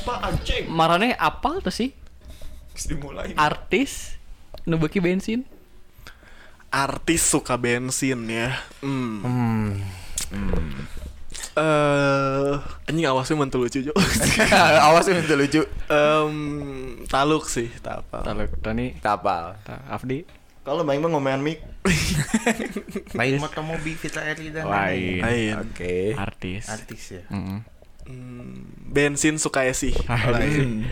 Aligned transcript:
pak 0.00 0.18
anjing 0.22 0.64
Marane 0.66 1.12
apal 1.12 1.58
tuh 1.58 1.70
sih 1.70 1.90
dimulai 2.84 3.34
artis 3.34 4.18
nu 4.64 4.76
beuki 4.76 4.98
bensin. 4.98 5.44
Artis 6.68 7.22
suka 7.22 7.54
bensin 7.54 8.26
ya. 8.26 8.50
Hmm. 8.82 9.22
hmm. 9.22 9.70
Eh, 11.54 12.52
anjing 12.84 13.06
awasnya 13.06 13.38
mantul 13.38 13.62
lucu 13.62 13.78
Jo. 13.80 13.94
awas 14.86 15.06
itu 15.06 15.22
lucu 15.30 15.62
Em, 15.86 16.34
taluk 17.06 17.46
sih, 17.46 17.70
apa. 17.78 18.26
Kalau 18.26 18.42
Tani 18.58 18.98
tapal 18.98 19.54
Ta- 19.62 19.86
Afdi 19.86 20.26
Kalau 20.64 20.82
main 20.82 20.98
mah 20.98 21.12
ngomean 21.12 21.38
mik. 21.38 21.62
main 23.14 23.36
motor 23.36 23.62
mobil 23.62 23.94
Vita 23.94 24.18
Eri 24.18 24.50
dan 24.50 24.66
Lain. 24.66 25.20
Lain. 25.20 25.52
oke 25.60 26.16
artis. 26.16 26.66
artis 26.66 27.02
ya 27.12 27.22
Mm. 27.28 27.38
Hmm, 27.38 27.58
bensin 28.86 29.36
suka 29.36 29.62
ya 29.62 29.72
sih. 29.72 29.94
Eh, 29.94 30.82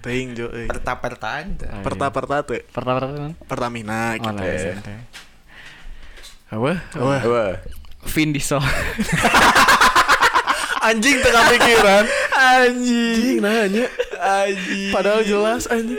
Ting 0.00 0.32
Jo. 0.32 0.48
euy. 0.48 0.70
perta-pertaan 0.70 1.58
tuh. 1.58 1.66
Lain. 1.66 1.82
Perta-perta 1.82 2.34
tuh. 2.42 2.62
Pertama 2.70 3.34
Pertamina 3.42 4.14
Oh, 4.14 4.30
gitu. 4.30 4.38
teh. 4.38 5.02
Apa? 6.46 6.72
Wah. 6.94 7.58
Vin 8.06 8.30
Diesel. 8.30 8.62
Anjing 10.86 11.18
tengah 11.18 11.44
pikiran. 11.50 12.04
Anjing 12.30 13.42
nanya. 13.42 13.90
Anjing. 14.14 14.94
Padahal 14.94 15.26
jelas 15.26 15.66
anjing. 15.66 15.98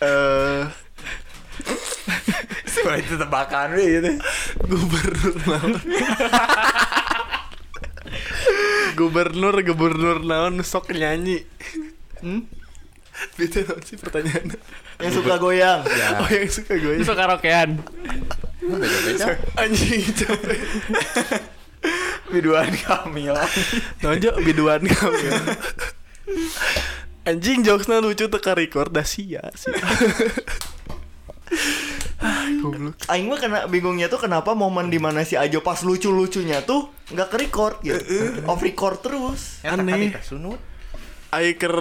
Eh, 0.00 0.62
Semua 2.72 2.96
itu 2.96 3.16
tebakan 3.16 3.76
gitu. 3.76 4.16
gubernur? 4.64 5.76
gubernur 8.96 9.54
gubernur 9.62 10.22
naon 10.24 10.62
sok 10.64 10.92
nyanyi. 10.94 11.44
Hmm? 12.20 12.48
Itu 13.40 13.64
naon 13.64 13.82
sih 13.84 13.96
pertanyaan. 14.00 14.56
Yang 15.00 15.12
suka 15.20 15.36
goyang. 15.36 15.84
Oh 16.24 16.28
yang 16.32 16.48
suka 16.48 16.72
gue. 16.80 16.94
Itu 17.00 17.12
karaokean. 17.12 17.80
Beda-beda. 18.64 19.26
Anjing 19.60 20.02
capek. 20.16 20.60
Biduan 22.32 22.72
Kamil. 22.74 23.36
Nonjo 24.02 24.30
biduan 24.42 24.82
kamu. 24.82 25.30
Anjing 27.30 27.62
jokesnya 27.62 28.02
lucu 28.02 28.26
teka 28.26 28.54
record 28.54 28.90
dah 28.90 29.06
sia 29.06 29.46
sih. 29.54 29.70
Goblok. 32.62 32.96
Aing 33.12 33.28
mah 33.28 33.38
kena 33.38 33.58
bingungnya 33.68 34.08
tuh 34.08 34.20
kenapa 34.20 34.56
momen 34.56 34.88
di 34.88 34.96
mana 34.96 35.22
si 35.22 35.36
Ajo 35.36 35.60
pas 35.60 35.80
lucu-lucunya 35.84 36.64
tuh 36.64 36.88
nggak 37.12 37.28
ke 37.28 37.36
record 37.36 37.76
gitu. 37.84 38.00
Off 38.48 38.64
record 38.64 39.04
terus. 39.04 39.60
Aneh. 39.62 40.16
Sunut. 40.24 40.56
Aiker 41.30 41.76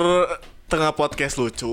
tengah 0.65 0.91
podcast 0.97 1.39
lucu. 1.39 1.71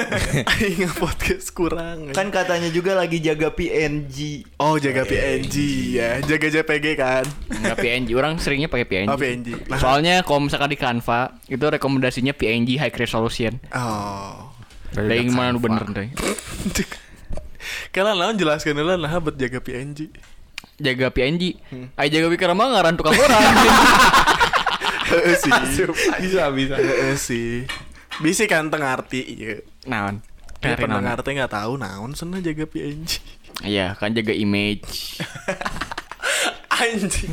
Aing 0.56 0.88
podcast 0.96 1.50
kurang. 1.52 2.14
Kan 2.14 2.30
katanya 2.30 2.70
juga 2.70 2.94
lagi 2.94 3.20
jaga 3.20 3.52
PNG. 3.52 4.46
oh 4.62 4.78
jaga 4.78 5.04
PNG 5.04 5.54
ya, 5.98 6.22
jaga 6.24 6.46
JPG 6.48 6.86
kan. 6.96 7.24
Enggak 7.50 7.76
PNG, 7.80 8.08
orang 8.16 8.38
seringnya 8.40 8.70
pakai 8.70 8.86
PNG. 8.86 9.10
Oh 9.10 9.18
PNG. 9.18 9.48
Nah. 9.68 9.76
Soalnya 9.80 10.14
kalau 10.24 10.46
misalkan 10.46 10.72
di 10.72 10.78
Canva 10.78 11.36
itu 11.50 11.60
rekomendasinya 11.60 12.32
PNG 12.32 12.80
high 12.80 12.94
resolution. 12.94 13.60
Oh. 13.74 14.54
Dari 14.94 15.28
mana 15.28 15.54
nu 15.54 15.60
bener 15.60 15.84
teh. 15.90 16.08
Kalian 17.94 18.16
naon 18.16 18.36
jelaskan 18.36 18.76
dulu 18.78 18.94
nah 18.96 19.12
buat 19.20 19.36
jaga 19.36 19.60
PNG. 19.60 20.10
Jaga 20.80 21.12
PNG. 21.12 21.60
Ayo 21.96 22.08
jaga 22.08 22.26
pikir 22.32 22.48
mah 22.56 22.66
ngaran 22.72 22.96
tukang 22.96 23.16
orang. 23.16 23.42
Heeh 25.12 25.36
sih. 25.42 25.52
Bisa 26.24 26.48
bisa. 26.52 26.74
Heeh 26.80 27.14
sih. 27.20 27.68
Bisa 28.20 28.44
kan 28.48 28.68
tengah 28.72 29.00
arti 29.00 29.20
iya. 29.24 29.60
Naon? 29.84 30.24
Ya, 30.60 30.76
pendengar 30.76 31.16
teh 31.24 31.32
nggak 31.32 31.56
tahu 31.56 31.80
naon 31.80 32.12
sana 32.12 32.40
jaga 32.44 32.68
PNG. 32.68 33.20
Iya, 33.64 33.96
kan 33.96 34.12
jaga 34.12 34.32
image. 34.32 35.20
Anjing. 36.80 37.32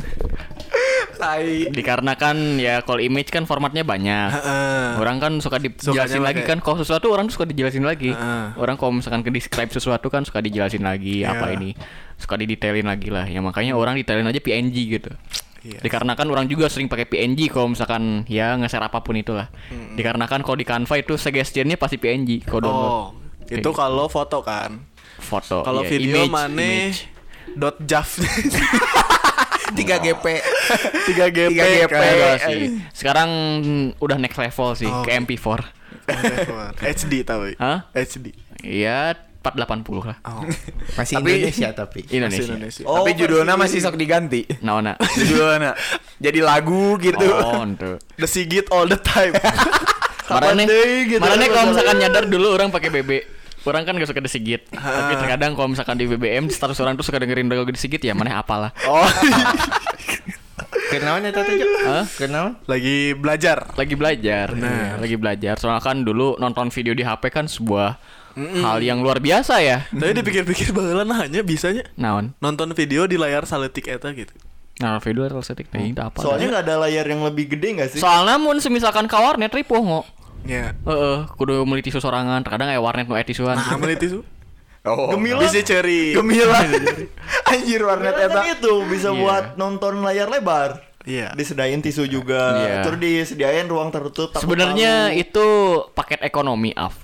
Tai. 1.18 1.68
Dikarenakan 1.68 2.36
ya 2.56 2.80
kalau 2.80 2.98
image 2.98 3.28
kan 3.28 3.42
formatnya 3.42 3.82
banyak. 3.82 4.30
Heeh. 4.30 4.86
Orang 4.96 5.18
kan 5.18 5.32
suka 5.38 5.58
dijelasin 5.58 6.20
lagi 6.20 6.42
kan 6.42 6.58
kalau 6.58 6.78
sesuatu 6.78 7.10
orang 7.10 7.26
suka 7.26 7.42
dijelasin 7.42 7.82
lagi. 7.82 8.10
Heeh. 8.10 8.54
Orang 8.54 8.74
kalau 8.74 8.94
misalkan 8.94 9.20
ke 9.20 9.28
describe 9.28 9.68
sesuatu 9.68 10.06
kan 10.06 10.22
suka 10.22 10.38
dijelasin 10.38 10.80
lagi 10.80 11.20
Iya. 11.20 11.34
apa 11.34 11.52
ini. 11.52 11.74
Suka 12.14 12.34
didetailin 12.34 12.86
lagi 12.86 13.10
lah. 13.10 13.24
Ya 13.24 13.38
makanya 13.38 13.74
orang 13.74 13.94
detailin 13.94 14.24
aja 14.24 14.38
PNG 14.38 14.76
gitu. 14.88 15.10
Iya. 15.58 15.82
Dikarenakan 15.82 16.26
orang 16.28 16.46
juga 16.46 16.70
sering 16.70 16.86
pakai 16.86 17.04
PNG 17.04 17.50
kalau 17.50 17.68
misalkan 17.68 18.22
ya 18.24 18.54
nge-share 18.54 18.86
apa 18.86 19.02
pun 19.02 19.18
itulah. 19.18 19.50
Dikarenakan 19.98 20.40
kalau 20.40 20.54
di 20.54 20.62
Canva 20.62 20.94
itu 20.96 21.18
suggestionnya 21.18 21.74
pasti 21.74 21.98
PNG 21.98 22.46
kalau 22.46 22.62
download. 22.62 22.88
Oh, 22.88 23.06
itu 23.44 23.58
Kayak 23.60 23.74
kalau 23.76 24.06
foto 24.06 24.38
kan. 24.40 24.86
foto. 25.18 25.66
Kalau 25.66 25.82
ya, 25.82 25.90
video 25.90 26.22
image, 26.22 26.30
mana 26.30 26.62
image. 26.62 26.98
dot 27.58 27.74
jaf 27.82 28.22
3 29.68 29.76
GP. 30.00 30.24
3 31.06 31.28
GP 31.28 31.56
3 31.56 31.86
GP. 31.86 31.94
sih. 32.40 32.60
Sekarang 32.92 33.28
mm, 33.60 33.86
udah 33.98 34.16
next 34.16 34.36
level 34.36 34.68
sih 34.74 34.86
Oh. 34.86 35.02
ke 35.02 35.12
MP4. 35.14 35.46
HD 36.96 37.22
tahu. 37.22 37.52
Hah? 37.56 37.88
HD. 37.92 38.32
Iya 38.60 39.14
480 39.38 40.02
lah. 40.04 40.18
Oh. 40.24 40.42
Masih 40.98 41.14
Tapi- 41.16 41.30
Indonesia 41.40 41.68
tapi. 41.72 42.00
Indonesia. 42.10 42.42
Masih 42.42 42.50
Indonesia. 42.50 42.82
Oh, 42.84 42.96
tapi 43.00 43.10
judulnya 43.14 43.54
masih 43.54 43.78
sok 43.80 43.96
diganti. 43.96 44.44
Naona. 44.60 44.98
Judulnya 45.18 45.72
jadi 46.18 46.40
lagu 46.42 46.98
gitu. 46.98 47.22
Oh, 47.22 47.62
ente. 47.62 48.02
The 48.18 48.26
Sigit 48.26 48.68
all 48.68 48.84
the 48.84 48.98
time. 48.98 49.32
Marane, 50.28 50.68
gitu 51.08 51.22
marane 51.24 51.48
kalau 51.48 51.72
misalkan 51.72 51.96
nyadar 51.96 52.24
dulu 52.28 52.52
orang 52.52 52.68
pakai 52.68 52.92
BB. 52.92 53.37
Orang 53.66 53.82
kan 53.86 53.94
gak 53.98 54.08
suka 54.10 54.22
disigit. 54.22 54.66
Tapi 54.74 55.14
terkadang 55.18 55.58
kalau 55.58 55.68
misalkan 55.70 55.98
di 55.98 56.06
BBM 56.06 56.50
status 56.52 56.78
orang 56.82 56.94
tuh 56.94 57.06
suka 57.06 57.18
dengerin 57.18 57.50
lagu 57.50 57.68
disigit 57.70 57.98
ya 58.02 58.14
mana 58.14 58.38
apalah. 58.38 58.70
oh, 58.86 59.06
Kenaon 60.88 61.20
Cuk? 61.28 61.44
Hah? 61.84 62.04
Kenaon? 62.16 62.52
lagi 62.64 63.12
belajar. 63.12 63.76
Lagi 63.76 63.92
belajar. 63.92 64.56
Iya, 64.56 64.96
lagi 64.96 65.16
belajar. 65.20 65.54
Soalnya 65.60 65.84
kan 65.84 66.00
dulu 66.00 66.40
nonton 66.40 66.72
video 66.72 66.96
di 66.96 67.04
HP 67.04 67.28
kan 67.28 67.44
sebuah 67.44 68.00
hal 68.38 68.78
yang 68.80 69.04
luar 69.04 69.20
biasa 69.20 69.60
ya. 69.60 69.84
Tapi 69.92 70.16
dipikir-pikir 70.16 70.72
baheula 70.72 71.04
nah 71.04 71.26
hanya 71.26 71.42
bisanya 71.42 71.84
Naon? 71.98 72.32
nonton 72.38 72.70
video 72.72 73.04
di 73.04 73.20
layar 73.20 73.44
saletik 73.44 73.90
eta 73.90 74.14
gitu. 74.16 74.32
Nah, 74.78 75.02
video 75.02 75.26
real 75.26 75.42
setik 75.42 75.74
teh 75.74 75.82
itu 75.90 75.98
apa? 75.98 76.22
Soalnya 76.22 76.54
nggak 76.54 76.64
ada 76.70 76.74
layar 76.86 77.02
yang 77.10 77.26
lebih 77.26 77.50
gede 77.50 77.68
nggak 77.74 77.88
sih? 77.92 77.98
Soalnya 77.98 78.38
mun 78.38 78.62
semisalkan 78.62 79.10
ka 79.10 79.18
warnet 79.18 79.50
ripuh 79.50 79.82
ngo. 79.82 80.06
Ya. 80.42 80.74
Heeh, 80.74 81.18
kudu 81.34 81.62
meuli 81.62 81.80
tisu 81.80 81.98
sorangan. 81.98 82.42
Terkadang 82.42 82.68
aya 82.68 82.78
warnet 82.78 83.06
nu 83.06 83.14
aya 83.14 83.22
tisuan. 83.22 83.54
Nah, 83.54 83.74
amal 83.74 83.90
itu 83.90 84.22
Oh. 84.88 85.12
Gemilang. 85.12 85.42
bisa 85.42 85.60
ceri. 85.60 86.14
Gemilang. 86.14 86.64
Anjir 87.50 87.82
warnet 87.82 88.14
eta. 88.14 88.40
kan 88.40 88.46
itu 88.48 88.74
bisa 88.88 89.10
Iya. 89.10 89.18
buat 89.18 89.44
nonton 89.54 90.00
layar 90.00 90.30
lebar. 90.30 90.80
Iya. 91.04 91.34
Disediain 91.34 91.80
tisu 91.80 92.06
juga. 92.06 92.56
Iya. 92.56 92.76
Terus 92.86 92.98
disediain 92.98 93.66
ruang 93.66 93.90
tertutup. 93.90 94.32
Sebenarnya 94.34 95.12
itu 95.12 95.44
paket 95.92 96.22
ekonomi 96.22 96.72
af. 96.72 96.94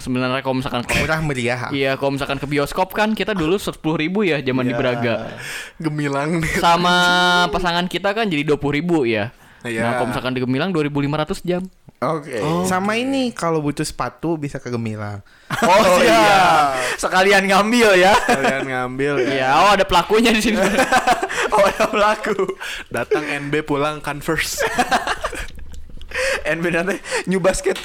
Sebenarnya 0.00 0.40
kalau 0.40 0.58
misalkan 0.58 0.80
Murah 0.88 1.20
meriah. 1.20 1.60
Iya, 1.70 1.92
kalau 1.94 2.16
misalkan 2.16 2.40
ke 2.40 2.48
bioskop 2.48 2.88
kan 2.90 3.12
kita 3.12 3.36
dulu 3.36 3.60
sepuluh 3.60 4.00
ribu 4.00 4.24
ya 4.24 4.40
zaman 4.40 4.64
di 4.64 4.72
Iya. 4.72 4.80
Braga. 4.80 5.14
Gemilang. 5.76 6.40
Sama 6.56 6.96
pasangan 7.52 7.84
kita 7.84 8.10
kan 8.10 8.26
jadi 8.26 8.42
dua 8.42 8.56
puluh 8.56 8.80
ribu 8.80 9.04
ya. 9.04 9.28
Iya. 9.60 9.82
Nah, 9.84 9.92
kalau 10.00 10.08
misalkan 10.08 10.32
di 10.32 10.40
Gemilang 10.40 10.70
2500 10.72 11.44
jam. 11.44 11.62
Oke. 12.00 12.40
Sama 12.64 12.96
ini 12.96 13.28
kalau 13.36 13.60
butuh 13.60 13.84
sepatu 13.84 14.40
bisa 14.40 14.56
ke 14.56 14.72
Gemilang. 14.72 15.20
Oh, 15.60 15.98
iya. 16.00 16.72
Sekalian 16.96 17.44
ngambil 17.44 17.98
ya. 17.98 18.14
Kalian 18.14 18.64
ngambil 18.70 19.14
ya. 19.26 19.30
Iya, 19.34 19.48
oh 19.60 19.70
ada 19.74 19.84
pelakunya 19.84 20.30
di 20.32 20.40
sini. 20.40 20.56
oh, 21.54 21.62
ada 21.66 21.84
pelaku. 21.90 22.54
Datang 22.88 23.26
NB 23.26 23.66
pulang 23.66 23.98
Converse. 24.00 24.62
NB 26.46 26.64
nanti 26.70 26.96
new 27.24 27.38
basket. 27.38 27.76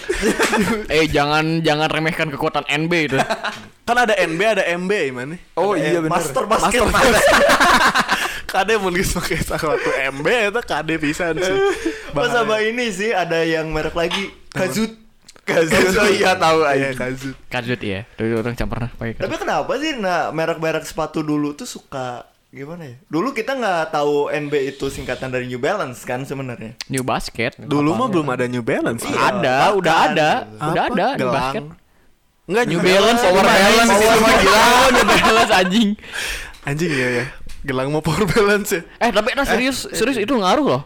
eh, 0.93 1.05
jangan 1.05 1.61
jangan 1.61 1.87
remehkan 1.87 2.27
kekuatan 2.27 2.63
NB 2.65 2.91
itu. 3.05 3.17
kan 3.87 3.97
ada 3.97 4.13
NB 4.17 4.41
ada 4.41 4.63
MB 4.75 4.91
mana? 5.11 5.35
Oh 5.53 5.73
Eh, 5.73 5.91
iya 5.91 5.99
benar. 5.99 6.17
Master 6.17 6.43
basket. 6.45 6.81
Kade 8.45 8.77
mun 8.77 8.93
geus 8.93 9.11
make 9.11 9.35
satu 9.37 9.73
MB 10.15 10.27
eta 10.49 10.61
kade 10.61 10.95
pisan 10.95 11.35
sih. 11.35 11.57
Pas 12.09 12.29
sama 12.29 12.61
ini 12.61 12.87
sih 12.87 13.11
ada 13.11 13.43
yang 13.43 13.67
merek 13.67 13.93
lagi 13.93 14.31
Kazut. 14.49 14.95
Kazut. 15.43 15.93
Oh 15.93 16.07
iya 16.07 16.33
tahu 16.33 16.63
Iya, 16.63 16.89
aja. 16.95 17.05
kazut. 17.05 17.35
Kazut 17.45 17.77
ya. 17.77 18.07
Dulu 18.15 18.41
orang 18.41 18.55
campur 18.55 18.79
pernah 18.79 18.91
pakai 18.91 19.19
Tapi 19.19 19.35
kenapa 19.35 19.71
sih 19.77 19.91
nah 19.99 20.31
merek-merek 20.31 20.87
sepatu 20.87 21.19
dulu 21.19 21.53
tuh 21.53 21.67
suka 21.67 22.23
gimana 22.49 22.83
ya? 22.85 22.95
Dulu 23.05 23.31
kita 23.31 23.53
nggak 23.53 23.91
tahu 23.91 24.29
NB 24.29 24.53
itu 24.69 24.85
singkatan 24.87 25.27
dari 25.27 25.45
New 25.45 25.57
Balance 25.57 26.01
kan 26.01 26.21
sebenarnya. 26.21 26.77
New 26.87 27.01
Basket. 27.01 27.57
Dulu 27.57 27.93
mah 27.93 28.07
belum 28.07 28.27
ada 28.27 28.45
New 28.45 28.61
Balance. 28.61 29.03
Iya. 29.03 29.17
ada, 29.33 29.55
bahkan. 29.67 29.75
udah 29.75 29.95
ada, 30.03 30.29
Apa? 30.55 30.65
udah 30.71 30.83
ada 30.85 31.05
New. 31.17 31.31
Basket. 31.31 31.63
Enggak 32.45 32.65
New 32.67 32.79
Balance, 32.79 33.21
Power 33.21 33.41
Balance, 33.43 33.89
Power 33.89 33.97
itu 33.97 34.05
mah 34.05 34.19
Balance. 34.21 34.43
gila. 34.43 34.63
New 34.91 35.05
Balance 35.09 35.51
anjing. 35.51 35.89
Anjing 36.63 36.91
iya 36.91 37.09
ya. 37.11 37.25
Gelang 37.61 37.89
mau 37.89 37.97
power 37.99 38.25
balance 38.25 38.69
ya. 38.71 38.81
Eh, 38.99 39.09
tapi 39.09 39.33
nah, 39.33 39.41
serius, 39.41 39.89
serius 39.89 40.17
itu 40.17 40.29
ngaruh 40.29 40.65
loh. 40.67 40.81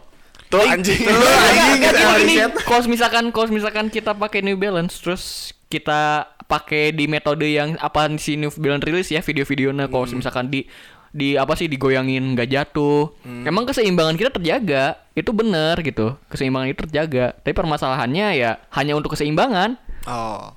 Tuh 0.48 0.58
anjing. 0.58 0.96
Tuh, 0.96 1.12
anjing, 1.12 1.78
kita 1.78 2.00
gini. 2.18 2.34
Kalau 2.58 2.82
misalkan 2.84 3.24
kalau 3.28 3.46
misalkan 3.48 3.86
kita 3.86 4.10
pakai 4.12 4.40
New 4.40 4.56
Balance 4.56 4.96
terus 4.98 5.22
kita 5.68 6.24
pakai 6.44 6.90
di 6.90 7.06
metode 7.06 7.46
yang 7.46 7.76
apa 7.76 8.10
si 8.16 8.34
New 8.34 8.50
Balance 8.50 8.82
rilis 8.82 9.08
ya 9.08 9.20
video-videonya 9.20 9.86
kalau 9.86 10.02
Hmm. 10.02 10.18
misalkan 10.18 10.50
di 10.50 10.66
di 11.10 11.34
apa 11.34 11.52
sih 11.52 11.66
digoyangin 11.66 12.32
nggak 12.32 12.48
jatuh. 12.48 13.10
Hmm. 13.20 13.42
Emang 13.42 13.64
keseimbangan 13.64 14.14
kita 14.14 14.30
terjaga. 14.30 14.98
Itu 15.10 15.30
bener 15.30 15.78
gitu. 15.80 16.14
Keseimbangan 16.26 16.68
itu 16.68 16.80
terjaga. 16.80 17.34
Tapi 17.36 17.50
permasalahannya 17.50 18.26
ya 18.32 18.50
hanya 18.70 18.94
untuk 18.94 19.12
keseimbangan, 19.12 19.74
Oh. 20.04 20.54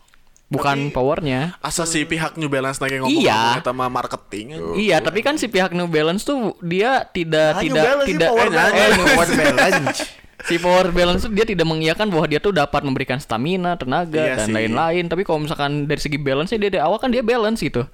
bukan 0.48 0.90
powernya. 0.90 1.58
Asa 1.60 1.84
si 1.84 2.06
pihak 2.06 2.38
New 2.38 2.48
Balance 2.48 2.78
lagi 2.78 2.98
ngomong 2.98 3.18
Iya. 3.18 3.60
ngomong 3.60 3.66
sama 3.66 3.86
marketing. 3.88 4.46
anjing. 4.54 4.76
Iya, 4.80 4.98
tapi 5.00 5.20
kan 5.20 5.36
si 5.36 5.46
pihak 5.48 5.74
New 5.74 5.88
Balance 5.88 6.22
tuh 6.22 6.54
dia 6.60 7.02
tidak 7.08 7.58
Nah, 7.58 7.62
New 7.62 7.74
tidak 7.74 7.86
tidak 8.06 8.30
power 8.30 8.46
eh, 8.46 8.54
balance. 8.54 8.78
eh, 8.78 8.94
Power 9.10 9.30
balance. 9.34 10.00
si 10.44 10.56
power 10.60 10.88
balance 10.92 11.22
tuh 11.24 11.32
dia 11.32 11.48
tidak 11.48 11.64
mengiyakan 11.64 12.08
bahwa 12.08 12.28
dia 12.28 12.38
tuh 12.38 12.52
dapat 12.52 12.84
memberikan 12.84 13.16
stamina, 13.16 13.74
tenaga 13.74 14.20
Iya 14.22 14.36
dan 14.38 14.52
lain-lain. 14.52 15.08
Tapi 15.08 15.24
kalau 15.24 15.42
misalkan 15.42 15.88
dari 15.88 15.98
segi 15.98 16.20
balance 16.20 16.52
dia 16.52 16.70
dari 16.70 16.78
awal 16.78 17.00
kan 17.00 17.10
dia 17.10 17.24
balance 17.24 17.58
gitu. 17.58 17.88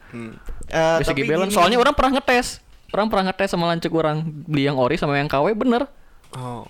Eh, 0.70 0.98
dari 1.02 1.06
segi 1.06 1.22
tapi 1.26 1.32
balance. 1.34 1.52
gini, 1.52 1.58
Soalnya 1.58 1.78
orang 1.82 1.94
pernah 1.98 2.12
ngetes. 2.22 2.48
Orang 2.90 3.08
pernah 3.10 3.30
ngetes 3.30 3.50
sama 3.54 3.66
lancek 3.70 3.92
orang 3.94 4.26
beli 4.26 4.66
yang 4.66 4.78
ori 4.78 4.98
sama 4.98 5.18
yang 5.18 5.30
KW 5.30 5.54
bener. 5.54 5.86
Oh. 6.34 6.66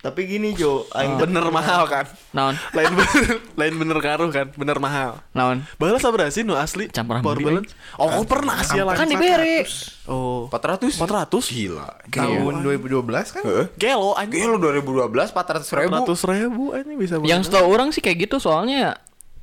tapi 0.00 0.24
gini 0.24 0.56
Jo, 0.56 0.88
aing 0.96 1.20
teh 1.20 1.28
Bener 1.28 1.44
mahal 1.52 1.84
kan? 1.84 2.08
Naon? 2.32 2.56
Lain 2.72 2.88
bener, 2.96 3.36
lain 3.52 3.74
bener 3.76 3.98
karuh 4.00 4.32
kan? 4.32 4.48
Bener 4.56 4.80
mahal. 4.80 5.20
Naon? 5.36 5.60
Balas 5.76 6.00
apa 6.00 6.24
sih 6.32 6.40
nu 6.40 6.56
asli? 6.56 6.88
Campuran 6.88 7.20
Power 7.20 7.36
balance. 7.36 7.76
Oh, 8.00 8.24
pernah 8.24 8.64
sih 8.64 8.80
lah. 8.80 8.96
Kan 8.96 9.12
diberi. 9.12 9.60
Oh. 10.08 10.48
400 10.48 10.96
400? 10.96 11.52
Gila 11.52 11.88
Tahun 12.08 12.54
2012 12.64 13.36
kan? 13.36 13.42
Heeh. 13.44 13.66
Gelo 13.76 14.16
anjing. 14.16 14.40
Gila 14.40 14.56
2012 14.80 15.36
400 15.36 15.68
ribu 15.84 15.92
400 15.92 16.32
ribu 16.32 16.62
anjing 16.72 16.96
bisa 16.96 17.14
Yang 17.20 17.52
setahu 17.52 17.68
orang 17.68 17.92
sih 17.92 18.00
kayak 18.00 18.24
gitu 18.24 18.40
soalnya 18.40 18.96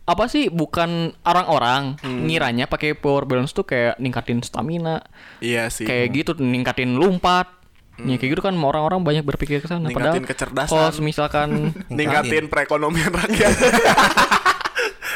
apa 0.08 0.24
sih 0.26 0.48
bukan 0.48 1.12
orang-orang 1.22 2.00
ngiranya 2.02 2.64
pakai 2.64 2.96
power 2.96 3.24
balance 3.24 3.52
tuh 3.52 3.62
kayak 3.62 3.96
ningkatin 3.98 4.40
stamina, 4.40 5.04
Iya 5.38 5.68
sih. 5.68 5.84
kayak 5.84 6.08
gitu 6.14 6.32
ningkatin 6.34 6.96
lompat. 6.96 7.52
Ya 8.00 8.16
kayak 8.16 8.32
gitu 8.32 8.42
kan 8.42 8.54
orang-orang 8.56 9.02
banyak 9.02 9.22
berpikir 9.22 9.58
ke 9.58 9.66
sana 9.66 9.84
Ningkatin 9.84 10.22
padahal 10.22 10.22
kecerdasan. 10.24 10.70
kalau 10.70 11.02
misalkan 11.02 11.50
ningkatin 11.92 12.46
perekonomian 12.46 13.10
rakyat. 13.12 13.52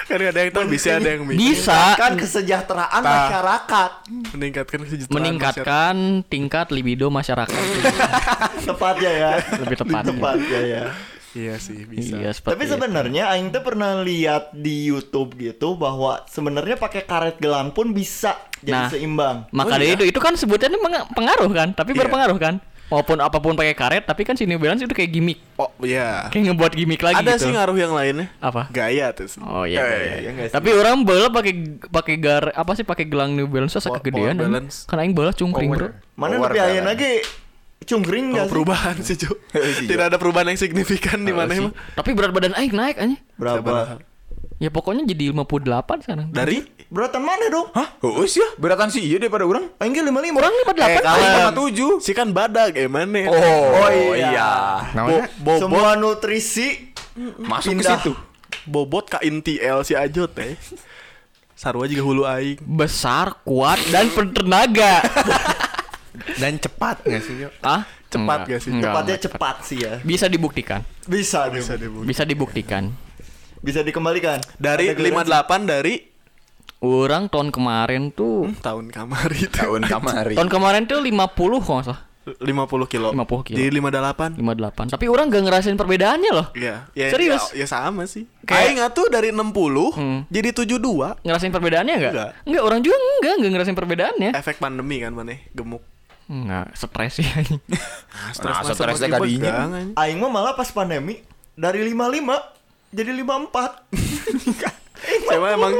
kan 0.01 0.19
ada 0.19 0.39
yang 0.41 0.51
tahu 0.51 0.65
bisa 0.67 0.97
ada 0.97 1.07
yang 1.07 1.23
mikir. 1.23 1.39
bisa 1.39 1.95
kan 1.95 2.17
kesejahteraan 2.17 2.99
Nah. 2.99 3.11
masyarakat 3.21 3.91
meningkatkan 4.33 4.79
kesejahteraan 4.81 5.15
meningkatkan 5.15 5.95
tingkat 6.27 6.67
libido 6.67 7.07
masyarakat 7.07 7.55
tepatnya 8.67 9.11
ya 9.13 9.31
Lebih 9.57 9.77
tepatnya. 9.77 10.11
tepatnya 10.11 10.59
ya 10.59 10.83
masyarakat. 10.83 11.20
Iya 11.33 11.55
sih 11.57 11.83
bisa. 11.83 12.13
iya 12.13 12.31
tapi 12.33 12.63
sebenarnya 12.65 13.29
aing 13.29 13.49
tuh 13.49 13.61
pernah 13.61 13.99
lihat 13.99 14.51
di 14.51 14.85
YouTube 14.85 15.35
gitu 15.35 15.73
bahwa 15.73 16.23
sebenarnya 16.25 16.75
pakai 16.75 17.03
karet 17.03 17.37
gelang 17.37 17.71
pun 17.71 17.91
bisa 17.91 18.35
jadi 18.59 18.77
Nah. 18.77 18.89
seimbang 18.89 19.37
maka 19.49 19.75
dari 19.75 19.93
itu 19.93 20.03
itu 20.05 20.17
kan 20.17 20.33
sebutannya 20.33 20.75
pengaruh 21.09 21.49
kan 21.49 21.71
tapi 21.71 21.91
Iya. 21.91 22.03
berpengaruh 22.03 22.35
kan 22.35 22.55
walaupun 22.87 23.17
apa 23.17 23.39
pun 23.39 23.55
pakai 23.55 23.71
karet 23.71 24.03
tapi 24.03 24.21
kan 24.21 24.35
si 24.35 24.43
New 24.43 24.59
Balance 24.59 24.83
itu 24.83 24.91
kayak 24.91 25.07
gimmick 25.09 25.39
Oh 25.55 25.71
iya. 25.79 26.27
kayak 26.27 26.51
ngebuat 26.51 26.71
gimmick 26.73 26.99
lagi 26.99 27.15
Ada 27.17 27.33
gitu 27.33 27.47
sih 27.47 27.51
ngaruh 27.55 27.77
yang 27.79 27.93
lainnya. 27.93 28.27
apa 28.37 28.67
Gaya 28.67 29.15
tuh. 29.15 29.25
sih. 29.25 29.39
Oh 29.39 29.63
iya, 29.63 29.79
Eh, 29.79 29.87
iya, 29.87 30.15
iya, 30.19 30.31
iya. 30.35 30.49
Tapi 30.49 30.69
orang 30.73 30.99
bola 31.01 31.31
pakai 31.31 31.53
pakai 31.87 32.15
gar 32.17 32.51
apa 32.51 32.71
sih 32.75 32.83
pakai 32.83 33.07
gelang 33.07 33.31
New 33.31 33.47
Balance 33.47 33.79
kegedean. 33.79 34.35
power 34.35 34.35
anjing. 34.35 34.51
balance. 34.51 34.75
Kan 34.83 34.99
aing 34.99 35.15
bola 35.15 35.31
cungkring, 35.31 35.71
Bro. 35.71 35.95
mana 36.13 36.35
tapi 36.35 36.59
ayeuna 36.59 36.83
balance. 36.83 36.91
lagi 36.91 37.11
cungkring 37.83 38.31
Oh, 38.31 38.35
gak 38.35 38.45
sih 38.45 38.51
perubahan 38.51 38.95
sih, 39.01 39.15
Cuk. 39.17 39.37
sih, 39.51 39.87
Tidak 39.91 40.05
ada 40.07 40.17
perubahan 40.17 40.47
yang 40.47 40.59
signifikan 40.59 41.21
di 41.21 41.33
mana 41.33 41.51
emang. 41.51 41.73
Tapi 41.93 42.09
berat 42.13 42.31
badan 42.31 42.53
aing 42.53 42.71
naik 42.71 42.97
anjing. 42.97 43.21
berapa 43.35 43.99
Ya 44.61 44.69
pokoknya 44.69 45.09
jadi 45.09 45.33
58 45.33 46.05
sekarang. 46.05 46.27
Dari 46.29 46.61
beratan 46.85 47.23
mana 47.23 47.49
dong 47.49 47.71
Hah? 47.73 47.97
Heus 47.97 48.35
ya 48.35 48.45
beratan 48.59 48.91
sih 48.91 49.01
iya 49.01 49.17
daripada 49.17 49.47
orang 49.47 49.71
aing 49.79 49.95
ge 49.95 50.03
55 50.03 50.37
Orang 50.37 50.53
58 50.53 50.61
Eh, 50.61 50.91
kan? 50.93 51.01
kalem. 51.01 51.97
Si 51.97 52.11
kan 52.11 52.27
badag 52.29 52.75
gimana? 52.75 53.31
Oh, 53.31 53.89
iya. 54.13 54.85
Namanya 54.93 55.31
Bo 55.39 55.55
bobot 55.55 55.61
semua 55.61 55.95
nutrisi 55.95 56.93
Masuk 57.39 57.79
ke 57.79 57.85
situ 57.85 58.13
bobot 58.67 59.09
ka 59.09 59.17
intiel 59.21 59.81
si 59.81 59.97
Ajot 59.97 60.29
teh. 60.29 60.53
Sarua 61.55 61.85
juga 61.85 62.01
hulu 62.01 62.23
aing. 62.25 62.57
Besar, 62.61 63.37
kuat 63.41 63.77
dan 63.89 64.09
bertenaga. 64.09 65.01
dan 66.37 66.55
cepat 66.55 67.01
nggak 67.01 67.21
sih? 67.21 67.35
Yo? 67.37 67.49
ah? 67.61 67.83
Cepat 68.07 68.43
Enggak, 68.43 68.49
gak 68.49 68.59
sih? 68.59 68.69
enggak, 68.69 68.91
tepatnya 68.91 69.15
enggak 69.15 69.25
cepat 69.25 69.55
sih 69.63 69.77
ya 69.79 69.93
Bisa 70.01 70.25
dibuktikan. 70.27 70.81
bisa 71.05 71.47
Bisa 71.47 71.73
dibully. 71.75 72.05
Bisa 72.05 72.23
dibuktikan. 72.23 72.83
bisa 73.61 73.79
dikembalikan 73.81 74.41
Dari 74.57 74.89
Ada 74.89 74.97
clearance? 74.97 75.29
58 75.31 75.63
dari 75.65 75.93
Orang 76.81 77.29
tahun 77.29 77.53
kemarin 77.53 78.09
tuh 78.09 78.49
hmm, 78.49 78.57
tahun 78.59 78.89
kamar 78.89 79.29
itu. 79.31 79.53
tahun 79.53 79.85
kamari 79.85 80.33
tahun 80.33 80.49
kemarin 80.49 80.81
tuh 80.83 80.97
50 80.97 81.13
kalau 81.61 81.77
nggak 81.77 81.85
salah. 81.87 82.01
50 82.21 82.45
kilo. 82.85 83.09
50 83.13 83.47
kilo. 83.49 83.57
Jadi 83.57 83.69
58. 83.71 84.37
58. 84.37 84.93
Tapi 84.93 85.05
orang 85.05 85.25
gak 85.29 85.41
ngerasain 85.41 85.73
perbedaannya 85.73 86.31
loh. 86.31 86.47
Iya, 86.53 86.85
ya, 86.93 87.07
Serius? 87.09 87.49
Ya, 87.53 87.65
ya 87.65 87.67
sama 87.67 88.05
sih. 88.05 88.29
Kayak- 88.45 88.77
Kayak 88.77 88.89
tuh 88.93 89.09
dari 89.09 89.33
60 89.33 89.89
Hmm. 89.93 90.25
jadi 90.27 90.53
72. 90.53 91.17
Ngerasain 91.21 91.49
perbedaannya 91.49 91.93
enggak? 91.97 92.13
Enggak. 92.13 92.29
Enggak, 92.45 92.63
orang 92.63 92.79
juga 92.81 92.95
enggak, 92.97 93.33
enggak 93.37 93.51
ngerasain 93.51 93.77
perbedaannya. 93.77 94.29
Efek 94.33 94.57
pandemi 94.57 95.01
kan 95.01 95.13
mana 95.13 95.33
gemuk. 95.53 95.81
Enggak, 96.25 96.73
stres 96.73 97.13
sih 97.13 97.25
anjing. 97.25 97.59
Nah, 97.65 97.81
Nah, 98.61 98.61
stresnya 98.67 99.09
kadinya. 99.09 99.51
aing 99.95 100.17
mah 100.17 100.29
malah 100.29 100.53
pas 100.53 100.67
pandemi 100.67 101.19
dari 101.53 101.83
55 101.83 102.37
jadi 102.91 103.11
54 103.15 103.87
Saya 105.27 105.39
emang 105.57 105.73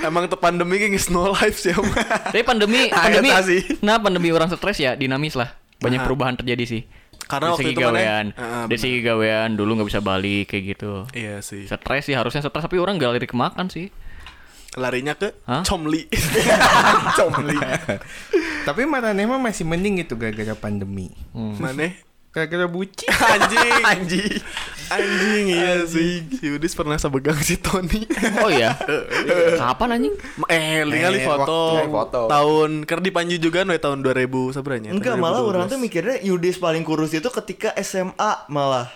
emang 0.00 0.24
tuh 0.26 0.36
pandemi 0.36 0.78
kayak 0.78 0.94
nge 0.94 1.08
no 1.08 1.30
life 1.30 1.58
sih. 1.58 1.72
Tapi 1.72 2.42
pandemi, 2.42 2.86
pandemi, 2.94 3.30
nah 3.80 3.98
pandemi 3.98 4.28
orang 4.30 4.48
stres 4.48 4.78
ya 4.78 4.94
dinamis 4.94 5.34
lah. 5.34 5.52
Banyak 5.78 5.98
Aha. 5.98 6.06
perubahan 6.06 6.36
terjadi 6.36 6.64
sih. 6.68 6.82
Karena 7.20 7.50
dari 7.50 7.54
waktu 7.54 7.64
segi 7.64 7.76
gawean, 7.78 8.26
Ah, 8.34 8.64
dari 8.66 8.78
segi 8.78 9.00
gawean 9.00 9.54
dulu 9.54 9.70
nggak 9.78 9.88
bisa 9.88 10.00
balik 10.00 10.50
kayak 10.50 10.64
gitu. 10.74 10.92
Iya 11.12 11.40
sih. 11.40 11.64
Stres 11.64 12.04
sih 12.04 12.14
harusnya 12.14 12.40
stres 12.40 12.62
tapi 12.62 12.76
orang 12.76 12.98
gak 12.98 13.16
lirik 13.16 13.32
makan 13.32 13.70
sih. 13.70 13.88
Larinya 14.74 15.14
ke 15.14 15.34
Hah? 15.46 15.62
Comli. 15.66 16.06
Comli. 17.18 17.58
Tapi 18.70 18.86
Maraneh 18.86 19.26
mah 19.26 19.42
masih 19.42 19.66
mending 19.66 19.98
gitu 19.98 20.14
gara-gara 20.14 20.54
pandemi. 20.54 21.10
Mana? 21.34 21.90
Gara-gara 22.30 22.64
buci. 22.64 23.10
Anjing. 23.34 23.82
Anjing. 23.82 24.38
Anjing 24.88 25.44
iya 25.50 25.82
sih. 25.82 26.22
Si 26.30 26.46
Udis 26.48 26.70
pernah 26.72 26.94
sebegang 26.94 27.34
si 27.36 27.58
Tony. 27.58 28.06
Oh 28.38 28.46
iya. 28.46 28.78
Kapan 29.58 29.98
anjing? 29.98 30.14
eh, 30.46 30.82
lihat 30.82 31.10
Eh, 31.12 31.26
foto. 31.26 31.82
foto. 31.90 32.20
Tahun 32.26 32.86
ker 32.86 32.98
di 32.98 33.10
Panju 33.10 33.34
juga 33.36 33.62
nih 33.62 33.78
tahun 33.78 34.00
2000 34.00 34.30
sebenarnya. 34.52 34.90
enggak 34.90 35.14
malah 35.16 35.42
orang 35.42 35.66
tuh 35.66 35.74
mikirnya 35.76 36.22
Yudis 36.22 36.54
paling 36.56 36.86
kurus 36.86 37.10
itu 37.10 37.26
ketika 37.26 37.74
SMA 37.76 38.46
malah 38.46 38.86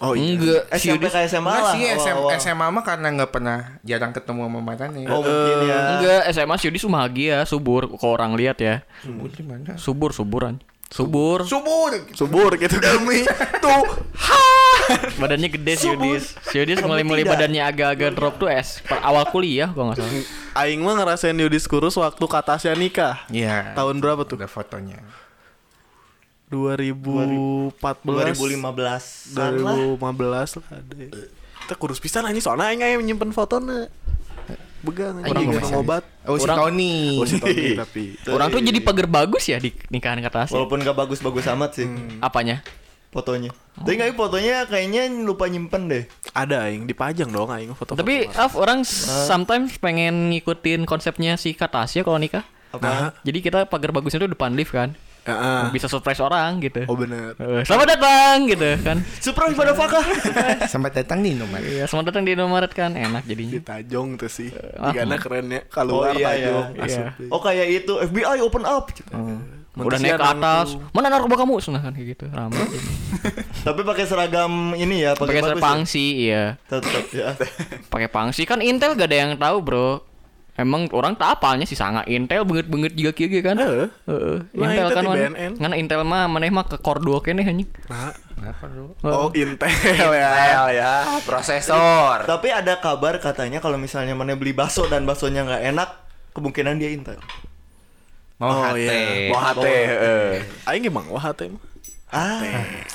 Oh 0.00 0.16
iya. 0.16 0.40
Enggak. 0.40 0.62
Si 0.80 0.88
SMP 0.88 1.04
ke 1.06 1.20
SMA 1.28 1.44
Enggak 1.44 1.60
lah 1.60 1.72
sih 1.76 1.82
SM, 1.84 2.16
awal-awal. 2.16 2.40
SMA 2.40 2.66
mah 2.72 2.84
karena 2.84 3.06
nggak 3.12 3.30
pernah 3.30 3.58
jarang 3.84 4.12
ketemu 4.16 4.40
sama 4.48 4.60
Maraneh. 4.64 5.04
oh 5.04 5.20
mungkin 5.20 5.56
ya 5.68 5.78
Enggak, 6.00 6.22
SMA 6.32 6.54
si 6.56 6.64
Yudis 6.72 6.84
bahagia, 6.88 7.36
subur. 7.44 7.82
Kalau 7.96 8.12
orang 8.16 8.32
lihat 8.34 8.56
ya. 8.56 8.80
Subur 9.04 9.28
di 9.28 9.42
mana? 9.44 9.76
Subur, 9.76 10.10
suburan. 10.16 10.54
Subur. 10.88 11.44
Subur. 11.44 11.92
Subur 12.14 12.50
gitu 12.56 12.78
demi 12.78 13.26
tuh 13.58 13.84
Badannya 15.18 15.50
gede 15.50 15.74
si 15.74 15.90
Yudis. 15.90 16.38
Si 16.46 16.56
Yudis 16.56 16.78
mulai-mulai 16.78 17.26
tidak. 17.26 17.32
badannya 17.36 17.62
agak-agak 17.66 18.10
drop 18.14 18.34
tuh 18.38 18.46
es 18.46 18.78
per 18.86 19.02
awal 19.02 19.26
kuliah 19.28 19.66
gua 19.74 19.90
nggak 19.90 19.98
salah. 19.98 20.14
Aing 20.56 20.80
mah 20.80 20.94
ngerasain 20.94 21.34
Yudis 21.34 21.66
kurus 21.66 21.98
waktu 21.98 22.22
Katasya 22.22 22.78
nikah. 22.78 23.26
Iya. 23.28 23.74
Tahun 23.74 23.98
berapa 23.98 24.22
tuh? 24.22 24.38
Ada 24.38 24.46
fotonya. 24.46 25.02
2014 26.46 27.74
2015 28.02 28.62
an 29.34 29.54
lah 29.58 29.74
2015 29.98 29.98
lah 30.30 30.66
ada 30.72 30.94
ya. 30.94 31.10
Kita 31.60 31.74
kurus 31.74 31.98
pisan 31.98 32.22
anjing 32.22 32.38
soalnya 32.38 32.70
aing 32.70 32.80
aya 32.80 32.96
nyimpen 32.96 33.30
fotona. 33.30 33.90
Begang 34.80 35.18
Orang 35.18 35.26
anjing 35.26 35.48
nggak 35.50 35.64
orang 35.64 35.80
obat. 35.80 36.02
Oh 36.22 36.38
si 36.38 36.46
Orang- 36.46 36.58
Tony. 36.70 37.18
Oh 37.18 37.26
si 37.26 37.36
Tony 37.36 37.74
tapi 37.82 38.04
Orang 38.28 38.48
tuh 38.48 38.62
jadi 38.62 38.78
pagar 38.78 39.06
bagus 39.08 39.44
ya 39.44 39.58
di 39.58 39.74
nikahan 39.88 40.20
kata 40.20 40.46
Asia. 40.46 40.54
walaupun 40.54 40.78
gak 40.80 40.94
bagus-bagus 40.94 41.46
amat 41.48 41.70
sih 41.74 41.86
Apanya? 42.18 42.62
fotonya 43.06 43.48
tapi 43.72 43.96
nggak 43.96 44.12
fotonya 44.12 44.68
kayaknya 44.68 45.08
lupa 45.24 45.48
nyimpen 45.48 45.88
deh 45.88 46.04
ada 46.36 46.68
aing 46.68 46.84
dipajang 46.84 47.32
dong 47.32 47.48
aing 47.48 47.72
foto. 47.72 47.96
Tapi 47.96 48.28
Af, 48.28 48.52
orang 48.52 48.84
sometimes 48.84 49.80
pengen 49.80 50.28
ngikutin 50.28 50.84
konsepnya 50.84 51.40
si 51.40 51.56
kata 51.56 51.88
Asia 51.88 52.04
kalau 52.04 52.20
nikah. 52.20 52.44
apa? 52.70 53.16
Jadi 53.24 53.38
kita 53.40 53.64
pagar 53.64 53.88
bagusnya 53.90 54.20
tuh 54.20 54.28
depan 54.28 54.52
lift 54.52 54.68
kan. 54.70 54.92
Heeh. 55.26 55.60
Bisa 55.70 55.86
surprise 55.86 56.18
orang 56.18 56.58
gitu. 56.58 56.86
Oh 56.86 56.94
bener. 56.94 57.34
Eh, 57.36 57.66
Selamat 57.66 57.98
datang 57.98 58.46
gitu 58.46 58.78
kan. 58.80 59.02
surprise 59.18 59.52
pada 59.52 59.74
Fakah 59.80 60.04
Sampai 60.64 60.90
datang 60.90 61.18
nih 61.20 61.34
nomor. 61.34 61.58
Iya, 61.58 61.84
selamat 61.84 62.06
datang 62.08 62.22
di 62.22 62.32
Indomaret 62.32 62.70
kan. 62.70 62.94
Enak 62.94 63.26
jadinya. 63.26 63.58
Ditajong 63.58 64.08
tuh 64.16 64.30
sih. 64.30 64.54
Ah. 64.78 64.88
Digana 64.88 65.18
keren 65.18 65.50
ya. 65.50 65.60
Keluar 65.66 66.08
Oh, 66.08 66.14
iya, 66.14 66.26
tajong 66.30 66.66
iya. 66.78 66.86
Iya. 66.86 67.04
oh 67.26 67.40
kayak 67.40 67.66
itu 67.74 67.92
FBI 68.00 68.38
open 68.40 68.62
up 68.62 68.88
Hmm. 69.10 69.42
Udah 69.76 70.00
naik 70.00 70.16
ke 70.16 70.24
atas. 70.24 70.72
Mana 70.88 71.12
narkoba 71.12 71.36
kamu? 71.36 71.60
Senang 71.60 71.84
kan 71.84 71.92
kayak 71.92 72.16
gitu. 72.16 72.24
Ramai. 72.32 72.64
Tapi 73.66 73.80
pakai 73.84 74.08
seragam 74.08 74.72
ini 74.72 75.04
ya, 75.04 75.12
Pakai 75.12 75.36
bagus 75.36 75.52
ya? 75.52 75.60
pangsi, 75.60 76.06
iya. 76.24 76.44
Tetep 76.64 77.04
ya. 77.12 77.36
Pakai 77.92 78.08
pangsi 78.08 78.48
kan 78.48 78.64
Intel 78.64 78.96
gak 78.96 79.12
ada 79.12 79.18
yang 79.18 79.32
tahu, 79.36 79.60
Bro. 79.60 80.05
Emang 80.56 80.88
orang 80.90 81.12
tak 81.12 81.36
apalnya 81.36 81.68
sih 81.68 81.76
sangat 81.76 82.08
Intel 82.08 82.40
banget-banget 82.42 82.96
juga 82.96 83.12
kieu 83.12 83.28
kan. 83.44 83.60
Heeh. 83.60 83.86
Heeh. 84.08 84.36
Lah, 84.56 84.66
Intel 84.66 84.88
Intel 84.88 84.88
kan 84.90 85.04
mana? 85.04 85.28
Ngana 85.52 85.74
Intel 85.76 86.00
mah 86.00 86.24
maneh 86.26 86.48
mah 86.48 86.64
ke 86.64 86.80
Core 86.80 87.04
2 87.04 87.20
kene 87.20 87.44
anjing. 87.44 87.68
Nah. 87.86 88.16
Oh, 89.02 89.28
Intel 89.32 89.68
ya. 90.12 90.30
L 90.64 90.68
ya, 90.72 90.92
prosesor. 91.28 92.24
Tapi 92.24 92.48
ada 92.48 92.76
kabar 92.76 93.20
katanya 93.20 93.60
kalau 93.60 93.76
misalnya 93.76 94.16
mana 94.16 94.32
beli 94.32 94.52
bakso 94.52 94.88
dan 94.88 95.04
baksonya 95.04 95.44
nggak 95.44 95.62
enak, 95.66 95.88
kemungkinan 96.32 96.80
dia 96.80 96.88
Intel. 96.88 97.20
Mau 98.36 98.48
Oh, 98.48 98.68
HT. 98.68 98.80
iya. 98.80 99.32
Mau 99.32 99.40
HT. 99.40 99.64
heeh. 99.64 100.32
Aing 100.68 100.84
emang 100.84 101.08
hati 101.16 101.48
mah. 101.48 101.60
Ah, 102.06 102.40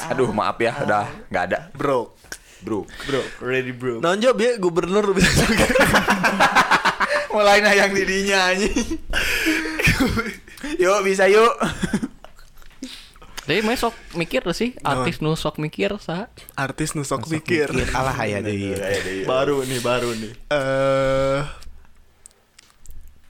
Aduh, 0.10 0.30
maaf 0.32 0.58
ya, 0.58 0.72
udah 0.82 1.06
nggak 1.28 1.44
ada. 1.46 1.60
Bro. 1.74 2.14
Bro. 2.62 2.86
bro, 3.10 3.22
ready 3.42 3.74
bro. 3.74 3.98
Nonjo 4.00 4.38
biar 4.38 4.62
gubernur 4.62 5.14
bisa 5.14 5.34
juga. 5.42 5.66
Mulai 7.32 7.64
nayang 7.64 7.92
didinya 7.96 8.52
anjing. 8.52 9.00
yuk, 10.84 11.00
bisa 11.08 11.26
yuk. 11.32 11.56
Jadi 13.50 13.68
mah 13.68 13.76
sok 13.76 13.96
mikir 14.16 14.46
tuh 14.46 14.56
sih, 14.56 14.78
artis 14.86 15.20
nu 15.20 15.36
sok 15.36 15.60
mikir 15.60 15.92
sa. 16.00 16.30
Artis 16.56 16.94
nusok 16.96 17.26
pikir. 17.28 17.68
Alah 17.92 18.16
ya 18.24 18.40
deh. 18.40 18.80
Baru 19.28 19.66
nih, 19.66 19.80
baru 19.84 20.14
nih. 20.14 20.32
Eh 20.48 21.42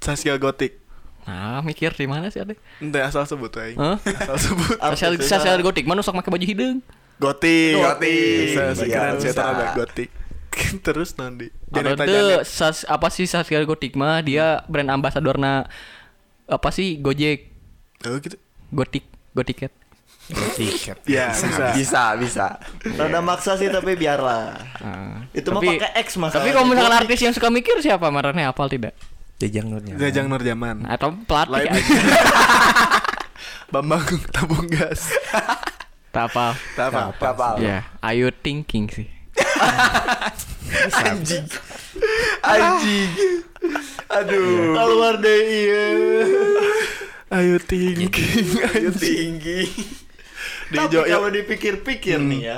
Saskia 0.02 0.36
Gotik. 0.38 0.82
Nah, 1.30 1.62
mikir 1.62 1.94
di 1.94 2.10
mana 2.10 2.34
sih 2.34 2.42
ada? 2.42 2.58
Ente 2.82 2.98
asal 2.98 3.30
sebut 3.30 3.54
aing. 3.54 3.78
Hah? 3.78 3.98
Asal 4.02 4.38
sebut. 4.42 4.78
Sosial 5.30 5.58
eta. 5.58 5.62
gotik 5.62 5.86
mana 5.86 6.02
sok 6.02 6.18
pakai 6.18 6.34
baju 6.34 6.46
hidung. 6.50 6.78
Gotik. 7.22 7.78
Gotik. 7.78 8.58
Saya 8.58 8.74
Iya, 8.74 8.78
sekarang 8.78 9.16
saya 9.22 9.34
ada 9.38 9.66
Gotik. 9.78 10.10
Terus 10.86 11.16
nanti. 11.16 11.48
Ada 11.72 12.44
sas, 12.44 12.84
apa 12.86 13.08
sih 13.08 13.26
sosial 13.26 13.64
gotik 13.64 13.96
mah 13.96 14.20
dia 14.22 14.62
brand 14.68 14.92
ambasadorna 14.92 15.66
apa 16.46 16.70
sih 16.70 17.00
Gojek 17.00 17.48
Oh 18.04 18.18
gitu. 18.18 18.36
Gotik 18.74 19.06
Gotiket. 19.32 19.72
Tiket. 20.32 20.98
Ya, 21.08 21.32
bisa. 21.32 21.66
Bisa, 21.76 22.04
bisa. 22.16 22.48
Rada 22.96 23.20
maksa 23.20 23.56
sih 23.56 23.68
tapi 23.68 23.96
biarlah. 23.96 24.60
Nah, 24.80 25.28
Itu 25.32 25.52
mah 25.52 25.60
tapi- 25.60 25.80
pakai 25.80 25.92
X 26.04 26.20
mas. 26.20 26.32
Tapi 26.32 26.52
kalau 26.52 26.68
misalkan 26.68 27.00
artis 27.04 27.20
yang 27.20 27.34
suka 27.36 27.48
mikir 27.52 27.80
siapa 27.80 28.12
marahnya 28.12 28.52
hafal 28.52 28.68
tidak? 28.68 28.96
Jajang 29.42 29.74
nurnya. 29.74 29.98
Jajang 29.98 30.30
Nurjaman. 30.30 30.86
Atau 30.86 31.18
pelatih. 31.26 31.74
Bambang 33.74 34.04
tabung 34.30 34.68
gas. 34.68 35.16
Tak 36.12 36.30
hafal. 36.30 36.52
Tak 36.76 36.88
apa. 36.94 37.48
Ya, 37.58 37.88
ayo 38.04 38.30
thinking 38.30 38.92
sih. 38.92 39.08
Anjing. 41.06 41.46
Anjing. 42.42 43.10
Aduh. 44.10 44.74
Keluar 44.76 45.16
deh 45.22 45.42
iya. 45.46 45.86
Ayo 47.32 47.56
thinking. 47.64 48.48
Ayo 48.76 48.92
tinggi. 48.92 49.68
Tapi 50.72 50.98
kalau 51.08 51.30
dipikir-pikir 51.32 52.20
nih 52.20 52.42
ya. 52.44 52.58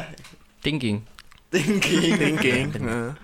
Thinking. 0.65 1.05
Thinking. 1.53 2.17
thinking. 2.17 2.63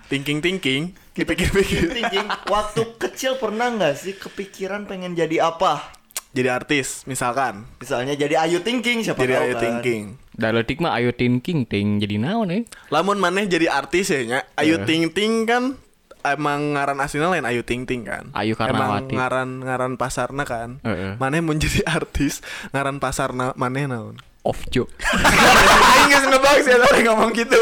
Thinking 0.05 0.37
thinking. 0.43 0.83
Dipikir-pikir. 1.17 1.89
Thinking. 1.89 2.27
Waktu 2.45 2.81
kecil 3.01 3.41
pernah 3.41 3.73
nggak 3.73 3.95
sih 3.97 4.13
kepikiran 4.17 4.85
pengen 4.85 5.17
jadi 5.17 5.49
apa? 5.49 5.97
Jadi 6.29 6.45
artis 6.45 7.09
misalkan. 7.09 7.65
Misalnya 7.81 8.13
jadi 8.13 8.45
Ayu 8.45 8.61
Thinking 8.61 9.01
siapa 9.01 9.25
Jadi 9.25 9.33
tahu 9.33 9.45
ayo 9.49 9.53
kan. 9.57 9.61
thinking. 9.65 10.03
Dialektik 10.39 10.79
mah 10.79 10.95
ayo 10.95 11.11
thinking 11.11 11.67
ting 11.67 11.99
jadi 11.99 12.15
naon 12.15 12.47
eh. 12.49 12.63
Lamun 12.87 13.19
maneh 13.19 13.43
jadi 13.43 13.67
artis 13.67 14.07
ya 14.07 14.23
nya. 14.23 14.39
Ayu 14.55 14.79
Eh. 14.79 14.87
Ting 14.87 15.11
Ting 15.11 15.43
kan 15.43 15.75
emang 16.19 16.73
ngaran 16.73 16.95
aslinya 16.97 17.27
lain 17.29 17.43
Ayu 17.43 17.61
Ting 17.61 17.83
Ting 17.83 18.07
kan. 18.07 18.31
Ayu 18.31 18.55
Emang 18.55 18.71
Karnawati. 18.71 19.13
ngaran 19.13 19.49
ngaran 19.61 19.93
pasarna 19.95 20.43
kan. 20.43 20.79
Heeh. 20.81 21.19
Maneh 21.19 21.43
mau 21.43 21.51
jadi 21.59 21.83
artis 21.83 22.39
ngaran 22.71 22.97
pasarna 22.97 23.51
maneh 23.53 23.83
naon? 23.83 24.15
Off 24.41 24.63
joke. 24.71 24.95
Aing 25.91 26.07
geus 26.07 26.25
nebak 26.25 26.63
sih 26.63 26.71
tadi 26.71 27.03
ngomong 27.03 27.35
gitu. 27.35 27.59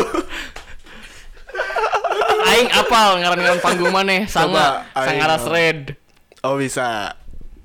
Aing 2.45 2.69
apal 2.71 3.17
ngaran-ngaran 3.19 3.59
panggung 3.59 3.89
maneh 3.89 4.29
sanga 4.29 4.85
Aing 4.93 5.17
sangaras 5.17 5.43
red. 5.49 5.97
Oh 6.45 6.55
bisa. 6.55 7.17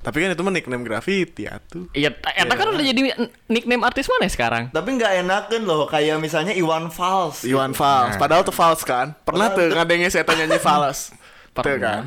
Tapi 0.02 0.16
kan 0.18 0.28
itu 0.30 0.42
mah 0.42 0.50
nickname 0.50 0.82
graffiti 0.82 1.46
atuh. 1.46 1.86
Iya, 1.92 2.10
ta- 2.10 2.34
eta 2.34 2.50
kan 2.52 2.66
udah 2.68 2.82
jadi 2.82 3.14
nickname 3.46 3.82
artis 3.82 4.06
mana 4.06 4.26
sekarang? 4.26 4.68
Tapi 4.68 4.88
nggak 4.92 5.22
enakan 5.22 5.62
loh 5.62 5.86
kayak 5.86 6.18
misalnya 6.18 6.50
Iwan 6.52 6.90
Fals. 6.90 7.42
Iwan 7.42 7.70
Fals. 7.70 8.14
Padahal 8.16 8.42
tuh 8.42 8.50
Fals 8.50 8.82
kan. 8.82 9.14
Pernah 9.22 9.50
tuh 9.50 9.70
ngadenge 9.70 10.10
saya 10.10 10.22
tanya 10.22 10.44
nyanyi 10.44 10.58
Fals. 10.58 11.14
Tuh 11.52 11.62
Pernah. 11.62 11.78
kan. 11.78 12.02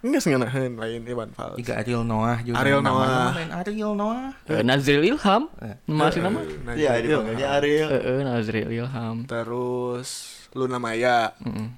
Enggak 0.00 0.20
sengenaheun 0.20 0.72
lain 0.74 1.00
Iwan 1.02 1.30
Fals. 1.30 1.56
Juga 1.56 1.76
Ariel 1.76 2.02
Noah 2.02 2.40
juga. 2.40 2.56
Ariel 2.58 2.80
Noah. 2.80 3.32
lain 3.32 3.50
Ariel 3.54 3.92
Noah. 3.94 4.32
Eh, 4.44 4.60
Nazril 4.60 5.04
Ilham. 5.06 5.48
Masih 5.84 6.20
nama? 6.20 6.40
Nah, 6.40 6.72
Iya 6.72 6.98
dipanggilnya 6.98 7.48
Ariel. 7.54 7.88
Heeh, 7.88 8.18
Nazril 8.20 8.68
Ilham. 8.68 9.24
Terus 9.24 10.08
Luna 10.52 10.76
Maya. 10.76 11.32
Heeh. 11.38 11.68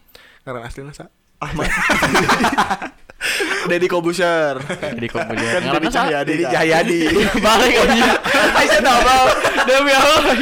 Karena 0.42 0.64
aslinya 0.64 0.90
sa. 0.90 1.06
Ahmad. 1.38 1.66
Deddy. 3.70 3.86
Jadi 3.86 3.86
kok 3.86 4.00
punya 4.02 4.30
Kan 5.54 5.62
Deddy? 5.78 5.88
Cahyadi. 5.88 6.30
Jadi 6.34 6.44
Cahyadi. 6.50 7.00
Balik 7.46 7.74
aja. 7.78 8.04
Aing 8.58 8.78
double. 8.82 9.26
Demi 9.66 9.92
Allah. 9.94 10.34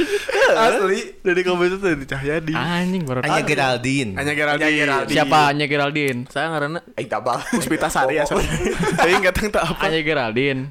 Asli. 0.51 1.01
Deddy 1.21 1.43
Kobuser 1.45 1.77
tuh 1.79 1.89
Deddy 1.93 2.07
Cahyadi. 2.09 2.55
Anjing 2.57 3.03
baru 3.05 3.21
Hanya 3.25 3.43
Geraldine. 3.45 4.11
Hanya 4.17 4.33
Geraldine. 4.33 5.13
Siapa 5.13 5.39
Anya 5.53 5.67
Geraldine? 5.69 6.21
Saya 6.33 6.47
ngaranna 6.53 6.81
Aing 6.97 7.09
tabal. 7.11 7.39
Puspita 7.53 7.89
Sari 7.93 8.19
ya. 8.19 8.25
Tapi 8.27 9.11
enggak 9.13 9.35
tahu 9.37 9.49
tak 9.53 9.65
apa. 9.77 9.83
Anya 9.89 10.01
Geraldine. 10.01 10.63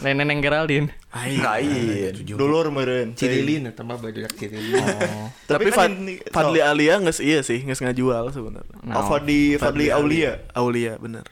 Neneng 0.00 0.40
Geraldine. 0.40 0.88
Aing. 1.12 1.42
Lain. 1.42 2.12
Dulur 2.24 2.70
meureun. 2.72 3.12
Cirilin 3.18 3.72
tambah 3.74 3.98
badak 4.00 4.32
Cirilin. 4.36 4.84
Tapi 5.50 5.68
Tapi 5.68 5.70
kan 5.72 5.92
Fadli 6.32 6.60
Alia 6.60 7.00
nggak 7.00 7.16
iya 7.24 7.40
sih 7.42 7.64
nggak 7.64 7.80
ngajual 7.80 8.30
sebenarnya. 8.32 8.76
Oh, 8.94 9.04
Fadli 9.08 9.56
Fadli 9.56 9.88
Aulia. 9.92 10.44
Aulia 10.54 10.96
bener. 11.00 11.24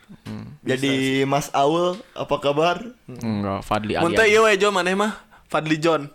Jadi 0.63 1.23
Mas 1.23 1.47
Aul 1.55 1.99
apa 2.15 2.35
kabar? 2.41 2.83
Enggak, 3.07 3.63
Fadli 3.63 3.95
Ali. 3.95 4.15
iya 4.27 4.39
we 4.43 4.55
Jo 4.59 4.69
maneh 4.71 4.93
mah 4.93 5.17
Fadli 5.47 5.79
John. 5.79 6.11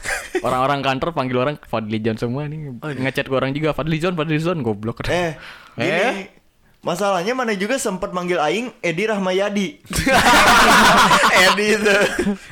Orang-orang 0.46 0.80
kantor 0.80 1.12
panggil 1.12 1.36
orang 1.36 1.56
Fadli 1.60 2.00
John 2.00 2.16
semua 2.16 2.48
nih. 2.48 2.72
Ngechat 2.80 3.28
ke 3.28 3.34
orang 3.36 3.52
juga 3.52 3.76
Fadli 3.76 4.00
John, 4.00 4.16
Fadli 4.16 4.40
John 4.40 4.64
goblok. 4.64 5.04
Eh, 5.08 5.36
gini. 5.76 6.39
Masalahnya 6.80 7.36
mana 7.36 7.52
juga 7.52 7.76
sempat 7.76 8.08
manggil 8.16 8.40
aing 8.40 8.72
Edi 8.80 9.04
Rahmayadi. 9.04 9.84
Edi 11.52 11.66
itu. 11.76 11.94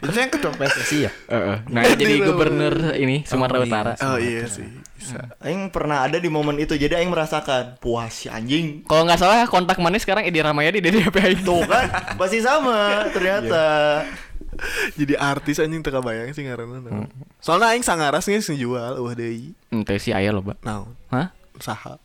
Itu 0.05 0.13
yang 0.13 0.29
ketua 0.29 0.53
PSSI 0.53 0.99
ya? 1.09 1.13
Heeh. 1.33 1.57
Nah, 1.73 1.83
jadi 1.97 2.15
gubernur 2.21 2.93
ini 2.93 3.25
Oh, 3.25 3.29
Sumatera 3.29 3.57
iya. 3.57 3.65
Utara. 3.65 3.93
Oh 4.05 4.19
iya 4.21 4.45
sih. 4.45 4.69
Bisa. 5.01 5.33
Aing 5.41 5.73
pernah 5.73 6.05
ada 6.05 6.21
di 6.21 6.29
momen 6.29 6.61
itu, 6.61 6.77
jadi 6.77 7.01
aing 7.01 7.09
merasakan 7.09 7.81
puas 7.81 8.13
si 8.13 8.29
anjing. 8.29 8.85
Kalau 8.85 9.09
nggak 9.09 9.17
salah 9.17 9.49
kontak 9.49 9.81
mana 9.81 9.97
sekarang 9.97 10.29
Edi 10.29 10.45
Ramayadi 10.45 10.85
dari 10.85 11.01
HP 11.01 11.17
itu. 11.41 11.49
Tuh 11.49 11.65
kan, 11.65 11.89
masih 12.21 12.45
sama 12.45 13.09
ternyata. 13.09 13.65
Jadi 14.99 15.15
artis 15.17 15.57
anjing 15.57 15.81
teu 15.81 16.05
bayang 16.05 16.35
sih 16.35 16.45
ngaranna. 16.45 16.85
naon. 16.85 17.09
Soalnya 17.41 17.73
aing 17.73 17.87
sangaras 17.87 18.29
geus 18.29 18.51
ngejual 18.51 18.99
eueuh 19.01 19.15
deui. 19.17 19.57
Ente 19.73 19.97
sih 19.97 20.13
aya 20.13 20.35
loh, 20.35 20.45
Mbak. 20.45 20.59
Naon? 20.67 20.93
Hah? 21.09 21.31
Saha? 21.63 21.97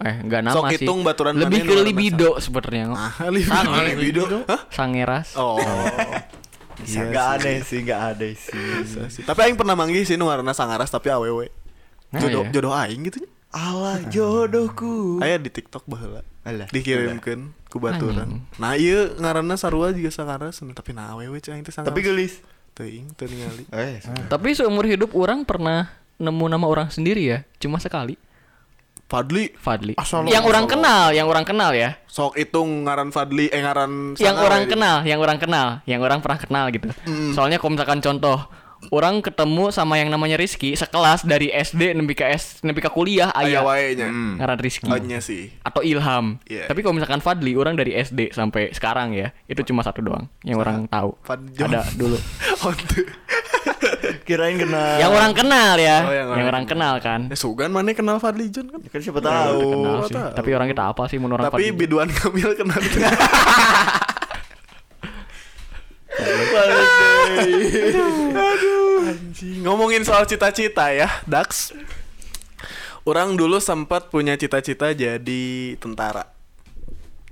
Eh, 0.00 0.16
enggak 0.24 0.40
nama 0.40 0.56
Sok 0.56 0.64
sih. 0.66 0.80
hitung 0.80 0.98
baturan 1.04 1.36
Lebih 1.36 1.60
ke 1.60 1.74
libido 1.84 2.30
sebenarnya. 2.40 2.96
Ah, 2.96 3.28
libido. 3.28 3.52
Sange. 3.52 3.82
libido. 3.92 4.22
Hah? 4.48 4.60
Sangeras. 4.72 5.28
Oh. 5.36 5.60
Bisa 6.80 7.04
Iya 7.04 7.12
nggak 7.12 7.26
sih. 7.26 7.34
aneh 7.36 7.56
sih, 7.60 7.78
nggak 7.84 8.00
aneh 8.08 8.32
sih. 8.32 8.56
Bisa 8.80 9.00
sih. 9.12 9.22
Tapi 9.22 9.38
aing 9.44 9.60
pernah 9.60 9.76
manggih 9.76 10.00
sih 10.02 10.16
nu 10.16 10.26
ngaranna 10.26 10.56
sangaras 10.56 10.88
tapi 10.88 11.12
awewe. 11.12 11.52
Nah, 12.10 12.18
Jodoh 12.18 12.42
iya. 12.42 12.50
jodoh 12.50 12.72
aing 12.72 13.00
gitu. 13.04 13.20
Allah 13.52 14.00
jodohku. 14.08 15.20
Aya 15.20 15.36
di 15.36 15.52
TikTok 15.52 15.84
baheula. 15.84 16.24
Alah, 16.40 16.72
Dikirimkeun 16.72 17.52
ku 17.68 17.76
baturan. 17.76 18.40
Nah, 18.56 18.72
ieu 18.74 19.12
ngaranna 19.14 19.60
sarua 19.60 19.92
juga 19.92 20.08
sangaras 20.08 20.56
tapi 20.72 20.96
nah 20.96 21.12
awewe 21.12 21.36
cai 21.38 21.54
aing 21.54 21.62
teh 21.62 21.70
sangaras. 21.70 21.92
Tapi 21.92 22.00
gelis. 22.00 22.40
teuing 22.70 23.12
teu 23.12 23.28
ningali. 23.28 23.66
Eh, 23.68 24.00
Tapi 24.30 24.54
seumur 24.54 24.86
hidup 24.86 25.12
orang 25.12 25.44
pernah 25.44 25.90
nemu 26.16 26.46
nama 26.46 26.64
orang 26.64 26.88
sendiri 26.88 27.20
ya, 27.20 27.38
cuma 27.58 27.76
sekali. 27.76 28.14
Fadli 29.10 29.50
Fadli. 29.58 29.98
Asal 29.98 30.22
yang 30.30 30.46
orang 30.46 30.70
kenal, 30.70 31.10
yang 31.10 31.26
orang 31.26 31.42
kenal 31.42 31.74
ya. 31.74 31.98
sok 32.06 32.38
hitung 32.38 32.86
ngaran 32.86 33.10
Fadli 33.10 33.50
eh 33.50 33.58
ngaran 33.58 34.14
yang 34.16 34.38
orang 34.38 34.62
ya. 34.64 34.68
kenal, 34.70 34.96
yang 35.02 35.18
orang 35.18 35.38
kenal, 35.42 35.66
yang 35.82 35.98
orang 35.98 36.22
pernah 36.22 36.38
kenal 36.38 36.64
gitu. 36.70 36.86
Soalnya 37.34 37.58
kalau 37.58 37.74
misalkan 37.74 37.98
contoh 37.98 38.38
orang 38.88 39.20
ketemu 39.20 39.68
sama 39.68 40.00
yang 40.00 40.08
namanya 40.08 40.40
Rizky 40.40 40.72
sekelas 40.72 41.26
dari 41.28 41.52
SD 41.52 41.92
nembi 41.92 42.16
ke 42.16 42.24
S 42.24 42.64
nembi 42.64 42.80
ke 42.80 42.88
kuliah 42.88 43.28
Aya 43.36 43.60
aya 43.60 43.60
wae-nya. 43.60 44.08
ngaran 44.08 44.56
Rizky 44.56 44.88
sih. 45.20 45.52
atau 45.60 45.84
Ilham. 45.84 46.38
Iya. 46.48 46.64
Tapi 46.70 46.80
kalau 46.80 46.96
misalkan 46.96 47.20
Fadli 47.20 47.58
orang 47.58 47.74
dari 47.76 47.92
SD 47.92 48.32
sampai 48.32 48.70
sekarang 48.72 49.12
ya, 49.12 49.34
itu 49.50 49.60
cuma 49.66 49.82
satu 49.82 50.00
doang 50.00 50.30
yang 50.46 50.56
orang 50.56 50.86
tahu. 50.86 51.12
Fadjong. 51.26 51.66
Ada 51.66 51.82
dulu. 51.98 52.16
Kirain 54.26 54.56
kenal. 54.56 54.96
yang 54.98 55.10
orang 55.10 55.32
kenal 55.32 55.74
ya, 55.76 55.98
Oh, 56.02 56.12
yang, 56.12 56.28
yang 56.34 56.48
orang 56.48 56.64
kenal 56.64 56.94
kan. 56.98 57.20
Eh, 57.28 57.38
Sugan 57.38 57.70
mana 57.70 57.92
kenal 57.92 58.16
Fadli 58.16 58.48
John 58.48 58.68
kan? 58.68 58.80
Kan 58.82 59.00
siapa 59.00 59.18
tahu. 59.18 59.60
Kenal 59.60 59.98
sih. 60.06 60.14
tahu. 60.14 60.30
Tapi 60.34 60.50
orang 60.52 60.68
kita 60.68 60.82
apa 60.88 61.02
sih 61.06 61.18
menurut 61.18 61.42
orang 61.42 61.52
Tapi 61.52 61.64
Fadli? 61.68 61.78
Biduan 61.78 62.08
Kamil 62.08 62.50
kenal. 62.56 62.80
Anjing. 69.00 69.64
Ngomongin 69.64 70.04
soal 70.04 70.28
cita-cita 70.28 70.92
ya, 70.92 71.08
Dax. 71.24 71.72
Orang 73.02 73.34
dulu 73.34 73.58
sempat 73.58 74.12
punya 74.12 74.36
cita-cita 74.36 74.92
jadi 74.92 75.42
tentara. 75.80 76.28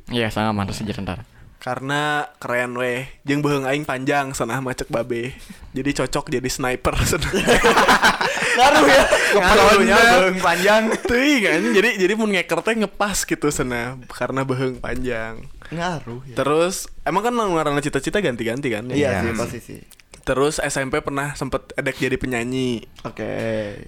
Iya, 0.08 0.32
sangat 0.32 0.56
mantap 0.56 0.74
jadi 0.74 0.96
tentara. 0.96 1.22
Karena 1.58 2.30
keren 2.38 2.78
weh, 2.78 3.10
jeung 3.26 3.42
beheung 3.42 3.66
aing 3.66 3.82
panjang 3.82 4.30
sanah 4.30 4.62
macek 4.62 4.86
babe. 4.88 5.34
Jadi 5.74 5.90
cocok 5.90 6.30
jadi 6.30 6.46
sniper. 6.46 6.94
Ngaruh 8.58 8.86
ya. 8.86 9.04
Ngaruhnya 9.38 9.96
beung 9.98 10.40
panjang. 10.42 10.82
Teuing 11.06 11.42
anjing 11.46 11.72
jadi 11.74 11.90
jadi 11.98 12.12
mun 12.18 12.30
ngeker 12.34 12.60
teh 12.62 12.74
ngepas 12.74 13.26
gitu 13.26 13.50
sana 13.50 13.98
karena 14.10 14.42
beheung 14.42 14.82
panjang. 14.82 15.46
Ngaruh 15.70 16.22
ya. 16.30 16.36
Terus 16.38 16.90
emang 17.06 17.26
kan 17.26 17.34
ngaranna 17.34 17.82
cita-cita 17.82 18.18
ganti-ganti 18.18 18.68
kan? 18.70 18.86
Iya 18.90 19.22
sih 19.22 19.32
pasti 19.34 19.60
sih. 19.62 19.80
Terus 20.28 20.60
SMP 20.60 21.00
pernah 21.00 21.32
sempet 21.32 21.72
edek 21.72 21.96
jadi 21.96 22.20
penyanyi. 22.20 22.84
Oke. 23.00 23.32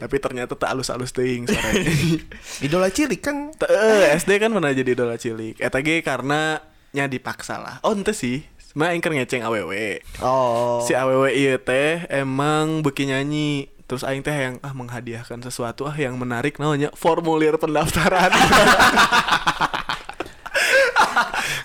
Tapi 0.00 0.16
ternyata 0.16 0.56
tak 0.56 0.72
alus-alus 0.72 1.12
teuing 1.12 1.44
suaranya. 1.44 1.92
Idola 2.66 2.88
cilik 2.88 3.20
kan. 3.20 3.52
Eh, 3.68 4.16
SD 4.16 4.40
kan 4.40 4.48
pernah 4.48 4.72
jadi 4.72 4.96
idola 4.96 5.20
cilik. 5.20 5.60
Eta 5.60 5.84
ge 5.84 6.00
karena 6.00 6.56
nya 6.90 7.06
dipaksa 7.06 7.58
lah. 7.58 7.76
Oh, 7.80 7.94
ente 7.94 8.10
sih. 8.10 8.42
Sebenernya 8.60 8.90
aing 8.94 9.02
keur 9.02 9.14
ngeceng 9.14 9.42
awewe. 9.42 9.98
Oh. 10.22 10.78
Si 10.82 10.94
awewe 10.94 11.34
ieu 11.34 11.58
teh 11.58 12.06
emang 12.06 12.82
beki 12.82 13.10
nyanyi. 13.10 13.66
Terus 13.84 14.06
aing 14.06 14.22
teh 14.22 14.30
yang 14.30 14.62
ah 14.62 14.70
menghadiahkan 14.70 15.42
sesuatu 15.42 15.82
ah 15.84 15.94
yang 15.94 16.14
menarik 16.14 16.58
namanya 16.58 16.94
formulir 16.94 17.58
pendaftaran. 17.58 18.30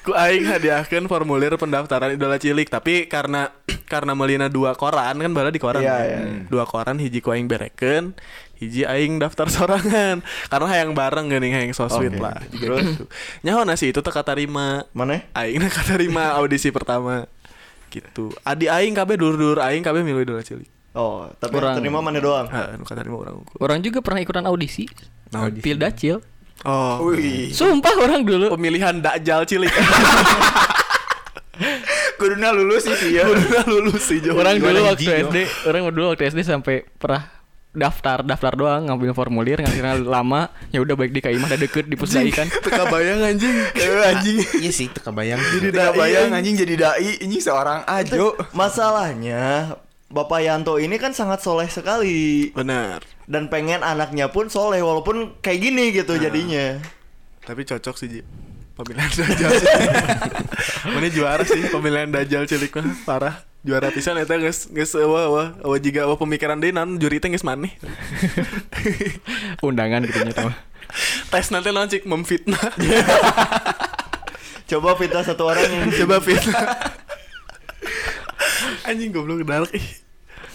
Ku 0.05 0.13
aing 0.13 0.45
hadiahkan 0.45 1.05
formulir 1.05 1.53
pendaftaran 1.57 2.13
idola 2.13 2.37
cilik 2.37 2.69
tapi 2.69 3.05
karena 3.05 3.49
karena 3.91 4.13
melina 4.17 4.49
dua 4.49 4.73
koran 4.73 5.17
kan 5.17 5.31
bala 5.33 5.49
di 5.49 5.61
koran 5.61 5.81
Iya, 5.81 5.93
kan? 5.93 6.05
iya. 6.05 6.19
dua 6.49 6.65
koran 6.65 6.97
hiji 6.97 7.21
ku 7.21 7.29
aing 7.29 7.45
bereken 7.45 8.13
hiji 8.65 8.81
aing 8.83 9.21
daftar 9.21 9.45
sorangan 9.47 10.25
karena 10.49 10.67
hayang 10.67 10.91
bareng 10.97 11.29
geuning 11.29 11.53
hayang 11.53 11.71
so 11.71 11.85
sweet 11.85 12.17
Oke. 12.17 12.25
lah 12.25 12.41
Terus? 12.49 13.05
nyaho 13.45 13.61
sih 13.77 13.93
itu 13.93 14.01
teka 14.01 14.25
tarima 14.25 14.83
Mana? 14.91 15.21
aing 15.37 15.61
na 15.61 15.69
katarima 15.69 16.33
audisi 16.35 16.73
pertama 16.73 17.29
gitu 17.93 18.33
adi 18.41 18.67
aing 18.67 18.97
kabeh 18.97 19.15
dur-dur 19.15 19.61
aing 19.61 19.85
kabeh 19.85 20.01
milu 20.01 20.25
idola 20.25 20.41
cilik 20.41 20.73
Oh, 20.95 21.27
tapi 21.43 21.59
Kurang. 21.59 21.75
terima 21.75 21.99
mana 21.99 22.23
doang? 22.23 22.47
Heeh, 22.47 22.79
nu 22.79 22.87
katarima 22.87 23.19
urang 23.19 23.43
unggul. 23.43 23.59
Orang 23.59 23.83
juga 23.83 23.99
pernah 23.99 24.23
ikutan 24.23 24.47
audisi. 24.47 24.87
Nah, 25.35 25.51
Pilda 25.51 25.91
Cil. 25.91 26.23
Oh, 26.63 27.11
Wih. 27.11 27.51
Sumpah 27.51 27.99
orang 27.99 28.23
dulu. 28.23 28.55
pemilihan 28.55 29.03
dakjal 29.03 29.43
cilik. 29.43 29.75
Kuduna 32.15 32.55
lulus 32.55 32.87
sih 32.87 33.11
ya. 33.11 33.27
Udah 33.27 33.67
lulus 33.67 34.07
sih. 34.07 34.23
Orang 34.31 34.55
dulu 34.55 34.87
waktu 34.87 35.03
SD, 35.27 35.37
orang 35.67 35.83
dulu 35.91 36.15
waktu 36.15 36.31
SD 36.31 36.47
sampai 36.47 36.87
pernah 36.95 37.27
daftar 37.75 38.23
daftar 38.23 38.53
doang 38.55 38.87
ngambil 38.87 39.11
formulir 39.11 39.59
ngasihnya 39.59 40.01
lama 40.01 40.47
ya 40.71 40.79
udah 40.79 40.95
baik 40.95 41.11
di 41.11 41.19
KI 41.19 41.37
mah 41.37 41.51
ada 41.51 41.59
deket 41.59 41.85
di 41.85 41.99
pusdai 41.99 42.31
kan 42.31 42.47
Teka 42.47 42.87
bayang 42.87 43.19
anjing. 43.21 43.55
Eh 43.75 44.01
anjing. 44.15 44.37
Iya 44.63 44.71
sih, 44.71 44.87
teka 44.89 45.11
bayang. 45.11 45.37
Jadi 45.37 45.69
dai 45.75 45.91
bayang 45.91 46.31
anjing 46.31 46.55
jadi 46.55 46.73
dai 46.79 47.19
ini 47.21 47.37
seorang 47.43 47.83
ajo. 47.85 48.33
Masalahnya 48.55 49.75
Bapak 50.07 50.39
Yanto 50.41 50.79
ini 50.79 50.95
kan 50.95 51.11
sangat 51.11 51.41
soleh 51.43 51.67
sekali 51.67 52.47
Benar. 52.53 53.03
dan 53.25 53.49
pengen 53.49 53.81
anaknya 53.81 54.29
pun 54.29 54.47
soleh 54.47 54.79
walaupun 54.79 55.35
kayak 55.43 55.59
gini 55.59 55.91
gitu 55.91 56.15
jadinya. 56.15 56.79
Tapi 57.43 57.61
cocok 57.67 57.95
sih 57.99 58.07
Ji. 58.09 58.21
Pemilihan 58.75 59.07
dajal 59.07 59.51
sih. 59.55 59.67
Mana 60.93 61.07
juara 61.07 61.43
sih 61.47 61.63
pemilihan 61.71 62.11
dajal 62.11 62.43
cilik 62.43 62.75
mah 62.75 62.91
parah. 63.07 63.35
Juara 63.65 63.89
pisan 63.89 64.13
eta 64.21 64.37
geus 64.37 64.69
geus 64.69 64.93
eueuh 64.93 65.25
eueuh 65.25 65.47
eueuh 65.65 65.81
jiga 65.81 66.05
eueuh 66.05 66.21
pemikiran 66.21 66.61
deui 66.61 66.69
naon 66.69 67.01
juri 67.01 67.17
teh 67.17 67.33
geus 67.33 67.41
maneh. 67.41 67.73
undangan 69.65 70.05
gitu 70.05 70.21
nya. 70.21 70.53
Tes 71.33 71.49
nanti 71.49 71.73
naon 71.73 71.89
cik 71.89 72.05
memfitnah. 72.05 72.61
Coba 74.69 74.93
fitnah 74.93 75.25
satu 75.25 75.49
orang 75.49 75.65
yang 75.65 75.89
Coba 75.97 76.21
fitnah. 76.21 76.77
Anjing 78.89 79.09
goblok 79.09 79.41
dark 79.41 79.73
ih. 79.73 80.04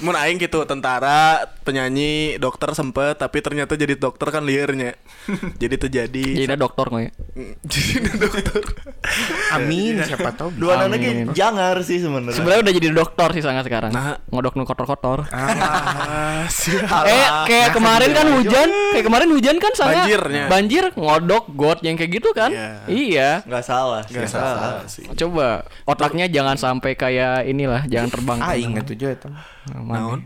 Mun 0.01 0.17
aing 0.17 0.41
gitu 0.41 0.65
tentara, 0.65 1.45
penyanyi, 1.61 2.41
dokter 2.41 2.73
sempet 2.73 3.21
tapi 3.21 3.45
ternyata 3.45 3.77
jadi 3.77 3.95
dokter 4.01 4.33
kan 4.33 4.41
liarnya. 4.41 4.97
jadi 5.63 5.77
terjadi 5.77 6.25
Jadi 6.41 6.45
ada 6.49 6.57
dokter 6.57 6.89
kok 6.89 7.01
ya. 7.01 7.13
jadi 7.73 8.09
dokter. 8.17 8.61
Amin, 9.57 10.01
siapa 10.01 10.33
tahu. 10.33 10.57
dua 10.57 10.81
anak 10.81 10.97
lagi 10.97 11.11
jangar 11.37 11.77
sih 11.85 12.01
sebenarnya. 12.01 12.37
Sebenarnya 12.37 12.61
udah 12.65 12.75
jadi 12.81 12.89
dokter 12.97 13.29
sih 13.37 13.43
sangat 13.45 13.65
sekarang. 13.69 13.93
Nah. 13.93 14.17
Ngodok 14.33 14.57
nu 14.57 14.65
kotor-kotor. 14.65 15.29
Ah, 15.31 16.49
siap. 16.49 17.05
Eh, 17.05 17.27
kayak 17.47 17.71
kemarin 17.77 18.11
kan 18.17 18.27
hujan, 18.41 18.69
kayak 18.97 19.05
kemarin 19.05 19.29
hujan 19.37 19.57
kan 19.61 19.73
sangat 19.77 20.09
Banjirnya. 20.09 20.45
banjir 20.49 20.85
ngodok 20.97 21.45
got 21.55 21.79
yang 21.85 21.95
kayak 22.01 22.11
gitu 22.21 22.31
kan? 22.33 22.51
Iya. 22.51 22.71
Iya. 22.89 23.31
nggak 23.45 23.65
salah. 23.65 24.01
sih. 24.09 24.17
Gak 24.17 24.31
salah 24.33 24.83
sih. 24.89 25.05
Coba 25.13 25.69
otaknya 25.85 26.27
jangan 26.31 26.57
sampai 26.57 26.97
kayak 26.97 27.45
inilah, 27.45 27.85
jangan 27.87 28.09
terbang. 28.09 28.39
Ah, 28.41 28.57
ingat 28.57 28.89
tuh 28.89 28.97
itu. 28.97 29.29
Naon? 29.71 30.21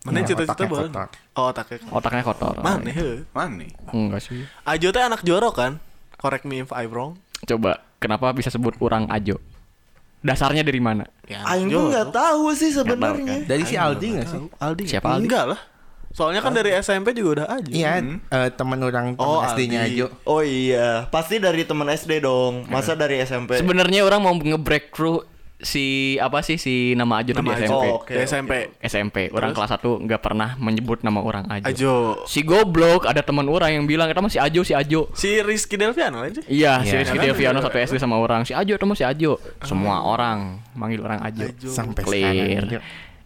Mana 0.00 0.24
Ya, 0.24 0.32
cita-cita 0.32 0.56
otaknya 0.56 0.68
boleh? 0.72 0.88
kotor. 0.88 1.08
Oh, 1.36 1.46
otaknya. 1.52 1.78
Otaknya 1.92 2.22
kotor. 2.24 2.54
Mana 2.58 2.88
heuh? 2.88 3.20
Mana? 3.36 3.64
Enggak 3.92 4.20
sih. 4.24 4.48
Ajo 4.64 4.88
teh 4.88 5.02
anak 5.04 5.20
jorok 5.20 5.54
kan? 5.54 5.72
Correct 6.16 6.48
me 6.48 6.64
if 6.64 6.72
I'm 6.72 6.88
wrong. 6.88 7.20
Coba, 7.44 7.84
kenapa 7.96 8.32
bisa 8.32 8.48
sebut 8.48 8.76
orang 8.80 9.08
Ajo? 9.08 9.36
Dasarnya 10.20 10.60
dari 10.60 10.80
mana? 10.80 11.08
Ya, 11.24 11.40
Aing 11.48 11.72
tuh 11.72 11.88
nggak 11.88 12.12
tahu 12.12 12.52
sih 12.52 12.72
sebenarnya. 12.72 13.44
Dari 13.44 13.64
si 13.64 13.76
Aldi 13.76 14.20
nggak 14.20 14.26
sih? 14.28 14.40
Aldi. 14.56 14.84
Siapa 14.84 15.16
Aldi? 15.16 15.24
Enggak 15.24 15.44
lah. 15.56 15.60
Soalnya 16.10 16.42
kan 16.42 16.50
dari 16.50 16.74
SMP 16.74 17.14
juga 17.14 17.40
udah 17.40 17.46
aja. 17.54 17.70
Iya, 17.70 17.90
eh, 18.28 18.48
teman 18.50 18.82
orang 18.82 19.14
teman 19.14 19.22
Oh, 19.22 19.40
SD-nya. 19.46 19.86
Ajo. 19.86 20.06
Oh 20.26 20.42
iya, 20.42 21.06
pasti 21.06 21.38
dari 21.38 21.62
teman 21.62 21.86
SD 21.86 22.20
dong. 22.20 22.66
Masa 22.66 22.98
dari 22.98 23.22
SMP? 23.22 23.56
Sebenarnya 23.56 24.02
orang 24.02 24.20
mau 24.20 24.34
nge-breakthrough 24.34 25.22
si 25.60 26.16
apa 26.16 26.40
sih 26.40 26.56
si 26.56 26.92
nama 26.92 27.20
Ajo 27.20 27.32
tuh 27.32 27.44
di 27.44 27.48
Nama 27.48 27.60
SMP. 27.60 27.68
Ajo. 27.68 27.76
Oh, 27.76 27.96
oke, 28.00 28.12
Di 28.12 28.20
SMP. 28.24 28.52
SMP. 28.80 29.16
Orang 29.28 29.52
kelas 29.52 29.70
1 29.70 29.84
nggak 30.08 30.20
pernah 30.20 30.56
menyebut 30.56 31.04
nama 31.04 31.20
orang 31.20 31.44
Ajo. 31.46 31.64
Ajo. 31.68 31.94
Si 32.24 32.40
goblok 32.40 33.04
ada 33.04 33.20
teman 33.20 33.44
orang 33.44 33.76
yang 33.76 33.84
bilang 33.84 34.08
kita 34.08 34.20
masih 34.20 34.40
Ajo 34.40 34.60
si 34.64 34.72
Ajo. 34.72 35.12
Si 35.12 35.40
Rizky 35.40 35.76
Delviano 35.76 36.24
aja. 36.24 36.40
Iya, 36.44 36.80
si 36.80 36.92
Iya, 36.92 37.04
Rizky 37.04 37.16
kan? 37.16 37.24
Delviano 37.28 37.58
satu 37.60 37.76
SD 37.76 37.96
sama 37.96 38.16
orang. 38.16 38.48
Si 38.48 38.56
Ajo 38.56 38.72
teman 38.74 38.96
si 38.96 39.04
Ajo. 39.04 39.36
Semua 39.62 40.00
orang 40.02 40.64
manggil 40.72 41.00
orang 41.00 41.20
Ajo. 41.20 41.44
Sampai 41.60 42.02
Clear. 42.02 42.32
sekarang. 42.64 42.66
Ajo. 42.66 42.78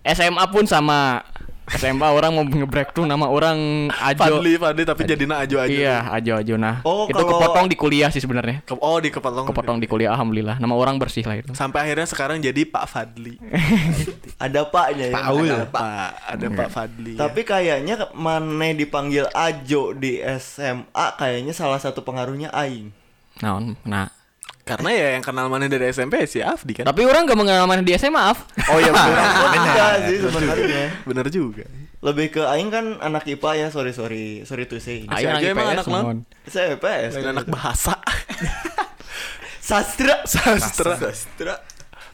SMA 0.04 0.44
pun 0.52 0.64
sama. 0.66 1.22
SMA 1.64 2.05
orang 2.05 2.37
mau 2.37 2.44
nge-break 2.44 2.92
tuh 2.92 3.09
nama 3.09 3.24
orang 3.24 3.88
Ajo. 3.88 4.20
Fadli, 4.20 4.61
Fadli 4.61 4.83
tapi 4.85 5.09
jadinya 5.09 5.40
Ajo 5.40 5.57
aja. 5.57 5.72
Iya, 5.72 5.96
Ajo 6.12 6.33
Ajo 6.37 6.55
nah. 6.61 6.85
Oh, 6.85 7.09
itu 7.09 7.16
kalau- 7.16 7.40
kepotong 7.40 7.66
di 7.72 7.77
kuliah 7.77 8.12
sih 8.12 8.20
sebenarnya. 8.20 8.61
Ke- 8.68 8.77
oh 8.77 8.98
di 9.00 9.09
kepotong. 9.09 9.48
Kepotong 9.48 9.81
di 9.81 9.88
kuliah 9.88 10.12
alhamdulillah. 10.12 10.61
Nama 10.61 10.74
orang 10.77 11.00
bersih 11.00 11.24
lah 11.24 11.40
itu. 11.40 11.57
Sampai 11.57 11.88
akhirnya 11.88 12.05
sekarang 12.05 12.44
jadi 12.44 12.68
Pak 12.68 12.85
Fadli. 12.85 13.40
Ada 14.44 14.68
paknya 14.68 15.09
ya. 15.09 15.14
Pak 15.16 15.24
Aul. 15.24 15.48
Ada 15.48 15.66
Pak, 15.70 16.11
ada 16.37 16.46
Pak 16.53 16.68
Fadli. 16.68 17.14
Tapi 17.16 17.40
kayaknya 17.48 17.94
Mane 18.12 18.77
dipanggil 18.77 19.24
Ajo 19.33 19.96
di 19.96 20.20
SMA 20.20 21.07
kayaknya 21.16 21.57
salah 21.57 21.81
satu 21.81 22.05
pengaruhnya 22.05 22.53
Aing. 22.53 22.92
Nah, 23.40 23.59
nah. 23.83 24.09
Karena 24.64 24.88
ya 24.88 25.09
yang 25.12 25.22
kenal 25.22 25.46
mana 25.46 25.68
dari 25.68 25.87
SMP 25.87 26.24
si 26.24 26.40
Afdi 26.40 26.72
kan. 26.72 26.88
Tapi 26.88 27.05
orang 27.05 27.24
gak 27.24 27.37
mengenal 27.37 27.64
mana 27.64 27.85
di 27.85 27.92
SMA, 27.92 28.16
Af. 28.16 28.48
Oh 28.66 28.81
iya 28.81 28.90
benar. 28.90 29.12
Enggak 29.61 29.92
sih 30.03 30.16
sebenarnya. 30.18 30.85
benar 31.05 31.27
juga. 31.29 31.64
Lebih 32.00 32.27
ke 32.31 32.42
Aing 32.42 32.68
kan 32.68 32.96
anak 32.98 33.24
IPA 33.24 33.50
ya, 33.55 33.68
sorry 33.68 33.92
sorry, 33.92 34.24
sorry 34.42 34.64
to 34.64 34.77
say. 34.77 35.05
Si 35.05 35.24
Ajo 35.24 35.44
emang 35.46 35.68
anak 35.70 35.85
non? 35.85 36.24
Saya 36.44 36.77
IPS. 36.77 37.12
Lain 37.14 37.29
anak 37.31 37.46
bahasa. 37.46 37.96
Sastra. 39.61 40.24
Sastra. 40.24 40.96
Sastra. 40.98 41.55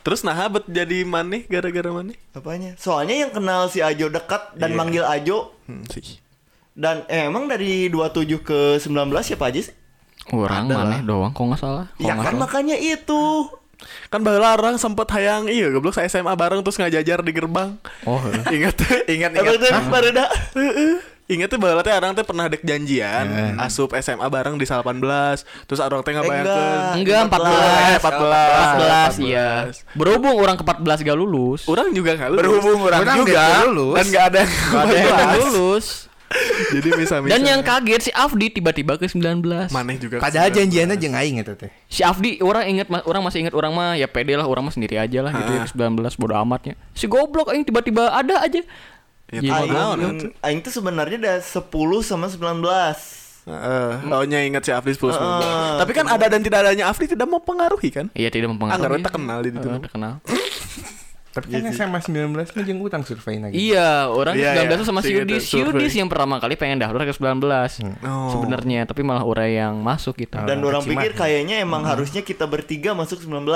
Terus 0.00 0.24
nah 0.24 0.48
bet 0.48 0.64
jadi 0.66 1.04
maneh 1.04 1.44
gara-gara 1.44 1.90
maneh? 1.92 2.16
Apanya? 2.32 2.72
Soalnya 2.74 3.20
yang 3.20 3.30
kenal 3.30 3.68
si 3.68 3.78
Ajo 3.78 4.08
dekat 4.08 4.56
dan 4.56 4.72
Iya. 4.72 4.78
manggil 4.78 5.04
Ajo 5.04 5.52
Hmm, 5.66 5.84
sih. 5.86 6.18
dan 6.72 7.04
eh, 7.06 7.28
emang 7.28 7.44
dari 7.46 7.86
27 7.86 8.40
ke 8.40 8.58
19 8.80 8.90
siapa 9.20 9.46
aja 9.46 9.60
sih? 9.60 9.74
Orang 10.32 10.64
Ada 10.64 10.74
mana 10.76 10.96
doang 11.00 11.30
kok 11.30 11.42
nggak 11.44 11.58
salah. 11.58 11.86
Kok 11.90 12.00
Ya 12.00 12.12
nggak 12.12 12.22
kan 12.22 12.32
salah. 12.32 12.40
makanya 12.40 12.76
itu. 12.76 13.22
Kan 14.06 14.20
baheula 14.20 14.52
orang 14.52 14.76
sempet 14.76 15.08
hayang 15.08 15.48
iya 15.48 15.66
goblok 15.68 15.92
saya 15.92 16.04
SMA 16.06 16.30
bareng 16.32 16.60
terus 16.60 16.76
ngajajar 16.76 17.18
di 17.18 17.32
gerbang. 17.32 17.80
Oh, 18.04 18.20
Ingat 18.46 18.74
tuh, 18.76 18.92
ingat 19.06 19.30
Emang 19.32 19.56
ingat. 19.56 19.72
tuh 19.72 19.88
barudak. 19.88 20.28
Ingat 21.26 21.46
tuh 21.46 21.56
baheula 21.56 21.80
teh 21.80 21.88
orang 21.90 22.12
teh 22.12 22.20
pernah 22.20 22.44
dek 22.44 22.60
janjian 22.60 23.24
asup 23.56 23.94
SMA 23.96 24.26
bareng 24.26 24.54
di 24.54 24.66
18. 24.66 24.84
Terus 25.64 25.78
orang 25.78 26.02
teh 26.02 26.12
ngabayangkeun. 26.12 26.78
Enggak, 26.98 27.20
14. 27.30 28.02
14. 28.02 29.16
14, 29.16 29.24
iya. 29.24 29.48
Berhubung 29.94 30.34
orang 30.34 30.54
ke 30.54 30.64
14 30.66 31.00
gak 31.00 31.14
lulus. 31.14 31.64
Orang 31.64 31.88
juga 31.90 32.18
nggak 32.18 32.30
lulus. 32.30 32.42
Berhubung 32.42 32.78
orang, 32.82 33.00
Orang 33.00 33.16
juga 33.16 33.32
nggak 33.32 33.64
lulus. 33.64 33.94
dan 33.94 34.04
nggak 34.10 34.24
ada 34.26 34.38
yang 34.38 34.50
Gak 34.50 34.82
ada 34.82 34.94
yang 34.98 35.32
lulus. 35.40 35.86
Jadi 36.74 36.88
bisa-bisa. 36.94 37.30
Dan 37.30 37.42
yang 37.42 37.60
kaget 37.66 38.10
si 38.10 38.10
Afdi 38.14 38.54
tiba-tiba 38.54 38.94
ke 38.94 39.10
19. 39.10 39.42
maneh 39.74 39.98
juga. 39.98 40.22
Padahal 40.22 40.54
janjiannya 40.54 40.94
jeung 40.94 41.14
aing 41.18 41.42
eta 41.42 41.58
teh. 41.58 41.70
Si 41.90 42.06
Afdi 42.06 42.38
orang 42.38 42.70
inget 42.70 42.86
orang 42.86 43.22
masih 43.26 43.42
inget 43.42 43.54
orang 43.54 43.74
mah 43.74 43.98
ya 43.98 44.06
pede 44.06 44.38
lah 44.38 44.46
orang 44.46 44.62
mah 44.62 44.74
sendiri 44.74 44.94
aja 44.94 45.26
lah 45.26 45.34
gitu 45.34 45.50
ya 45.50 45.66
ke 45.66 45.74
19 45.74 45.98
bodo 46.22 46.34
amatnya. 46.38 46.78
Si 46.94 47.10
goblok 47.10 47.50
aing 47.50 47.66
tiba-tiba 47.66 48.14
ada 48.14 48.46
aja. 48.46 48.62
Ya, 49.30 49.38
Iya, 49.38 49.62
tahu 49.62 49.66
naon, 49.70 49.98
Aing, 50.02 50.18
aing 50.42 50.58
tuh 50.58 50.74
sebenarnya 50.74 51.16
udah 51.22 51.36
10 51.38 52.02
sama 52.02 52.26
19. 52.26 53.46
Heeh, 53.46 53.90
maunya 54.02 54.42
ingat 54.42 54.62
si 54.66 54.70
Afri 54.74 54.90
10 54.90 55.10
19. 55.10 55.18
Heeh. 55.18 55.74
Tapi 55.82 55.92
kan 55.94 56.06
ada 56.10 56.26
dan 56.26 56.42
tidak 56.42 56.66
adanya 56.66 56.90
Afri 56.90 57.06
tidak 57.06 57.30
mempengaruhi 57.30 57.90
kan? 57.94 58.06
Iya 58.14 58.30
tidak 58.30 58.54
mempengaruhi. 58.54 58.82
Anggar 58.86 58.98
kita 58.98 59.10
kenal 59.14 59.38
di 59.42 59.50
situ. 59.54 59.66
Eh, 59.66 59.80
terkenal. 59.82 60.12
Tapi 61.30 61.46
kan 61.46 61.62
SMA 61.70 61.98
19 62.02 62.34
mah 62.34 62.64
jeung 62.66 62.80
utang 62.82 63.06
survei 63.06 63.38
lagi. 63.38 63.54
Iya, 63.54 64.10
orang 64.10 64.34
Iya, 64.34 64.66
19 64.66 64.66
iya. 64.66 64.74
tuh 64.82 64.86
sama 64.90 65.00
si 65.00 65.14
Yudis. 65.14 65.46
Si 65.46 65.62
Yudis 65.62 65.94
yang 65.94 66.10
pertama 66.10 66.42
kali 66.42 66.58
pengen 66.58 66.82
daftar 66.82 67.06
ke 67.06 67.14
19. 67.14 67.78
Oh. 68.02 68.34
Sebenarnya, 68.34 68.82
tapi 68.82 69.06
malah 69.06 69.22
orang 69.22 69.46
yang 69.46 69.74
masuk 69.78 70.18
gitu. 70.18 70.34
Dan 70.42 70.58
Ah, 70.58 70.66
orang 70.74 70.82
pikir 70.82 71.14
kayaknya 71.14 71.62
emang 71.62 71.86
harusnya 71.86 72.26
kita 72.26 72.50
bertiga 72.50 72.98
masuk 72.98 73.22
19. 73.22 73.46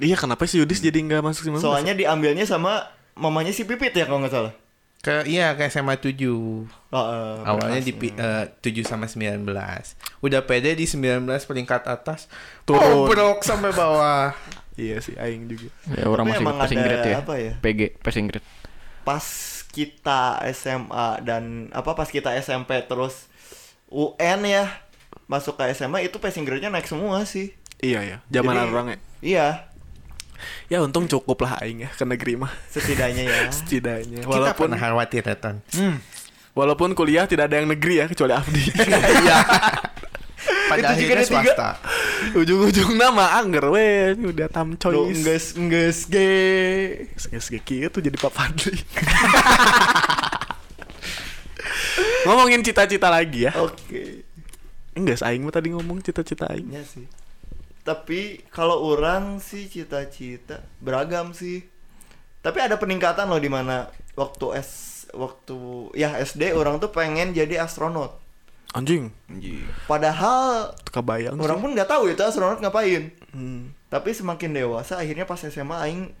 Iya, 0.00 0.16
kenapa 0.16 0.48
si 0.48 0.56
Yudis 0.56 0.80
jadi 0.80 0.96
nggak 0.96 1.20
masuk 1.20 1.52
19? 1.52 1.60
Soalnya 1.60 1.92
diambilnya 1.92 2.48
sama 2.48 2.88
mamanya 3.12 3.52
si 3.52 3.68
Pipit 3.68 3.92
ya 3.92 4.08
kalau 4.08 4.24
nggak 4.24 4.32
salah. 4.32 4.52
Ke 4.98 5.22
iya 5.24 5.54
ke 5.54 5.66
SMA 5.66 5.94
7. 5.96 6.14
Oh, 6.26 6.66
eh, 6.90 7.38
Awalnya 7.42 7.80
di 7.80 7.92
eh, 7.94 8.44
7 8.50 8.82
sama 8.82 9.06
19. 9.06 9.46
Udah 10.18 10.40
pede 10.42 10.74
di 10.74 10.84
19 10.84 11.22
peringkat 11.44 11.86
atas. 11.86 12.26
Turun. 12.64 13.06
Bobrok 13.06 13.42
sampai 13.42 13.70
bawah. 13.70 14.34
Iya 14.78 15.02
sih, 15.02 15.18
aing 15.18 15.50
juga. 15.50 15.74
Ya, 15.90 16.06
orang 16.06 16.22
Tapi 16.22 16.38
masih 16.38 16.54
passing 16.54 16.78
ada 16.78 16.86
grade 16.86 17.10
ya. 17.10 17.16
apa 17.18 17.34
ya? 17.34 17.52
PG, 17.58 17.80
passing 17.98 18.26
grade. 18.30 18.46
pas 19.02 19.26
kita 19.68 20.22
SMA 20.52 21.08
dan 21.26 21.42
apa 21.72 21.98
pas 21.98 22.06
kita 22.06 22.30
SMP 22.36 22.78
terus 22.86 23.26
UN 23.88 24.38
ya 24.44 24.70
masuk 25.26 25.58
ke 25.58 25.66
SMA 25.72 26.06
itu 26.06 26.16
passing 26.18 26.46
grade-nya 26.46 26.70
naik 26.70 26.86
semua 26.86 27.26
sih. 27.26 27.58
Iya 27.82 28.06
ya, 28.06 28.16
zaman 28.30 28.54
Jadi- 28.54 28.70
orang 28.70 28.86
ya. 28.86 28.98
Iya, 29.18 29.46
Ya 30.68 30.78
untung 30.82 31.06
cukup 31.06 31.44
lah 31.44 31.58
aing 31.62 31.86
ya 31.86 31.90
ke 31.92 32.04
negeri 32.04 32.38
mah. 32.38 32.52
setidaknya 32.68 33.22
ya. 33.26 33.38
Setidaknya. 33.58 34.22
Kita 34.24 34.30
Walaupun 34.30 34.68
pernah 34.70 34.78
khawatir 34.80 35.22
ya, 35.24 35.36
Ton. 35.36 35.56
walaupun 36.52 36.90
kuliah 36.98 37.24
tidak 37.30 37.46
ada 37.52 37.62
yang 37.62 37.70
negeri 37.70 38.02
ya 38.02 38.06
kecuali 38.10 38.34
Afdi. 38.34 38.62
Pada 40.68 40.92
Itu 40.94 41.08
juga 41.08 41.16
akhirnya 41.18 41.26
swasta. 41.26 41.70
Ujung-ujung 42.36 42.92
nama 42.94 43.40
angger 43.40 43.72
we 43.72 44.14
udah 44.20 44.48
tam 44.52 44.76
Lo 44.76 44.80
choice. 44.80 45.16
enggeus 45.16 45.46
enggeus 45.56 45.98
ge. 46.06 47.08
Geus 47.16 47.46
ge 47.48 47.60
kieu 47.64 47.88
jadi 47.88 48.16
Pak 48.16 48.32
Fadli. 48.32 48.76
Ngomongin 52.28 52.60
cita-cita 52.60 53.08
lagi 53.08 53.48
ya. 53.48 53.52
Oke. 53.56 54.24
Enggak, 54.92 55.22
aing 55.22 55.42
mah 55.46 55.54
tadi 55.54 55.70
ngomong 55.72 56.02
cita-cita 56.02 56.50
aing. 56.50 56.68
Ya 56.68 56.82
sih. 56.84 57.06
Tapi 57.88 58.44
kalau 58.52 58.84
orang 58.84 59.40
sih 59.40 59.64
cita-cita 59.64 60.60
beragam 60.84 61.32
sih. 61.32 61.64
Tapi 62.44 62.60
ada 62.60 62.76
peningkatan 62.76 63.32
loh 63.32 63.40
di 63.40 63.48
mana 63.48 63.88
waktu 64.12 64.60
S 64.60 65.08
waktu 65.16 65.88
ya 65.96 66.20
SD 66.20 66.52
orang 66.52 66.76
tuh 66.84 66.92
pengen 66.92 67.32
jadi 67.32 67.64
astronot. 67.64 68.20
Anjing, 68.76 69.08
Padahal 69.88 70.76
kebayang 70.92 71.40
orang 71.40 71.56
sih. 71.56 71.62
pun 71.64 71.70
nggak 71.72 71.88
tahu 71.88 72.12
itu 72.12 72.20
astronot 72.20 72.60
ngapain. 72.60 73.08
Hmm. 73.32 73.72
Tapi 73.88 74.12
semakin 74.12 74.52
dewasa 74.52 75.00
akhirnya 75.00 75.24
pas 75.24 75.40
SMA 75.40 75.76
aing 75.88 76.12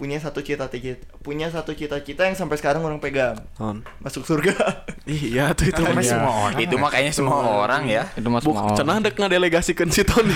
punya 0.00 0.16
satu 0.16 0.40
cita-cita 0.40 0.96
punya 1.20 1.52
satu 1.52 1.76
cita-cita 1.76 2.24
yang 2.24 2.32
sampai 2.32 2.56
sekarang 2.56 2.80
orang 2.80 2.96
pegang 2.96 3.36
Non. 3.60 3.84
masuk 4.00 4.24
surga. 4.24 4.56
Iya 5.04 5.52
tuh 5.52 5.68
itu 5.68 5.76
mah. 5.76 6.00
semua 6.00 6.32
orang. 6.48 6.56
Itu 6.56 6.74
mah 6.80 6.88
kayaknya 6.88 7.12
semua 7.12 7.36
orang 7.60 7.84
ya. 7.84 8.08
Itu 8.16 8.32
mas 8.32 8.40
Buk, 8.40 8.56
mau. 8.56 8.72
cenah 8.72 8.96
dek 8.98 9.12
ngadelegasikan 9.12 9.92
si 9.92 10.00
Tony. 10.00 10.32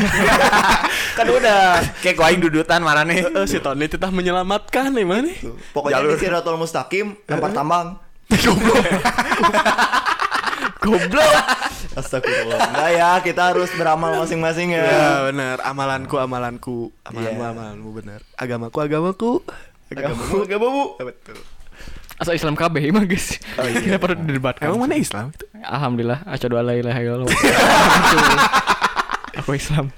kan 1.17 1.25
udah 1.25 1.81
Kayak 2.05 2.15
gua 2.15 2.29
aing 2.29 2.45
dudutan 2.45 2.85
mana 2.85 3.01
nih? 3.03 3.25
Si 3.49 3.57
Tony 3.57 3.89
titah 3.89 4.13
menyelamatkan 4.13 4.93
nih 4.93 5.05
mana 5.09 5.25
nih? 5.25 5.37
Tuh, 5.41 5.57
Pokoknya 5.73 5.97
Jalur. 5.97 6.13
di 6.13 6.21
Siratul 6.21 6.57
Mustaqim 6.61 7.17
lempar 7.25 7.51
tambang. 7.57 7.97
Goblok. 10.85 11.25
Astagfirullah. 11.95 12.59
Enggak 12.59 12.91
ya, 12.93 13.11
kita 13.23 13.43
harus 13.51 13.71
beramal 13.75 14.19
masing-masing 14.19 14.75
ya. 14.75 14.83
Ya 14.83 15.11
benar, 15.31 15.63
amalanku 15.63 16.17
amalanku, 16.19 16.77
amalanmu 17.03 17.39
Iya. 17.39 17.51
amalanmu 17.51 17.89
benar. 17.95 18.21
Agamaku 18.35 18.79
agamaku. 18.81 19.31
Agamamu, 19.89 20.37
agamamu. 20.43 20.85
Betul. 20.99 21.39
Asal 22.15 22.35
Islam 22.35 22.55
KB 22.55 22.91
emang 22.91 23.07
guys. 23.07 23.39
Oh, 23.59 23.67
iya. 23.67 23.79
Kenapa 23.79 24.15
didebatkan? 24.15 24.71
Emang 24.71 24.87
mana 24.87 24.95
Islam 24.95 25.31
itu? 25.31 25.47
Alhamdulillah, 25.61 26.23
asyhadu 26.27 26.55
alla 26.55 26.75
ilaha 26.75 26.99
illallah. 26.99 27.31
Aku 29.43 29.55
Islam. 29.55 29.91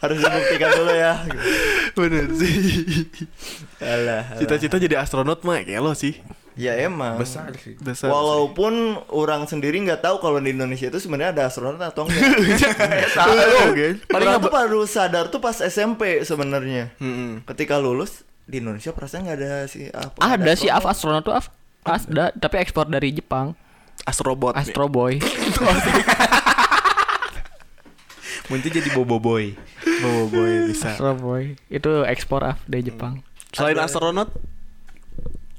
Harus 0.00 0.16
dibuktikan 0.16 0.72
dulu 0.72 0.92
ya. 0.96 1.12
Bener 1.92 2.24
sih. 2.32 2.52
Cita-cita 4.40 4.80
jadi 4.80 4.96
astronot 4.96 5.44
mah 5.44 5.60
kayak 5.60 5.84
lo 5.84 5.92
sih. 5.92 6.16
Ya 6.60 6.76
emang. 6.76 7.16
Besar 7.16 7.48
sih. 7.56 7.80
Dasar. 7.80 8.12
Walaupun 8.12 9.00
orang 9.08 9.48
sendiri 9.48 9.80
nggak 9.80 10.04
tahu 10.04 10.20
kalau 10.20 10.36
di 10.36 10.52
Indonesia 10.52 10.92
itu 10.92 11.00
sebenarnya 11.00 11.32
ada 11.32 11.42
astronot 11.48 11.80
atau 11.80 12.04
enggak. 12.04 12.20
Tahu, 13.16 13.32
oke. 13.72 13.86
Paling 14.04 14.28
tuh 14.36 14.52
baru 14.52 14.80
sadar 14.84 15.32
tuh 15.32 15.40
pas 15.40 15.56
SMP 15.56 16.20
sebenarnya. 16.20 16.92
Heeh. 17.00 17.40
Ketika 17.48 17.80
lulus 17.80 18.28
di 18.44 18.60
Indonesia 18.60 18.92
perasaan 18.92 19.24
nggak 19.24 19.38
ada 19.40 19.64
sih 19.64 19.88
apa 19.88 20.20
Ada 20.20 20.52
sih 20.52 20.68
Af 20.68 20.84
astronot. 20.84 21.24
tuh 21.24 21.32
Af. 21.32 21.48
Ada, 21.80 22.36
tapi 22.36 22.60
ekspor 22.60 22.92
dari 22.92 23.08
Jepang. 23.08 23.56
Astrobot. 24.04 24.52
nih. 24.52 24.60
Astro 24.60 24.84
Boy. 24.92 25.16
Mun 28.50 28.58
itu 28.58 28.68
jadi 28.68 28.90
bobo 28.90 29.22
boy. 29.22 29.54
Bobo 30.02 30.22
boy 30.28 30.50
bisa. 30.66 30.92
Astro 30.92 31.14
Boy. 31.14 31.54
Itu 31.70 32.02
ekspor 32.02 32.42
Af 32.42 32.58
dari 32.66 32.82
Jepang. 32.82 33.22
Selain 33.54 33.78
astronot, 33.78 34.28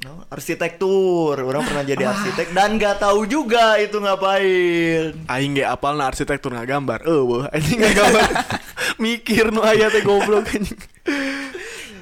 No, 0.01 0.25
arsitektur. 0.33 1.37
Orang 1.37 1.61
pernah 1.61 1.85
jadi 1.85 2.09
arsitek 2.09 2.57
dan 2.57 2.81
nggak 2.81 3.05
tahu 3.05 3.29
juga 3.29 3.77
itu 3.77 4.01
ngapain. 4.01 5.13
aing 5.29 5.61
ge 5.61 5.61
apal 5.61 5.93
na 5.93 6.09
arsitektur 6.09 6.49
nggak 6.49 6.69
gambar. 6.73 6.99
Eh, 7.05 7.21
wah, 7.21 7.45
anjing 7.53 7.77
nggak 7.77 7.93
gambar. 7.93 8.29
Mikir 9.03 9.53
nu 9.53 9.61
aya 9.61 9.93
teh 9.93 10.01
goblok 10.01 10.49
anjing. 10.49 10.81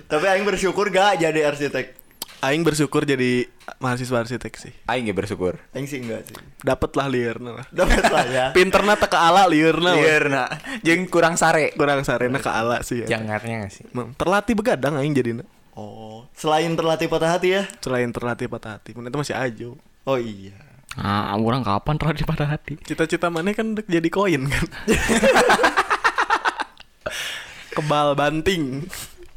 Tapi 0.07 0.25
aing 0.25 0.47
bersyukur 0.47 0.87
gak 0.89 1.19
jadi 1.19 1.51
arsitek. 1.51 1.99
Aing 2.39 2.63
bersyukur 2.63 3.03
jadi 3.03 3.51
mahasiswa 3.83 4.23
arsitek 4.23 4.53
sih. 4.55 4.73
Aing 4.87 5.03
ge 5.03 5.11
bersyukur. 5.11 5.59
Aing 5.75 5.85
sih 5.85 5.99
enggak 5.99 6.23
sih. 6.23 6.39
Dapet 6.63 6.95
lah 6.95 7.11
liarna 7.11 7.61
lah. 7.61 7.65
Dapat 7.67 8.03
lah 8.09 8.25
ya. 8.31 8.45
Pinterna 8.57 8.95
teh 8.95 9.11
ke 9.11 9.19
ala 9.19 9.43
liarna. 9.43 9.99
weh. 9.99 10.07
Liarna. 10.07 10.47
Jeung 10.87 11.03
kurang 11.11 11.35
sare. 11.35 11.75
Kurang 11.75 12.07
sarena 12.07 12.39
ke 12.39 12.47
ala 12.47 12.79
sih 12.79 13.03
ya. 13.03 13.19
Jangarnya 13.19 13.67
gak 13.67 13.71
sih? 13.75 13.83
Terlatih 14.15 14.55
begadang 14.55 14.95
aing 14.95 15.11
jadinya. 15.11 15.43
Oh, 15.79 16.27
selain 16.35 16.75
terlatih 16.75 17.07
patah 17.07 17.39
hati 17.39 17.55
ya. 17.55 17.63
Selain 17.79 18.11
terlatih 18.11 18.51
patah 18.51 18.75
hati, 18.75 18.91
mun 18.91 19.07
itu 19.07 19.15
masih 19.15 19.35
ajo. 19.39 19.79
Oh 20.03 20.19
iya. 20.19 20.51
Ah, 20.99 21.31
orang 21.39 21.63
kapan 21.63 21.95
terhadap 21.95 22.27
pada 22.27 22.45
hati? 22.51 22.75
Cita-cita 22.83 23.31
mana 23.31 23.55
kan 23.55 23.79
jadi 23.87 24.09
koin 24.11 24.43
kan. 24.51 24.65
Kebal 27.79 28.11
banting. 28.19 28.83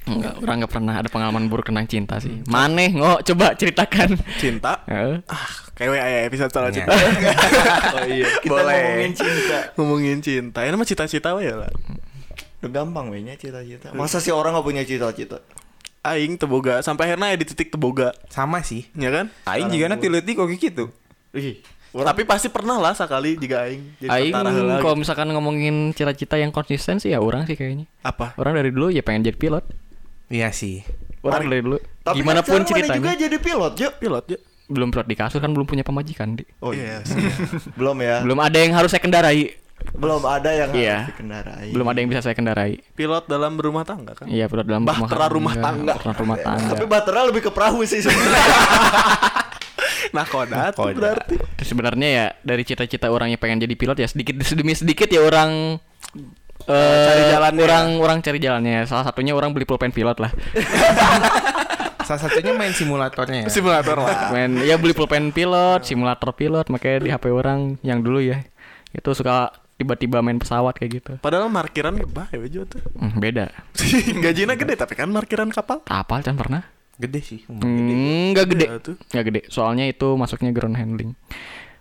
Enggak, 0.03 0.35
orang 0.43 0.57
nggak 0.67 0.73
pernah 0.75 0.95
ada 0.99 1.07
pengalaman 1.07 1.47
buruk 1.47 1.71
tentang 1.71 1.87
cinta 1.87 2.19
sih. 2.19 2.43
Maneh, 2.51 2.91
ngok 2.91 3.23
coba 3.23 3.55
ceritakan. 3.55 4.19
Cinta. 4.43 4.83
Ah, 5.31 5.47
kayak 5.79 5.95
aya 5.95 6.27
episode 6.27 6.51
soal 6.51 6.75
cinta. 6.75 6.91
Oh 7.95 8.03
iya. 8.11 8.27
Kita 8.43 8.51
Boleh. 8.51 8.83
ngomongin 8.83 9.13
cinta. 9.15 9.59
Ngomongin 9.79 10.19
cinta. 10.19 10.59
Ini 10.67 10.75
mah 10.75 10.89
cita-cita 10.89 11.39
we 11.39 11.47
lah. 11.47 11.71
Udah 12.59 12.71
gampang 12.83 13.15
wehnya 13.15 13.39
cita-cita. 13.39 13.95
Masa 13.95 14.19
sih 14.19 14.35
orang 14.35 14.59
nggak 14.59 14.67
punya 14.67 14.83
cita-cita? 14.83 15.39
Aing 16.03 16.35
teboga 16.35 16.83
sampai 16.83 17.07
akhirnya 17.07 17.31
ya 17.31 17.39
di 17.39 17.47
titik 17.47 17.71
teboga, 17.71 18.11
Sama 18.27 18.59
sih. 18.61 18.91
ya 18.93 19.09
kan? 19.09 19.27
Aing 19.45 19.71
juga 19.71 19.87
nanti 19.87 20.07
leutik 20.07 20.35
kok 20.35 20.51
gitu. 20.51 20.91
Ih, 21.31 21.63
Tapi 21.93 22.25
pasti 22.25 22.49
pernah 22.49 22.77
lah 22.77 22.91
sekali 22.91 23.37
jika 23.37 23.63
aing 23.63 23.83
jadi 23.99 24.11
Aing 24.11 24.33
kalau 24.33 24.51
gitu. 24.51 24.99
misalkan 24.99 25.29
ngomongin 25.29 25.93
cita-cita 25.93 26.35
yang 26.35 26.51
konsisten 26.51 26.99
sih 26.99 27.09
ya 27.09 27.19
orang 27.19 27.45
sih 27.45 27.55
kayaknya. 27.55 27.87
apa? 28.01 28.35
Orang 28.35 28.53
dari 28.53 28.69
dulu 28.69 28.89
ya 28.89 29.01
pengen 29.01 29.25
jadi 29.25 29.39
pilot. 29.39 29.63
Iya 30.27 30.51
sih. 30.51 30.83
Orang 31.21 31.47
dari 31.47 31.63
dulu. 31.63 31.79
Tapi 32.03 32.19
Gimana 32.19 32.41
kan 32.41 32.51
pun 32.51 32.59
mana 32.59 32.67
juga 32.67 32.79
ceritanya. 32.83 33.15
jadi 33.15 33.37
pilot, 33.39 33.73
Juk. 33.77 33.93
Pilot 34.01 34.25
ya. 34.27 34.39
Belum 34.67 34.89
pilot 34.89 35.07
di 35.07 35.15
kasur 35.15 35.39
kan 35.39 35.51
belum 35.53 35.67
punya 35.69 35.85
pemajikan, 35.85 36.35
Di. 36.35 36.43
Oh 36.59 36.75
Iya 36.75 36.99
iya. 36.99 36.99
sih. 37.05 37.15
Belum 37.79 37.95
ya. 38.01 38.25
Belum 38.25 38.41
ada 38.41 38.57
yang 38.57 38.73
harus 38.73 38.91
saya 38.91 38.99
kendarai. 38.99 39.55
Belum 39.93 40.23
ada 40.23 40.51
yang 40.51 40.71
Iya. 40.71 40.97
harus 41.03 41.11
dikendarai. 41.15 41.69
Belum 41.71 41.87
ada 41.87 41.99
yang 41.99 42.09
bisa 42.09 42.21
saya 42.21 42.35
kendarai. 42.35 42.79
Pilot 42.93 43.25
dalam 43.27 43.53
berumah 43.55 43.83
tangga 43.83 44.13
kan? 44.15 44.27
Iya, 44.27 44.47
pilot 44.47 44.67
dalam 44.67 44.83
Bahtera 44.83 45.27
rumah 45.27 45.55
tangga. 45.55 45.95
Bahtera 45.95 46.13
rumah 46.17 46.39
tangga. 46.39 46.71
Tapi 46.73 46.87
Bahtera 46.87 47.21
lebih 47.27 47.43
ke 47.43 47.51
perahu 47.51 47.83
sih 47.83 48.01
sebenarnya. 48.01 48.43
Nah 50.13 50.29
kodat 50.29 50.77
tuh 50.77 50.93
Kodat. 50.93 50.99
berarti. 51.25 51.35
Terus 51.57 51.69
sebenarnya 51.73 52.09
ya 52.11 52.27
dari 52.45 52.69
cita-cita 52.69 53.09
orang 53.09 53.33
yang 53.33 53.41
pengen 53.41 53.65
jadi 53.65 53.73
pilot 53.73 53.97
ya 53.97 54.05
sedikit 54.05 54.37
demi 54.53 54.77
sedikit 54.77 55.09
ya 55.09 55.25
orang 55.25 55.81
eh, 56.69 57.07
cari 57.09 57.23
jalannya 57.33 57.63
orang 57.65 57.87
orang 57.97 58.19
cari 58.21 58.37
jalannya. 58.37 58.85
Salah 58.85 59.09
satunya 59.09 59.33
orang 59.33 59.57
beli 59.57 59.65
pulpen 59.65 59.89
pilot 59.89 60.21
lah. 60.21 60.29
Salah 62.07 62.29
satunya 62.29 62.53
main 62.53 62.75
simulatornya 62.75 63.47
ya. 63.47 63.49
Simulator 63.49 63.97
lah. 63.97 64.29
Men, 64.35 64.61
ya 64.61 64.77
beli 64.77 64.93
pulpen 64.93 65.33
pilot, 65.33 65.87
simulator 65.87 66.29
pilot, 66.35 66.67
makanya 66.69 66.99
di 66.99 67.09
HP 67.09 67.25
orang 67.33 67.79
yang 67.81 68.03
dulu 68.03 68.21
ya 68.21 68.43
itu 68.93 69.09
suka 69.17 69.49
tiba-tiba 69.83 70.23
main 70.23 70.39
pesawat 70.39 70.79
kayak 70.79 70.91
gitu. 71.03 71.13
Padahal 71.19 71.51
markiran 71.51 71.99
bahaya 72.07 72.39
juga 72.47 72.79
tuh. 72.79 72.83
Hmm, 72.95 73.19
beda. 73.19 73.51
Gajinya 74.25 74.55
gede 74.55 74.75
tapi 74.79 74.95
kan 74.95 75.11
markiran 75.11 75.51
kapal. 75.51 75.83
Apal 75.91 76.23
kan 76.23 76.39
pernah? 76.39 76.63
Gede 76.97 77.21
sih. 77.21 77.41
Hmm, 77.51 78.31
Nggak 78.31 78.47
gede. 78.55 78.67
Iya 78.71 78.79
tuh. 78.79 78.97
Nggak 79.11 79.25
gede. 79.27 79.41
Soalnya 79.51 79.85
itu 79.91 80.15
masuknya 80.15 80.55
ground 80.55 80.79
handling. 80.79 81.19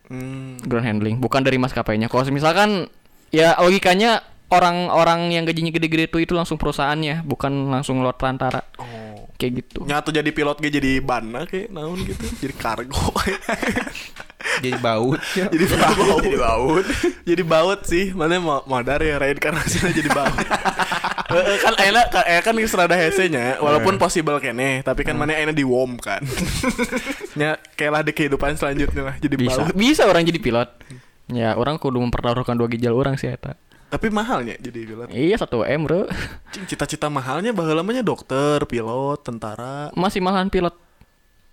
Hmm. 0.10 0.58
Ground 0.60 0.88
handling, 0.90 1.16
bukan 1.22 1.46
dari 1.46 1.56
maskapainya. 1.56 2.12
Kalau 2.12 2.26
misalkan 2.34 2.90
ya 3.32 3.56
logikanya 3.62 4.26
orang-orang 4.52 5.32
yang 5.32 5.48
gajinya 5.48 5.72
gede-gede 5.72 6.12
itu 6.12 6.18
itu 6.20 6.34
langsung 6.36 6.60
perusahaannya, 6.60 7.24
bukan 7.24 7.72
langsung 7.72 8.04
lewat 8.04 8.20
perantara. 8.20 8.60
Oh. 8.76 9.32
Kayak 9.40 9.64
gitu. 9.66 9.88
Nyatu 9.88 10.12
jadi 10.12 10.30
pilot 10.30 10.60
ge 10.60 10.70
jadi 10.70 10.92
bana 11.00 11.48
kayak 11.48 11.72
naon 11.72 11.98
gitu. 12.04 12.26
Jadi 12.44 12.54
kargo. 12.60 13.00
Jadi 14.62 14.78
baut. 14.78 15.20
ya. 15.34 15.46
jadi 15.50 15.66
baut. 15.66 16.22
jadi 16.22 16.38
baut. 16.38 16.86
jadi 17.26 17.44
baut 17.44 17.80
sih. 17.86 18.06
Mana 18.14 18.38
mau 18.42 18.62
modar 18.66 19.02
ya 19.02 19.18
reinkarnasinya 19.22 19.92
jadi 20.00 20.10
baut. 20.12 20.40
Eh, 21.32 21.64
kan 21.64 21.72
enak 21.80 22.06
kan 22.12 22.24
eh, 22.28 22.44
kan 22.44 22.52
geus 22.60 22.76
rada 22.76 22.92
hese 22.92 23.32
nya 23.32 23.56
walaupun 23.64 23.96
possible 23.96 24.36
kene 24.44 24.84
tapi 24.84 25.08
kan 25.08 25.16
mana 25.16 25.32
enak 25.32 25.56
di 25.56 25.64
wom 25.64 25.96
kan. 25.96 26.20
Nya 27.40 27.56
kayak 27.80 27.92
lah 27.96 28.02
di 28.04 28.12
kehidupan 28.12 28.60
selanjutnya 28.60 29.00
lah 29.00 29.16
jadi 29.16 29.40
Bisa, 29.40 29.64
baut. 29.64 29.72
bisa 29.72 30.04
orang 30.12 30.28
jadi 30.28 30.40
pilot. 30.44 30.70
Ya, 31.32 31.56
orang 31.56 31.80
kudu 31.80 32.04
mempertaruhkan 32.04 32.60
dua 32.60 32.68
ginjal 32.68 32.92
orang 32.92 33.16
sih 33.16 33.32
eta. 33.32 33.56
Tapi 33.88 34.12
mahalnya 34.12 34.60
jadi 34.60 34.88
pilot. 34.88 35.08
Iya, 35.12 35.36
1 35.40 35.52
M, 35.68 35.82
Bro. 35.88 36.12
Cita-cita 36.68 37.08
mahalnya 37.08 37.56
baheula 37.56 37.84
lamanya 37.84 38.04
dokter, 38.04 38.60
pilot, 38.68 39.20
tentara, 39.24 39.92
Masih 39.96 40.20
mahal 40.24 40.48
pilot. 40.52 40.76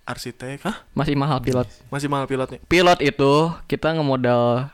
Arsitek. 0.09 0.65
Hah? 0.65 0.81
Masih 0.97 1.13
mahal 1.13 1.37
pilot. 1.37 1.69
Masih 1.93 2.09
mahal 2.09 2.25
pilotnya. 2.25 2.57
Pilot 2.65 2.99
itu 3.05 3.53
kita 3.69 3.93
ngemodal 3.93 4.73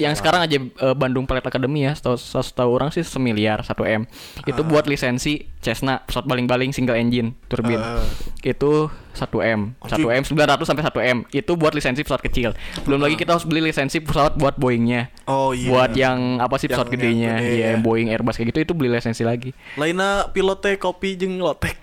yang 0.00 0.16
sekarang 0.16 0.40
aja 0.40 0.56
eh, 0.56 0.94
Bandung 0.96 1.28
Pilot 1.28 1.44
Academy 1.44 1.84
ya, 1.84 1.92
setahu 1.92 2.16
setahu 2.16 2.70
orang 2.72 2.88
sih 2.88 3.04
semiliar 3.04 3.60
1 3.60 3.76
M. 3.84 4.02
Itu 4.48 4.64
buat 4.64 4.88
lisensi 4.88 5.44
Cessna 5.60 6.00
pesawat 6.08 6.24
baling-baling 6.24 6.72
single 6.72 6.96
engine 6.96 7.36
turbin. 7.52 7.76
Ah. 7.78 8.00
Itu 8.40 8.88
1 9.12 9.28
M. 9.44 9.76
1 9.84 10.00
M 10.00 10.22
900 10.24 10.64
sampai 10.64 10.84
1 10.88 11.12
M. 11.14 11.18
Itu 11.30 11.60
buat 11.60 11.76
lisensi 11.76 12.00
pesawat 12.00 12.24
kecil. 12.24 12.56
Belum 12.88 12.96
lagi 12.96 13.14
kita 13.20 13.36
harus 13.36 13.44
beli 13.44 13.60
lisensi 13.60 14.00
pesawat 14.00 14.40
buat 14.40 14.56
Boeingnya. 14.56 15.12
Oh 15.28 15.52
iya. 15.52 15.68
Buat 15.68 15.92
yang 15.94 16.40
apa 16.40 16.56
sih 16.56 16.66
pesawat 16.72 16.88
Yang- 16.88 16.96
gedenya, 16.98 17.28
yang 17.28 17.44
gede 17.44 17.52
iya, 17.52 17.60
ya. 17.60 17.68
yang 17.76 17.80
Boeing 17.84 18.08
Airbus 18.08 18.40
kayak 18.40 18.56
gitu 18.56 18.60
itu 18.64 18.72
beli 18.72 18.88
lisensi 18.88 19.20
lagi. 19.20 19.52
Lainnya 19.76 20.32
pilot 20.32 20.64
teh 20.64 20.74
kopi 20.80 21.20
jeung 21.20 21.36
lotek. 21.38 21.76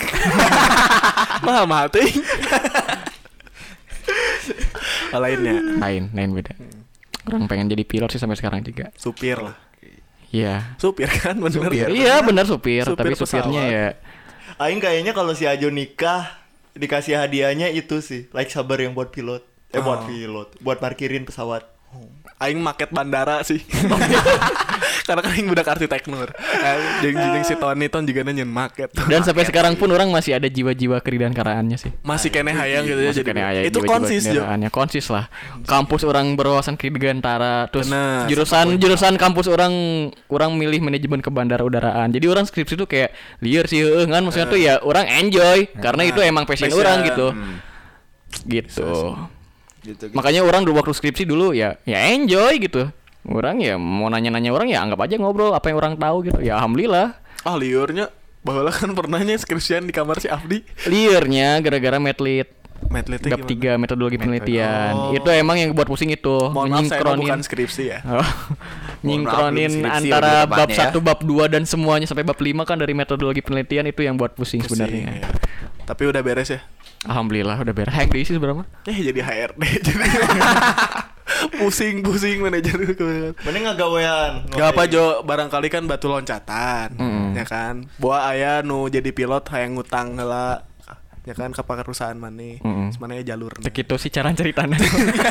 mahal 1.46 1.70
mahal 1.70 1.88
teh. 1.94 2.10
Lainnya 5.14 5.78
Lain, 5.78 6.10
lain 6.12 6.30
beda. 6.34 6.81
Orang 7.30 7.46
pengen 7.46 7.70
jadi 7.70 7.84
pilot 7.86 8.10
sih 8.10 8.22
sampai 8.22 8.38
sekarang 8.40 8.66
juga. 8.66 8.90
supir 8.98 9.38
lah. 9.38 9.58
Iya. 10.32 10.80
Supir 10.80 11.12
kan 11.22 11.36
bener. 11.38 11.70
Iya 11.92 12.24
benar 12.24 12.48
supir, 12.48 12.88
Supir 12.88 12.98
tapi 12.98 13.14
supirnya 13.20 13.64
ya 13.68 13.88
Aing 14.62 14.78
kayaknya 14.78 15.12
kalau 15.12 15.34
si 15.34 15.50
Ajo 15.50 15.74
nikah 15.74 16.38
dikasih 16.78 17.18
hadiahnya 17.20 17.74
itu 17.74 18.00
sih, 18.00 18.30
like 18.32 18.54
sabar 18.54 18.80
yang 18.80 18.94
buat 18.94 19.10
pilot. 19.10 19.44
Eh 19.72 19.80
buat 19.80 20.04
pilot, 20.06 20.60
buat 20.60 20.78
parkirin 20.84 21.24
pesawat. 21.24 21.66
Aing 22.42 22.58
market 22.58 22.90
bandara 22.90 23.46
sih. 23.46 23.62
Karena 25.02 25.22
kan 25.22 25.32
aing 25.34 25.46
budak 25.46 25.68
arsitektur. 25.68 26.30
Eh, 26.34 26.78
Jeung 27.06 27.18
jeung 27.18 27.46
si 27.46 27.54
Tony 27.54 27.86
ton 27.86 28.02
juga 28.02 28.26
nanya 28.26 28.46
market. 28.46 28.90
Dan 29.12 29.22
sampai 29.22 29.46
sekarang 29.46 29.78
pun 29.78 29.90
orang 29.94 30.10
masih 30.10 30.34
ada 30.34 30.50
jiwa-jiwa 30.50 30.98
keridaan-karaannya 31.02 31.78
sih. 31.78 31.92
masih 32.02 32.34
kene 32.34 32.54
hayang 32.54 32.86
gitu 32.86 32.98
ya 32.98 33.12
jadi. 33.14 33.26
kena 33.26 33.42
aya 33.46 33.60
Itu 33.66 33.82
konsis 33.84 34.26
Jo. 34.26 34.42
kendaraannya. 34.42 34.70
konsis 34.74 35.06
lah. 35.10 35.30
Kampus 35.66 36.02
orang 36.02 36.34
berwawasan 36.34 36.78
kedirgantara, 36.78 37.70
terus 37.70 37.90
Bener, 37.90 38.26
jurusan 38.26 38.78
jurusan 38.78 39.14
kampus 39.22 39.46
orang 39.46 39.74
orang 40.30 40.54
milih 40.58 40.82
manajemen 40.82 41.22
ke 41.22 41.30
bandara 41.30 41.62
udaraan. 41.62 42.10
Jadi 42.10 42.26
orang 42.26 42.46
skripsi 42.50 42.74
itu 42.74 42.86
kayak 42.90 43.14
liar 43.42 43.66
sih, 43.70 43.86
kan 44.08 44.22
maksudnya 44.26 44.48
tuh 44.50 44.60
ya 44.60 44.74
orang 44.82 45.06
enjoy 45.10 45.70
karena 45.78 46.10
itu 46.10 46.20
emang 46.22 46.50
passion, 46.50 46.72
orang 46.74 47.06
gitu. 47.06 47.34
Hmm. 47.36 47.58
Gitu. 49.82 50.10
Gitu. 50.10 50.16
Makanya 50.16 50.46
orang 50.46 50.62
dulu 50.62 50.82
waktu 50.82 50.94
skripsi 50.94 51.26
dulu 51.26 51.58
ya 51.58 51.78
ya 51.90 52.00
enjoy 52.14 52.62
gitu. 52.62 52.90
Orang 53.22 53.62
ya 53.62 53.78
mau 53.78 54.10
nanya-nanya 54.10 54.50
orang 54.50 54.70
ya 54.70 54.82
anggap 54.82 55.06
aja 55.06 55.18
ngobrol 55.18 55.54
apa 55.54 55.70
yang 55.70 55.78
orang 55.78 55.94
tahu 55.98 56.18
gitu. 56.26 56.40
Ya 56.42 56.58
alhamdulillah. 56.58 57.18
Ah 57.42 57.58
liurnya 57.58 58.10
bahwa 58.42 58.70
kan 58.74 58.90
pernahnya 58.98 59.38
skripsian 59.38 59.86
di 59.86 59.94
kamar 59.94 60.18
si 60.22 60.30
Afdi. 60.30 60.66
Liarnya 60.90 61.62
gara-gara 61.62 61.98
medlit. 62.02 62.62
Gap 62.82 63.46
gimana? 63.46 63.78
3 63.78 63.82
metodologi 63.82 64.18
penelitian. 64.18 64.94
Oh. 64.98 65.14
Itu 65.14 65.30
emang 65.30 65.54
yang 65.62 65.72
buat 65.72 65.86
pusing 65.86 66.10
itu. 66.10 66.50
Mohon 66.50 66.90
bukan 66.90 67.42
skripsi 67.46 67.84
ya. 67.88 68.00
Oh, 69.02 69.08
nyingkronin 69.10 69.82
skripsi 69.82 70.14
antara 70.14 70.46
bab 70.46 70.70
ya. 70.70 70.94
1, 70.94 71.02
bab 71.02 71.26
2 71.26 71.50
dan 71.50 71.66
semuanya 71.66 72.06
sampai 72.06 72.22
bab 72.22 72.38
5 72.38 72.54
kan 72.70 72.78
dari 72.78 72.94
metodologi 72.94 73.42
penelitian 73.42 73.90
itu 73.90 74.06
yang 74.06 74.14
buat 74.14 74.38
pusing, 74.38 74.62
Pusing, 74.62 74.78
sebenarnya. 74.78 75.26
ya. 75.26 75.30
Tapi 75.90 76.06
udah 76.06 76.22
beres 76.22 76.54
ya. 76.54 76.62
Alhamdulillah 77.02 77.58
udah 77.58 77.74
beres. 77.74 77.94
Hack 77.94 78.10
diisi 78.10 78.38
seberapa? 78.38 78.62
Eh 78.86 78.94
jadi 78.94 79.20
HRD 79.20 79.64
jadi 79.82 80.06
pusing 81.58 82.06
pusing 82.06 82.44
manajer 82.44 82.78
kebanyakan. 82.94 83.34
Mending 83.42 83.64
ngagawean. 83.66 84.32
Gak 84.52 84.70
apa 84.76 84.84
Jo, 84.86 85.26
barangkali 85.26 85.68
kan 85.68 85.84
batu 85.88 86.06
loncatan, 86.06 86.94
Mm-mm. 86.94 87.34
ya 87.34 87.46
kan. 87.48 87.88
Buah 87.98 88.30
ayah 88.36 88.62
nu 88.62 88.86
jadi 88.86 89.10
pilot 89.10 89.48
hayang 89.50 89.74
ngutang 89.74 90.14
heula, 90.14 90.62
ya 91.24 91.34
kan 91.34 91.50
ke 91.50 91.64
perusahaan 91.64 92.14
mana, 92.14 92.62
Mm-mm. 92.62 92.94
mana 93.00 93.18
jalur. 93.26 93.56
Cek 93.58 93.74
itu 93.82 93.96
sih 93.98 94.12
cara 94.14 94.36
ceritanya. 94.36 94.78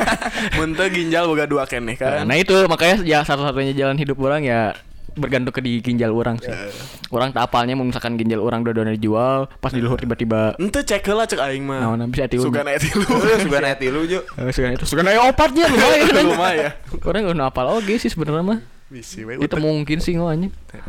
Muntah 0.59 0.91
ginjal 0.91 1.31
boga 1.31 1.47
dua 1.47 1.69
keneh 1.71 1.95
kan. 1.95 2.27
nah 2.27 2.35
itu 2.35 2.55
makanya 2.67 3.05
ya 3.05 3.23
satu-satunya 3.23 3.77
jalan 3.77 3.95
hidup 3.95 4.19
orang 4.19 4.43
ya 4.43 4.75
bergantung 5.17 5.55
ke 5.55 5.61
di 5.63 5.83
ginjal 5.83 6.15
orang 6.15 6.39
sih. 6.39 6.51
Ya. 6.51 6.71
Orang 7.11 7.35
tak 7.35 7.51
apalnya 7.51 7.75
mau 7.75 7.87
misalkan 7.87 8.15
ginjal 8.15 8.39
orang 8.43 8.63
dua-duanya 8.63 8.95
dijual, 8.95 9.51
pas 9.59 9.75
di 9.75 9.83
luhur 9.83 9.99
tiba-tiba 9.99 10.55
Ente 10.61 10.83
cek 10.83 11.03
heula 11.07 11.27
cek 11.27 11.41
aing 11.41 11.67
mah. 11.67 11.83
Nah, 11.83 12.05
nah, 12.05 12.07
bisa 12.07 12.31
tilu. 12.31 12.45
Sugan 12.51 12.67
aya 12.67 12.79
tilu. 12.79 13.03
Suka 13.41 13.59
nanti 13.59 13.87
lu 13.91 14.01
Jo. 14.07 14.21
Eh, 14.39 14.53
sugan 14.55 14.77
itu 14.77 14.85
sugan 14.87 15.07
aya 15.09 15.27
opatnya 15.27 15.67
lumayan. 15.67 16.07
kan. 16.17 16.25
Lumayan. 16.27 16.73
Orang 17.03 17.21
nggak 17.31 17.51
apal 17.51 17.67
oke 17.79 17.95
sih 17.99 18.11
sebenarnya 18.13 18.43
mah. 18.45 18.59
Bisi 18.91 19.23
we 19.23 19.39
Itu 19.39 19.57
mungkin 19.59 19.99
sih 20.03 20.19
ngoanya. 20.19 20.51
Ya. 20.75 20.83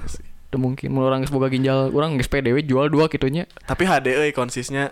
Itu 0.52 0.58
mungkin 0.60 0.92
mau 0.92 1.08
orang 1.08 1.24
geus 1.24 1.32
boga 1.32 1.48
ginjal, 1.48 1.94
orang 1.96 2.20
geus 2.20 2.28
PDW 2.28 2.66
jual 2.68 2.92
dua 2.92 3.08
kitunya. 3.08 3.48
Tapi 3.64 3.88
HD 3.88 4.20
euy 4.20 4.32
konsisnya 4.36 4.92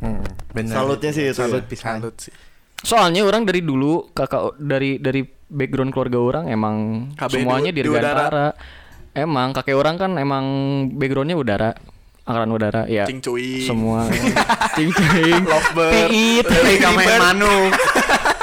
Hmm, 0.00 0.24
bener. 0.56 0.72
Salutnya 0.72 1.12
sih 1.12 1.28
Salut 1.36 1.64
ya. 1.64 1.68
pisan. 1.68 2.00
salut 2.00 2.16
sih. 2.16 2.32
Soalnya 2.80 3.20
orang 3.28 3.44
dari 3.44 3.60
dulu 3.60 4.08
kakak 4.16 4.56
dari 4.56 4.96
dari 4.96 5.20
background 5.50 5.90
keluarga 5.90 6.18
orang 6.18 6.44
emang 6.46 6.76
KB 7.12 7.30
semuanya 7.36 7.70
di- 7.70 7.82
di, 7.82 7.82
di 7.84 7.90
udara. 7.90 8.02
dirgantara. 8.06 8.48
Emang 9.10 9.50
kakek 9.50 9.74
orang 9.74 9.98
kan 9.98 10.10
emang 10.14 10.44
backgroundnya 10.94 11.34
udara, 11.34 11.74
angkatan 12.22 12.50
udara 12.50 12.82
ya. 12.86 13.04
Cing 13.04 13.18
cuy. 13.18 13.66
Semua 13.66 14.06
cing 14.78 14.88
cing. 14.88 15.42
Lovebird. 15.42 16.08
Piit. 16.08 16.44
Tapi 16.46 16.74
kamu 16.78 16.98
manu. 17.18 17.54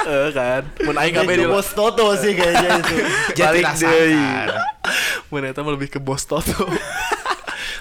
Eh 0.04 0.28
kan. 0.30 0.62
Mun 0.84 0.96
aing 0.96 1.14
kabeh 1.14 1.34
di 1.34 1.44
bos 1.44 1.72
Toto 1.72 2.12
sih 2.14 2.32
kayaknya 2.32 2.80
itu. 2.80 2.96
Jadi 3.34 3.58
rasakan. 3.60 3.88
deui. 3.88 4.24
Mun 5.28 5.42
eta 5.42 5.60
mah 5.60 5.72
lebih 5.72 5.88
ke 5.88 5.98
bos 5.98 6.24
Toto. 6.24 6.68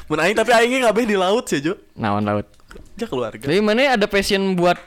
Mun 0.07 0.19
aing 0.19 0.35
tapi 0.35 0.55
aingnya 0.55 0.87
kabeh 0.87 1.03
di 1.03 1.15
laut 1.15 1.43
sih, 1.45 1.59
Jo. 1.59 1.75
Naon 1.93 2.23
laut. 2.23 2.47
Ja 2.95 3.03
keluarga. 3.05 3.43
Tapi 3.43 3.59
mana 3.59 3.93
ada 3.93 4.07
passion 4.07 4.55
buat 4.55 4.79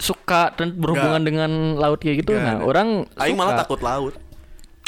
suka 0.00 0.54
dan 0.54 0.74
berhubungan 0.78 1.20
Nggak. 1.20 1.28
dengan 1.28 1.50
laut 1.76 1.98
kayak 2.00 2.24
gitu? 2.24 2.32
Nggak 2.36 2.58
nah, 2.58 2.64
orang 2.64 2.88
Aing 3.18 3.34
suka. 3.34 3.40
malah 3.42 3.54
takut 3.58 3.80
laut. 3.82 4.14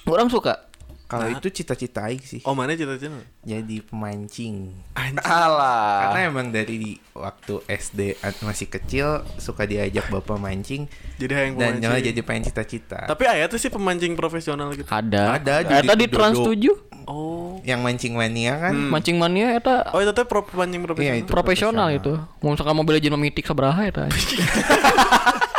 Orang 0.06 0.28
suka. 0.32 0.69
Kalau 1.10 1.26
itu 1.26 1.50
cita-cita 1.50 2.06
aing 2.06 2.22
sih. 2.22 2.40
Oh, 2.46 2.54
mana 2.54 2.72
cita-cita? 2.72 3.18
Jadi 3.42 3.82
pemancing. 3.82 4.70
Anjing. 4.94 5.18
Alah. 5.20 6.06
Karena 6.06 6.20
emang 6.30 6.46
dari 6.48 6.94
waktu 7.10 7.54
SD 7.66 8.14
masih 8.40 8.70
kecil 8.70 9.26
suka 9.36 9.66
diajak 9.66 10.06
bapak 10.06 10.38
mancing 10.38 10.86
Jadi 11.18 11.32
hayang 11.34 11.54
dan 11.58 11.82
nyala 11.82 11.98
jadi 11.98 12.22
pengen 12.22 12.46
cita-cita. 12.46 13.10
Tapi 13.10 13.26
aya 13.26 13.50
tuh 13.50 13.58
sih 13.58 13.68
pemancing 13.68 14.14
profesional 14.14 14.70
gitu. 14.70 14.86
Ada. 14.86 15.36
Ada, 15.36 15.54
Eh, 15.60 15.82
di 15.82 15.88
tadi 15.90 16.04
Dodo. 16.06 16.14
Trans 16.14 16.38
7 16.38 16.88
Oh. 17.10 17.58
Yang 17.66 17.80
mancing 17.82 18.14
mania 18.14 18.54
kan 18.60 18.70
mancing 18.76 19.18
mania 19.18 19.50
eta 19.52 19.90
Oh, 19.90 19.98
itu 19.98 20.14
teh 20.14 20.22
pro 20.22 20.46
pemancing 20.46 20.78
profesional. 20.78 21.10
Iya, 21.10 21.14
itu. 21.18 21.30
profesional 21.32 21.86
profesional. 21.90 22.22
itu. 22.22 22.38
Mau 22.38 22.54
misalkan 22.54 22.76
mobil 22.76 22.92
legend 22.94 23.14
memitik 23.18 23.44
sabaraha 23.44 23.82
eta. 23.82 24.04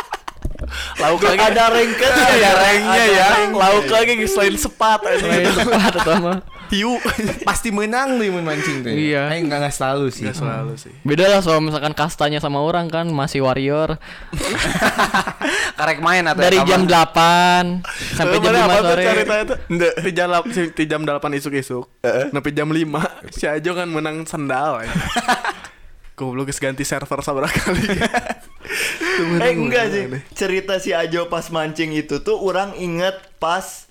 Lauk 0.98 1.20
lagi 1.20 1.40
ada 1.40 1.64
rengket 1.68 2.12
ada 2.12 2.50
rengnya 2.58 3.04
ya. 3.06 3.28
Lauk 3.48 3.86
lagi 3.86 4.12
selain 4.24 4.54
sepat 4.54 5.00
Selain 5.18 5.44
aja. 5.44 5.52
tepat 5.54 5.92
atau 5.98 6.14
mah. 6.20 6.38
Hiu. 6.72 6.96
Pasti 7.44 7.68
menang 7.68 8.16
tuh 8.16 8.24
yang 8.24 8.40
mancing 8.40 8.80
tuh. 8.80 8.88
Iya. 8.88 9.28
Eh 9.28 9.44
enggak 9.44 9.60
enggak 9.60 9.74
selalu 9.74 10.08
sih. 10.08 10.24
Gak 10.24 10.40
selalu 10.40 10.72
sih. 10.76 10.92
Beda 11.02 11.28
lah 11.28 11.40
soal 11.40 11.60
misalkan 11.60 11.92
kastanya 11.92 12.40
sama 12.40 12.58
orang 12.58 12.88
kan 12.88 13.04
masih 13.06 13.44
warrior 13.44 14.00
Karek 15.78 16.00
main 16.00 16.24
atau 16.24 16.40
dari 16.40 16.56
jam 16.64 16.88
8 16.88 17.84
sampai 18.14 18.36
jam 18.40 18.52
5 18.54 18.72
sore. 18.80 19.02
itu? 19.04 19.54
Di 20.00 20.10
jam 20.12 20.28
lap- 20.30 20.48
di 20.48 20.84
jam 20.86 21.00
8 21.02 21.12
isuk-isuk. 21.34 21.84
Nepi 22.30 22.50
jam 22.52 22.68
5 22.68 22.80
si 23.28 23.44
Ajo 23.44 23.74
kan 23.74 23.88
menang 23.88 24.24
sendal. 24.24 24.80
Goblok 26.22 26.54
ganti 26.54 26.86
server 26.86 27.18
sabar 27.26 27.50
kali. 27.50 27.82
Eh 29.22 29.52
enggak 29.52 29.92
sih 29.92 30.04
Cerita 30.32 30.80
si 30.80 30.96
Ajo 30.96 31.28
pas 31.28 31.44
mancing 31.52 31.92
itu 31.92 32.24
tuh 32.24 32.40
Orang 32.40 32.72
inget 32.80 33.12
pas 33.36 33.84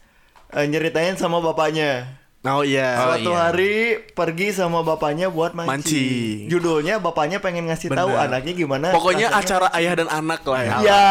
eh, 0.50 0.66
Nyeritain 0.66 1.14
sama 1.14 1.38
bapaknya 1.44 2.22
Oh 2.42 2.66
iya. 2.66 2.98
Suatu 2.98 3.38
iya. 3.38 3.54
hari 3.54 3.74
pergi 4.18 4.50
sama 4.50 4.82
bapaknya 4.82 5.30
buat 5.30 5.54
mancing. 5.54 5.70
Mancing. 5.70 6.38
Judulnya 6.50 6.98
bapaknya 6.98 7.38
pengen 7.38 7.70
ngasih 7.70 7.94
tahu 7.94 8.18
Bener. 8.18 8.26
anaknya 8.26 8.54
gimana. 8.58 8.90
Pokoknya 8.90 9.30
rasanya. 9.30 9.46
acara 9.46 9.68
ayah 9.78 9.94
dan 9.94 10.10
anak 10.10 10.42
lah 10.50 10.62
ya. 10.66 10.76
Iya. 10.82 11.06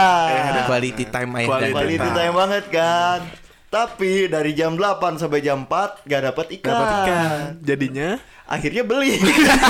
Ada 0.50 0.60
quality 0.66 1.04
time 1.06 1.30
ayah 1.38 1.46
Quality 1.54 1.70
dan 1.70 1.74
Quality 1.78 2.02
anak. 2.02 2.18
time 2.18 2.34
banget 2.34 2.64
kan. 2.74 3.20
Tapi 3.70 4.12
dari 4.26 4.52
jam 4.58 4.74
8 4.74 5.22
sampai 5.22 5.38
jam 5.38 5.62
4 5.70 6.02
gak 6.02 6.22
dapet 6.34 6.46
ikan. 6.58 6.74
Dapat 6.74 6.90
ikan. 6.98 7.38
Jadinya 7.62 8.08
Akhirnya 8.50 8.82
beli. 8.82 9.14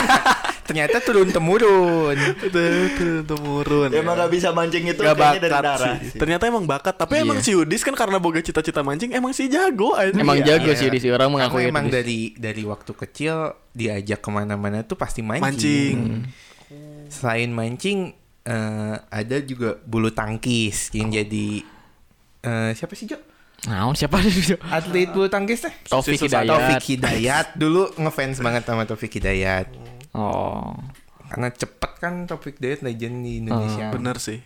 Ternyata 0.71 1.03
turun 1.03 1.29
temurun. 1.29 2.14
turun 2.40 3.25
temurun. 3.27 3.90
Emang 3.93 4.14
ya. 4.14 4.25
gak 4.25 4.31
bisa 4.31 4.49
mancing 4.51 4.87
itu 4.87 4.97
Gak 4.97 5.12
kayaknya 5.12 5.40
dari 5.43 5.53
bakat 5.53 5.64
darah. 5.66 5.79
sih. 6.01 6.14
sih. 6.14 6.19
Ternyata 6.19 6.43
emang 6.47 6.64
bakat. 6.64 6.95
Tapi 6.97 7.14
emang 7.21 7.38
si 7.43 7.51
Yudis 7.53 7.83
kan 7.83 7.93
karena 7.93 8.16
boga 8.16 8.40
cita-cita 8.40 8.81
mancing 8.81 9.12
emang 9.12 9.35
si 9.35 9.51
jago 9.51 9.93
aja. 9.93 10.14
Emang 10.14 10.40
Iya. 10.40 10.57
jago 10.57 10.71
Iya. 10.73 10.79
sih 10.79 10.88
di 10.88 10.97
si 10.97 11.11
orang 11.11 11.29
Karena 11.29 11.51
mengakui 11.51 11.69
emang 11.69 11.87
dari 11.90 12.33
dari 12.35 12.62
waktu 12.64 12.93
kecil 12.97 13.35
diajak 13.71 14.19
ke 14.19 14.31
mana-mana 14.31 14.81
tuh 14.81 14.97
pasti 14.97 15.21
mancing. 15.21 15.45
Mancing. 15.45 15.99
Selain 17.11 17.51
mancing 17.51 18.14
eh, 18.40 18.97
ada 18.97 19.37
juga 19.43 19.77
bulu 19.83 20.09
tangkis 20.09 20.95
yang 20.95 21.11
jadi 21.11 21.61
eh, 22.40 22.71
siapa 22.73 22.95
sih 22.95 23.05
Jo? 23.05 23.19
Nah, 23.68 23.92
siapa 23.92 24.23
sih? 24.25 24.57
Atlet 24.57 25.12
bulu 25.12 25.29
tangkis 25.29 25.68
teh? 25.68 25.75
Taufik 25.85 26.16
Hidayat. 26.16 26.49
Taufik 26.49 26.85
Hidayat 26.96 27.46
dulu 27.61 27.92
ngefans 28.01 28.40
banget 28.40 28.64
sama 28.64 28.88
Taufik 28.88 29.12
Hidayat. 29.20 29.68
Oh. 30.16 30.73
Karena 31.29 31.53
cepet 31.53 31.92
kan 32.01 32.25
Taufik 32.25 32.57
Hidayat 32.57 32.81
legend 32.81 33.20
di 33.20 33.44
Indonesia. 33.44 33.92
Bener 33.92 34.16
sih. 34.16 34.40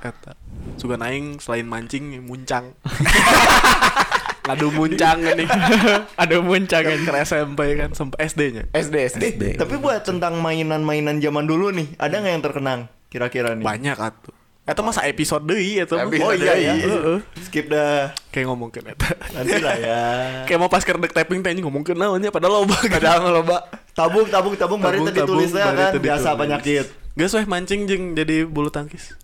Eta. 0.00 0.32
Suka 0.78 0.96
naing 0.96 1.42
selain 1.42 1.66
mancing 1.66 2.14
muncang. 2.24 2.72
Ngadu 4.48 4.72
muncang 4.72 5.20
ini. 5.20 5.44
Ada 6.16 6.40
muncang 6.40 6.82
Kan 6.88 7.00
ke 7.04 7.12
SMP 7.20 7.60
kan 7.76 7.92
sampai 7.92 8.18
SD-nya. 8.24 8.64
SD 8.72 8.94
SD. 9.12 9.22
SD. 9.36 9.44
Tapi 9.60 9.76
buat 9.76 10.00
tentang 10.00 10.40
mainan-mainan 10.40 11.20
zaman 11.20 11.44
dulu 11.44 11.68
nih, 11.68 11.92
ada 12.00 12.16
nggak 12.16 12.32
yang 12.32 12.44
terkenang 12.44 12.80
kira-kira 13.12 13.52
nih? 13.52 13.66
Banyak 13.66 13.98
atuh. 14.00 14.39
Eta 14.70 14.86
masa 14.86 15.02
episode 15.02 15.50
deui 15.50 15.82
eta. 15.82 15.98
Oh 15.98 16.30
iya 16.30 16.54
ya. 16.54 16.74
Heeh. 16.78 17.18
Skip 17.42 17.66
dah. 17.66 18.14
Kayak 18.30 18.54
ngomongin 18.54 18.86
eta. 18.86 19.18
Nanti 19.34 19.58
lah 19.58 19.74
ya. 19.74 19.98
Kayak 20.46 20.58
mau 20.62 20.70
pas 20.70 20.86
kerdek 20.86 21.10
tapping 21.10 21.42
teh 21.42 21.50
ngomongin 21.58 21.98
naonnya 21.98 22.30
padahal 22.30 22.62
loba. 22.62 22.78
Padahal 22.78 23.42
loba. 23.42 23.66
Tabung, 23.98 24.30
tabung, 24.30 24.54
tabung. 24.54 24.78
Baru 24.78 25.02
Tabung, 25.02 25.10
tadi 25.10 25.26
tulisnya 25.26 25.66
tabung, 25.66 25.74
kan 25.74 25.90
bari 25.90 25.98
biasa 25.98 26.28
ditulis. 26.30 26.40
penyakit. 26.46 26.86
Gas 27.18 27.34
weh 27.34 27.46
mancing 27.50 27.90
jeung 27.90 28.14
jadi 28.14 28.46
bulu 28.46 28.70
tangkis. 28.70 29.18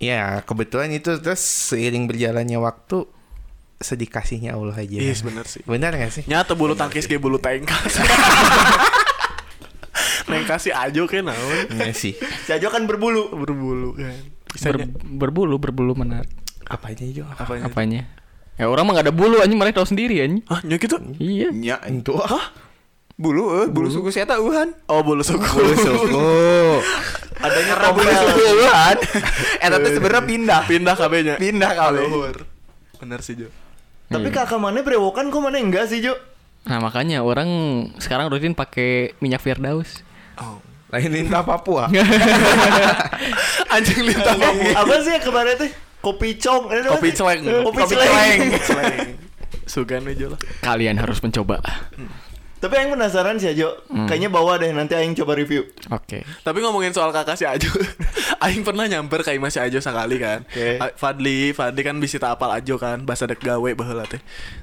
Ya 0.00 0.40
kebetulan 0.48 0.88
itu 0.88 1.12
terus 1.20 1.44
seiring 1.44 2.08
berjalannya 2.08 2.56
waktu 2.56 3.04
sedikasihnya 3.76 4.56
Allah 4.56 4.80
aja. 4.80 4.96
Iya 4.96 5.12
bener 5.20 5.44
sih. 5.44 5.60
Benar 5.68 5.92
gak 5.92 6.08
sih? 6.08 6.24
Nyata 6.24 6.56
bulu 6.56 6.72
tangkis 6.72 7.04
kayak 7.04 7.20
bulu 7.20 7.36
tengkas. 7.36 8.00
Nengkasi 10.32 10.72
aja 10.72 11.04
kayak 11.04 11.28
naon. 11.28 11.68
Iya 11.76 11.92
sih. 11.92 12.16
Si 12.16 12.50
Ajo 12.56 12.72
kan 12.72 12.88
berbulu. 12.88 13.28
Berbulu 13.36 14.00
kan. 14.00 14.35
Bisa 14.56 14.72
Ber- 14.72 14.88
berbulu, 15.28 15.60
berbulu 15.60 15.92
menarik. 15.92 16.32
Apanya 16.66 17.04
Jo? 17.12 17.24
Apanya? 17.28 17.68
Apanya? 17.68 18.02
Ya 18.56 18.72
orang 18.72 18.88
mah 18.88 18.96
gak 18.96 19.06
ada 19.06 19.14
bulu 19.14 19.44
anjing 19.44 19.60
mereka 19.60 19.84
tahu 19.84 19.92
sendiri 19.92 20.16
anjing. 20.24 20.40
Hah, 20.48 20.64
nyok 20.64 20.80
gitu? 20.80 20.96
Iya. 21.20 21.48
Nya 21.52 21.76
Itu 21.84 22.16
ah. 22.16 22.50
bulu 23.16 23.64
eh 23.64 23.68
bulu 23.68 23.88
suku 23.88 24.08
saya 24.08 24.28
Wuhan. 24.40 24.72
Oh, 24.88 25.00
bulu 25.06 25.20
suku. 25.20 25.44
Bulu 25.44 25.74
suku. 25.76 26.28
Adanya 27.36 27.74
Bulu 27.92 28.00
tompel. 28.00 28.16
suku 28.16 28.40
Wuhan. 28.64 28.96
Eta 29.64 29.76
teh 29.76 29.92
sebenarnya 29.92 30.24
pindah. 30.24 30.60
Pindah 30.64 30.94
KB-nya. 30.96 31.34
Pindah. 31.36 31.70
Luhur. 31.92 32.36
Bener 32.96 33.20
sih, 33.20 33.36
Jo. 33.36 33.48
Tapi 34.08 34.32
kakak 34.32 34.56
mana 34.56 34.80
berewokan 34.80 35.28
kok 35.28 35.40
mana 35.44 35.60
enggak 35.60 35.92
sih 35.92 36.00
Jo? 36.00 36.16
Nah 36.66 36.82
makanya 36.82 37.22
orang 37.22 37.48
sekarang 38.02 38.26
rutin 38.26 38.56
pakai 38.56 39.14
minyak 39.20 39.44
Firdaus. 39.44 40.00
Oh. 40.40 40.58
Lain 40.86 41.10
lintah 41.10 41.42
Papua. 41.48 41.90
Anjing 43.74 44.00
lintah 44.04 44.34
Papua. 44.34 44.70
Apa 44.76 44.94
sih 45.02 45.12
yang 45.12 45.24
kemarin 45.24 45.54
teh? 45.56 45.70
Kopi 45.98 46.38
cong. 46.38 46.70
Kopi 46.70 47.10
celeng. 47.10 47.40
Kopi 47.66 47.82
celeng. 47.84 48.40
Sugan 49.66 50.06
aja 50.06 50.26
lah. 50.30 50.38
Kalian 50.62 50.96
harus 50.96 51.18
mencoba. 51.18 51.58
Tapi 52.56 52.72
yang 52.72 52.88
penasaran 52.88 53.36
sih 53.36 53.52
Ajo. 53.52 53.68
Kayaknya 54.06 54.30
bawa 54.30 54.56
deh 54.56 54.70
nanti 54.70 54.94
aing 54.94 55.12
coba 55.14 55.34
review. 55.34 55.66
Oke. 55.90 56.22
Tapi 56.40 56.58
ngomongin 56.58 56.90
soal 56.90 57.10
kakak 57.10 57.34
si 57.34 57.44
Ajo 57.44 57.68
Aing 58.38 58.62
pernah 58.62 58.86
nyamper 58.86 59.20
ke 59.20 59.32
Imah 59.32 59.50
si 59.50 59.60
Ajo 59.60 59.76
sekali 59.76 60.16
kan 60.16 60.40
Oke. 60.42 60.76
A- 60.76 60.92
Fadli 60.92 61.52
Fadli 61.52 61.80
kan 61.80 61.96
bisa 61.96 62.16
tak 62.16 62.36
apal 62.36 62.48
Ajo 62.50 62.76
kan 62.76 63.02
Bahasa 63.02 63.24
dek 63.24 63.38
gawe 63.38 63.70
baheula 63.70 64.04
teh 64.04 64.18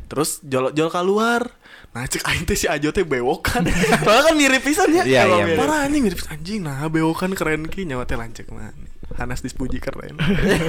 Terus 0.06 0.42
jol 0.42 0.74
jol 0.74 0.90
keluar 0.90 1.54
Nah 1.94 2.04
cek 2.04 2.22
Aing 2.24 2.44
teh 2.44 2.54
si 2.54 2.66
Ajo 2.66 2.90
teh 2.90 3.02
bewok 3.02 3.42
kan 3.48 3.62
Soalnya 4.02 4.24
kan 4.28 4.36
mirip 4.36 4.62
pisan 4.62 4.90
ya 4.92 5.04
Iya, 5.04 5.22
iya, 5.24 5.44
mirip. 5.44 5.58
Parah 5.58 5.86
anjing 5.86 6.02
mirip. 6.02 6.20
Anjing 6.26 6.60
nah 6.60 6.86
bewok 6.86 7.18
kan 7.20 7.32
keren 7.32 7.66
ki 7.66 7.86
Nyawa 7.86 8.04
teh 8.04 8.14
lancek 8.14 8.50
mah 8.50 8.74
Hanas 9.14 9.40
dispuji 9.40 9.78
keren 9.78 10.18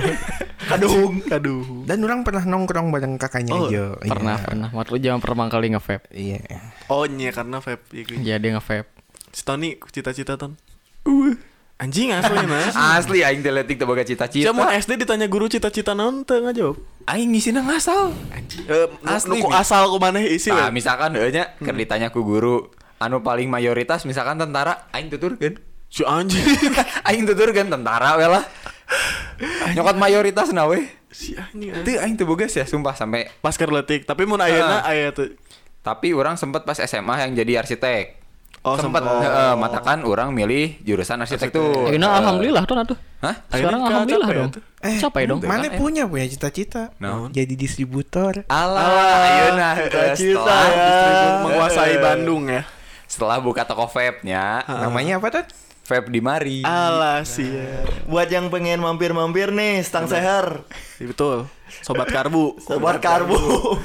Kaduhung 0.68 1.20
Kaduhung 1.22 1.84
Dan 1.84 2.00
orang 2.02 2.22
pernah 2.22 2.42
nongkrong 2.42 2.88
bareng 2.88 3.16
kakaknya 3.16 3.52
Oh, 3.54 3.68
Jo. 3.68 3.96
Pernah, 3.98 4.36
Iya. 4.36 4.44
pernah. 4.44 4.68
Waktu 4.70 5.00
zaman 5.00 5.18
pertama 5.18 5.48
kali 5.48 5.66
nge-vape. 5.70 6.04
Iya. 6.10 6.40
Oh 6.86 7.04
iya 7.04 7.30
karena 7.30 7.56
vape 7.58 7.84
gitu. 7.90 8.16
Iya 8.16 8.36
dia 8.36 8.50
nge-vape. 8.52 8.88
Si 9.30 9.42
Tony 9.42 9.80
cita-cita 9.86 10.36
ton 10.36 10.60
Uh 11.02 11.36
Anjing 11.74 12.14
asli 12.14 12.38
nah 12.46 12.70
Asli 12.98 13.26
aing 13.26 13.42
teh 13.42 13.50
leutik 13.50 13.82
teu 13.82 13.86
boga 13.90 14.06
cita-cita. 14.06 14.54
Cuma 14.54 14.70
SD 14.78 14.94
ditanya 14.94 15.26
guru 15.26 15.50
cita-cita 15.50 15.90
naon 15.90 16.22
teu 16.22 16.38
ngajawab 16.38 16.78
aing 17.10 17.34
ngisina 17.34 17.66
ngasal. 17.66 18.14
Eh, 18.70 18.88
Asli, 19.04 19.42
Mi. 19.42 19.50
asal 19.50 19.90
ku 19.90 19.98
maneh 19.98 20.24
isi 20.30 20.54
Nah, 20.54 20.70
misalkan 20.70 21.18
heeh 21.18 21.34
nya 21.34 21.52
keur 21.58 21.74
ditanya 21.74 22.14
ku 22.14 22.22
guru 22.22 22.70
anu 23.02 23.20
paling 23.20 23.50
mayoritas 23.50 24.06
misalkan 24.06 24.38
tentara 24.38 24.86
aing 24.94 25.10
tuturkeun. 25.10 25.58
Si 25.90 26.06
anjing 26.06 26.42
aing 27.10 27.26
tuturkeun 27.26 27.68
tentara 27.68 28.16
we 28.16 28.26
lah. 28.30 28.44
Nyokot 29.74 29.98
mayoritas 29.98 30.54
na 30.54 30.70
we. 30.70 30.86
Si 31.10 31.34
anjing 31.34 31.74
Teu 31.82 31.98
aing 31.98 32.14
teu 32.14 32.24
boga 32.24 32.46
ya 32.46 32.64
sumpah 32.64 32.94
sampai 32.94 33.26
pas 33.42 33.52
keur 33.58 33.74
tapi 33.82 34.22
mun 34.24 34.38
ayeuna 34.38 34.86
Ah. 34.86 34.94
aya 34.94 35.10
tuh 35.10 35.34
tapi 35.84 36.16
orang 36.16 36.40
sempet 36.40 36.64
pas 36.64 36.78
SMA 36.80 37.28
yang 37.28 37.34
jadi 37.36 37.60
arsitek. 37.66 38.23
Oh, 38.64 38.74
sempet 38.74 39.04
sempet. 39.04 39.28
heeh, 39.28 39.52
matakan 39.54 40.00
orang 40.02 40.32
milih 40.32 40.80
jurusan 40.80 41.20
arsitektur. 41.20 41.84
Eh, 41.86 42.00
nah, 42.00 42.16
alhamdulillah 42.16 42.64
tuh 42.64 42.80
tuh. 42.86 42.98
Hah? 43.20 43.36
Sekarang 43.46 43.84
alhamdulillah 43.84 44.30
dong. 44.30 44.50
Eh, 44.80 44.96
Capai 44.98 45.28
dong. 45.28 45.38
Mana 45.38 45.68
kan, 45.68 45.76
eh. 45.76 45.78
punya 45.78 46.04
punya 46.04 46.24
cita-cita? 46.24 46.88
Naon? 46.96 47.28
Jadi 47.28 47.54
distributor. 47.54 48.48
Alah, 48.48 48.88
ayeuna 49.20 49.68
heeh, 49.76 49.88
Cita-cita 50.16 50.56
ya. 50.66 50.80
Distribu- 50.80 51.40
menguasai 51.44 51.94
Bandung 52.00 52.44
ya 52.48 52.64
setelah 53.04 53.36
buka 53.38 53.62
toko 53.62 53.84
vape-nya, 53.86 54.64
Namanya 54.66 55.20
apa 55.20 55.28
tuh? 55.30 55.44
vape 55.84 56.08
di 56.08 56.16
mari. 56.18 56.64
alah 56.64 57.20
sih 57.22 57.52
Buat 58.08 58.32
yang 58.32 58.48
pengen 58.48 58.80
mampir-mampir 58.80 59.52
nih, 59.52 59.84
stang 59.84 60.08
seher. 60.08 60.64
betul 60.98 61.44
sobat 61.84 62.08
karbu 62.08 62.56
Sobat 62.58 62.96
karbu. 62.98 63.36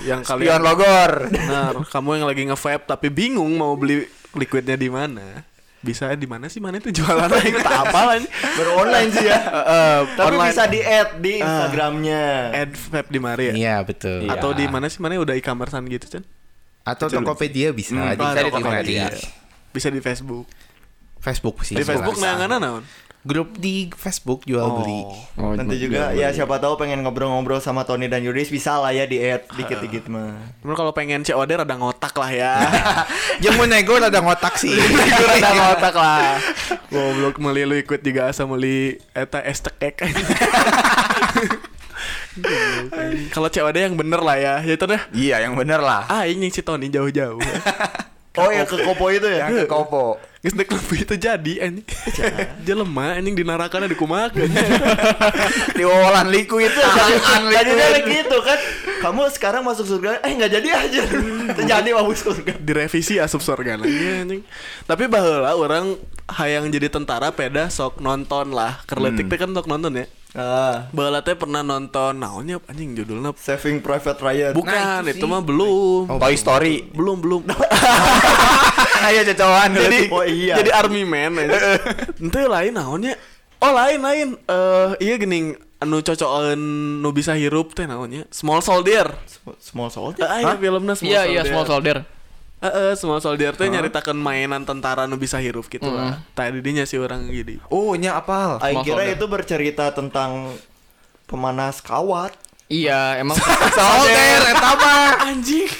yang 0.08 0.24
Spion 0.24 0.39
kalian 0.39 0.62
Logor. 0.63 1.12
benar 1.28 1.74
kamu 1.86 2.10
yang 2.15 2.26
lagi 2.26 2.44
nge-vape 2.46 2.88
tapi 2.88 3.12
bingung 3.12 3.52
mau 3.52 3.76
beli 3.76 4.08
liquidnya 4.38 4.78
di 4.78 4.89
mana 4.92 5.44
bisa 5.80 6.12
di 6.12 6.28
mana 6.28 6.52
sih 6.52 6.60
mana 6.60 6.76
itu 6.76 6.92
jualan 6.92 7.32
tak 7.63 7.77
apa 7.88 8.00
lah 8.04 8.15
Beronline 8.60 9.10
sih 9.15 9.25
ya. 9.32 9.40
Tapi 10.19 10.36
online. 10.36 10.52
bisa 10.52 10.63
di 10.67 10.80
add 10.84 11.10
di 11.23 11.34
Instagramnya. 11.40 12.25
add 12.52 12.71
vape 12.75 13.10
di 13.10 13.19
mari 13.23 13.44
ya 13.48 13.54
Iya 13.56 13.75
betul. 13.88 14.27
Iya. 14.27 14.36
atau 14.36 14.52
di 14.52 14.67
mana 14.67 14.92
sih 14.92 15.00
mana 15.00 15.15
udah 15.15 15.40
e-commercean 15.40 15.88
gitu 15.88 16.19
kan 16.19 16.23
Atau 16.84 17.08
Tokopedia 17.08 17.71
bisa. 17.71 17.96
Hmm, 17.96 18.12
di 18.12 18.19
bisa 18.19 18.40
di 18.44 18.52
Tokopedia. 18.52 19.08
Bisa 19.71 19.88
di 19.88 20.02
Facebook 20.04 20.46
Facebook 21.23 21.56
sih. 21.63 21.80
di 21.80 21.84
Facebook 21.88 22.19
nah 22.19 22.36
naon 22.44 22.84
Grup 23.20 23.60
di 23.60 23.92
Facebook 24.00 24.48
jual 24.48 24.63
beli. 24.80 25.04
Oh, 25.36 25.52
Nanti 25.52 25.76
juga 25.76 26.15
ya 26.15 26.32
siapa 26.32 26.56
tahu 26.56 26.80
pengen 26.80 27.04
ngobrol-ngobrol 27.04 27.60
sama 27.60 27.84
Tony 27.84 28.08
dan 28.08 28.24
Yudis 28.24 28.48
bisa 28.48 28.80
lah 28.80 28.96
ya 28.96 29.04
di 29.04 29.20
add 29.20 29.44
dikit-dikit 29.60 30.08
mah. 30.08 30.40
Cuman 30.63 30.76
kalau 30.80 30.96
pengen 30.96 31.28
COD 31.28 31.52
rada 31.52 31.76
ngotak 31.76 32.15
lah 32.15 32.32
ya 32.32 32.54
Yang 33.44 33.54
mau 33.60 33.67
nego 33.67 34.00
ada 34.00 34.24
ngotak 34.24 34.56
sih. 34.56 34.72
Rada 35.36 35.52
ngotak 35.52 35.96
lah 36.00 36.40
Goblok 36.96 37.44
meli 37.44 37.67
lu 37.67 37.76
ikut 37.76 38.00
juga 38.00 38.32
asa 38.32 38.48
meli 38.48 38.96
eta 39.12 39.44
es 39.44 39.60
tekek 39.60 40.00
Kalau 43.36 43.52
COD 43.52 43.78
yang 43.84 44.00
bener 44.00 44.24
lah 44.24 44.40
ya, 44.40 44.54
ya 44.63 44.74
itu 44.80 44.86
dah. 44.88 45.02
Iya, 45.12 45.44
yang 45.44 45.60
bener 45.60 45.84
lah. 45.84 46.08
Ah, 46.08 46.24
ini 46.24 46.48
si 46.48 46.63
Tony 46.63 46.88
jauh-jauh. 46.88 47.42
Oh 48.40 48.48
ya 48.48 48.63
ke 48.63 48.80
kopo 48.80 49.12
itu 49.12 49.28
ya. 49.28 49.52
Yang 49.52 49.67
ke 49.67 49.76
Kopo. 49.76 50.15
Geus 50.40 50.56
nek 50.56 50.71
lebih 50.71 51.04
itu 51.04 51.15
jadi 51.19 51.54
anjing. 51.67 51.83
Jelema 52.67 53.19
anjing 53.19 53.35
dinarakan 53.35 53.92
dikumakan. 53.92 54.48
Di 55.77 55.83
wawalan 55.83 56.31
liku 56.31 56.63
itu 56.63 56.79
Tadi 56.79 57.71
dia 57.75 57.87
liku. 58.00 58.08
gitu 58.08 58.37
kan. 58.40 58.56
Kamu 59.04 59.27
sekarang 59.35 59.67
masuk 59.67 59.83
surga. 59.83 60.23
Eh 60.23 60.31
nggak 60.40 60.52
jadi 60.56 60.69
aja. 60.79 61.02
Terjadi 61.60 61.92
masuk 61.92 62.31
surga. 62.31 62.56
Direvisi 62.56 63.19
asup 63.19 63.44
surga 63.44 63.75
lagi 63.75 64.00
anjing. 64.23 64.42
Tapi 64.87 65.12
baheula 65.12 65.60
orang 65.60 66.00
hayang 66.31 66.71
jadi 66.71 66.87
tentara 66.87 67.35
peda 67.35 67.67
sok 67.67 68.00
nonton 68.00 68.56
lah. 68.56 68.79
Kerletik 68.87 69.27
teh 69.27 69.35
kan 69.35 69.52
sok 69.52 69.67
nonton 69.67 69.92
ya. 69.92 70.08
Ah, 70.38 70.86
teh 71.25 71.34
pernah 71.34 71.65
nonton 71.65 72.13
naonnya 72.13 72.62
anjing 72.69 72.94
judulnya 72.94 73.34
Saving 73.34 73.82
Private 73.82 74.21
Ryan. 74.21 74.54
Bukan, 74.54 74.69
Nah, 74.69 75.02
itu 75.02 75.17
itu, 75.17 75.25
mah 75.25 75.42
belum. 75.42 76.06
Toy 76.06 76.38
Story. 76.38 76.86
Belum, 76.94 77.17
belum. 77.17 77.42
Ayo 79.10 79.25
cocokan 79.34 79.69
jadi 79.73 80.00
Oh, 80.13 80.21
iya. 80.21 80.62
jadi 80.62 80.69
army 80.69 81.02
man 81.02 81.34
aja. 81.40 81.82
Ente 82.21 82.46
lain 82.46 82.77
naonnya? 82.77 83.17
Oh, 83.58 83.73
lain 83.73 84.00
lain. 84.00 84.27
Eh, 84.38 84.90
iya 85.02 85.17
geuning 85.17 85.58
anu 85.80 86.04
cocokan 86.04 86.60
nu 87.02 87.10
bisa 87.10 87.34
hirup 87.34 87.73
teh 87.73 87.90
naonnya? 87.90 88.30
Small 88.30 88.62
Soldier. 88.62 89.10
Small 89.58 89.90
Soldier. 89.90 90.30
Eh, 90.30 90.46
iya 90.46 90.54
filmnya 90.54 90.94
Small 90.94 91.10
Iya 91.10 91.21
Soldier. 91.25 91.34
iya 91.34 91.42
small 91.48 91.65
soldier. 91.65 91.98
Heeh, 92.60 92.92
Small 93.00 93.24
Soldier 93.24 93.56
teh 93.56 93.72
nyaritakeun 93.72 94.20
mainan 94.20 94.68
tentara 94.68 95.08
nu 95.08 95.16
bisa 95.16 95.40
hirup 95.40 95.72
gitu 95.72 95.88
lah. 95.88 96.20
Tadi 96.36 96.60
dinya 96.60 96.84
si 96.84 97.00
orang 97.00 97.32
gini. 97.32 97.56
Oh, 97.72 97.96
nya 97.96 98.20
apal. 98.20 98.60
Aing 98.60 98.84
kira 98.84 99.00
Soldier. 99.00 99.16
itu 99.16 99.26
bercerita 99.32 99.86
tentang 99.96 100.52
pemanas 101.24 101.80
kawat. 101.80 102.36
Iya 102.68 103.18
emang 103.18 103.40
Solder 103.80 104.42
eta 104.52 104.72
mah. 104.76 105.32
Anjing. 105.32 105.72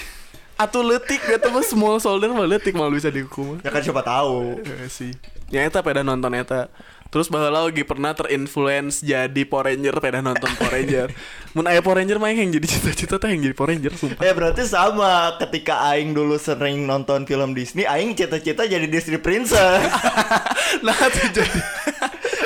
Atuh 0.56 0.84
letik 0.84 1.20
gitu 1.20 1.48
mah 1.52 1.64
Small 1.68 2.00
Soldier 2.00 2.32
mah 2.32 2.48
letik 2.48 2.72
malah 2.72 2.96
bisa 2.96 3.12
dihukum. 3.12 3.60
Ya 3.60 3.70
kan 3.76 3.84
siapa 3.84 4.00
tahu. 4.00 4.64
Eh, 4.64 4.88
sih. 4.88 5.12
Ya 5.52 5.68
eta 5.68 5.84
peda 5.84 6.00
nonton 6.00 6.32
eta. 6.32 6.72
Terus 7.10 7.26
baheula 7.26 7.66
lagi 7.66 7.82
pernah 7.82 8.14
terinfluence 8.14 9.02
jadi 9.02 9.42
Power 9.42 9.74
Ranger 9.74 9.98
peda 9.98 10.22
nonton 10.22 10.46
Power 10.54 10.70
Ranger. 10.72 11.10
Mun 11.58 11.66
aya 11.66 11.82
Power 11.82 11.98
Ranger 11.98 12.22
mah 12.22 12.30
yang 12.30 12.54
jadi 12.54 12.70
cita-cita 12.70 13.18
teh 13.18 13.34
yang 13.34 13.42
jadi 13.42 13.56
Power 13.58 13.74
Ranger 13.74 13.94
sumpah. 13.98 14.22
Ya 14.22 14.38
berarti 14.38 14.62
sama 14.64 15.34
ketika 15.42 15.90
Aing 15.90 16.14
dulu 16.14 16.38
sering 16.38 16.86
nonton 16.86 17.26
film 17.26 17.58
Disney, 17.58 17.90
Aing 17.90 18.14
cita-cita 18.14 18.62
jadi 18.64 18.86
Disney 18.86 19.18
Princess. 19.18 19.90
nah 20.86 20.94
itu 21.02 21.42
jadi 21.42 21.50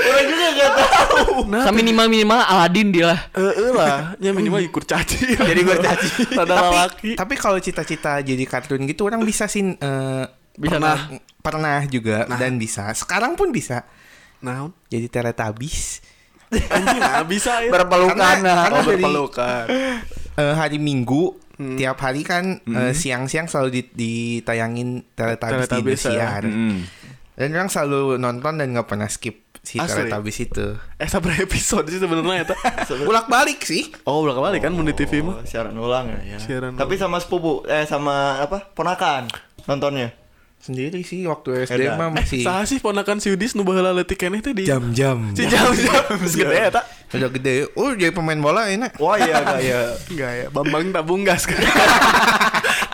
Orang 0.03 0.25
juga 0.27 0.47
gak 0.53 0.71
tahu. 0.75 1.33
nah 1.47 1.63
Sama 1.63 1.79
minimal 1.79 2.07
minimal 2.07 2.39
Aladin 2.39 2.91
dia 2.91 3.05
lah. 3.07 3.19
eh 3.33 3.71
lah 3.71 3.95
nya 4.19 4.31
minimal 4.31 4.59
ikut 4.59 4.83
caci 4.83 5.31
Jadi 5.33 5.61
kurcaci. 5.63 6.07
Rada 6.35 6.55
tapi 6.55 6.75
laki 6.75 7.09
tapi 7.15 7.33
kalau 7.35 7.55
cita-cita 7.59 8.19
jadi 8.19 8.43
kartun 8.43 8.83
gitu 8.83 9.07
orang 9.07 9.23
bisa 9.23 9.47
sih 9.47 9.63
eh, 9.63 10.23
Bisa 10.53 10.75
pernah 10.75 10.97
pernah 11.39 11.79
juga 11.87 12.27
dan 12.29 12.55
bisa 12.55 12.91
sekarang 12.91 13.35
pun 13.35 13.51
bisa 13.51 13.87
nah 14.43 14.59
jadi 14.85 15.07
Teletubbies 15.07 16.03
anjing 16.51 16.99
nah 16.99 17.23
bisa 17.23 17.59
ya 17.59 17.71
Berpelukan. 17.71 18.13
Karena- 18.13 18.43
nah. 18.45 18.63
karena 18.67 18.75
oh 18.75 18.83
berpelukan 18.85 19.65
Eh, 20.33 20.49
hari 20.51 20.77
Minggu 20.77 21.37
tiap 21.75 21.95
hari 21.99 22.21
kan 22.21 22.57
eh, 22.59 22.91
siang-siang 22.91 23.45
selalu 23.45 23.69
di- 23.71 23.93
ditayangin 23.93 25.05
Teletubbies 25.11 25.39
di 25.47 25.65
Teletubbies, 25.69 26.01
ya. 26.03 26.09
Indosiar 26.09 26.43
Mm. 26.43 26.77
dan 27.33 27.47
orang 27.51 27.69
selalu 27.69 28.01
nonton 28.17 28.53
dan 28.55 28.67
nggak 28.69 28.85
pernah 28.85 29.05
skip 29.07 29.35
si 29.59 29.77
Asli? 29.77 30.05
Teletubbies 30.05 30.37
itu 30.39 30.67
eh 30.93 31.07
sabar 31.07 31.37
episode 31.39 31.85
sih 31.87 31.97
sebenarnya 31.97 32.43
eta 32.43 32.57
bolak 33.07 33.25
balik 33.27 33.61
sih 33.61 33.93
oh 34.03 34.21
belakang 34.21 34.43
balik 34.43 34.61
kan 34.61 34.71
mun 34.71 34.83
di 34.83 34.93
TV 34.93 35.21
mah 35.21 35.39
Oh, 35.39 35.43
siaran 35.43 35.73
ulang 35.73 36.09
ya. 36.11 36.37
Siaran 36.37 36.73
Tapi 36.73 36.93
sama 36.95 37.17
sepupu 37.17 37.61
eh 37.63 37.85
sama 37.85 38.37
apa? 38.39 38.69
Ponakan 38.69 39.29
nontonnya. 39.63 40.11
Sendiri 40.63 41.03
sih 41.03 41.27
waktu 41.27 41.67
SD 41.67 41.91
mah 41.99 42.07
masih 42.07 42.39
Saha 42.47 42.63
sih 42.63 42.79
ponakan 42.79 43.19
si 43.19 43.27
Udis 43.27 43.51
nu 43.51 43.67
baheula 43.67 43.91
leutik 43.91 44.15
keneh 44.15 44.39
teh 44.39 44.55
di 44.55 44.63
jam-jam 44.63 45.19
si 45.37 45.43
jam-jam 45.43 46.03
Geus 46.23 46.39
gede 46.39 46.71
eta 46.71 46.81
udah 47.13 47.29
gede 47.29 47.67
oh 47.75 47.91
jadi 47.91 48.15
pemain 48.15 48.39
bola 48.39 48.71
enak 48.71 48.95
Wah 48.97 49.19
iya 49.19 49.43
gaya. 49.43 49.79
Enggak 50.07 50.31
ya, 50.33 50.45
Bambang 50.49 50.89
tabung 50.89 51.21
gas 51.21 51.45
kan. 51.45 51.61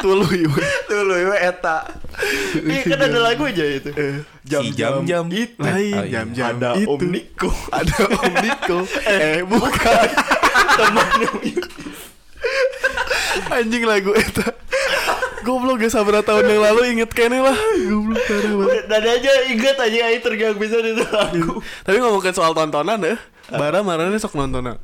Tuluy. 0.04 0.44
Tuluy 0.92 1.24
eta. 1.40 1.88
Iya 2.60 2.82
kan 2.84 3.00
ada 3.00 3.20
lagu 3.24 3.48
aja 3.48 3.64
itu. 3.64 3.92
Si 4.44 4.76
jam-jam. 4.76 5.32
itu. 5.32 5.56
Lain 5.56 5.94
Oh, 5.96 6.04
iya. 6.04 6.24
jam-jam 6.26 6.60
Ada 6.60 6.70
itu. 6.84 6.92
Om 6.92 7.02
Niko. 7.08 7.50
Ada 7.72 7.96
Om 8.12 8.34
Niko. 8.44 8.78
eh, 9.08 9.40
bukan. 9.48 10.08
Temannya. 10.76 11.30
Anjing 13.56 13.84
lagu 13.88 14.12
eta. 14.16 14.52
Goblok 15.44 15.80
gak 15.80 15.92
sabar 15.94 16.22
tahun 16.22 16.46
yang 16.52 16.62
lalu 16.62 16.82
inget 16.98 17.12
kene 17.16 17.40
lah. 17.40 17.56
Goblok 17.88 18.22
parah 18.28 18.54
banget. 18.60 18.84
Dan 18.88 19.04
aja 19.08 19.32
inget 19.48 19.78
aja 19.80 19.98
Aing 20.12 20.24
tergang 20.24 20.56
bisa 20.60 20.78
itu 20.84 21.04
lagu. 21.10 21.64
Tapi 21.84 21.98
ngomongin 22.00 22.34
soal 22.36 22.52
tontonan 22.52 23.00
ya. 23.02 23.16
Bara 23.50 23.82
marahnya 23.82 24.20
sok 24.20 24.38
nonton 24.38 24.78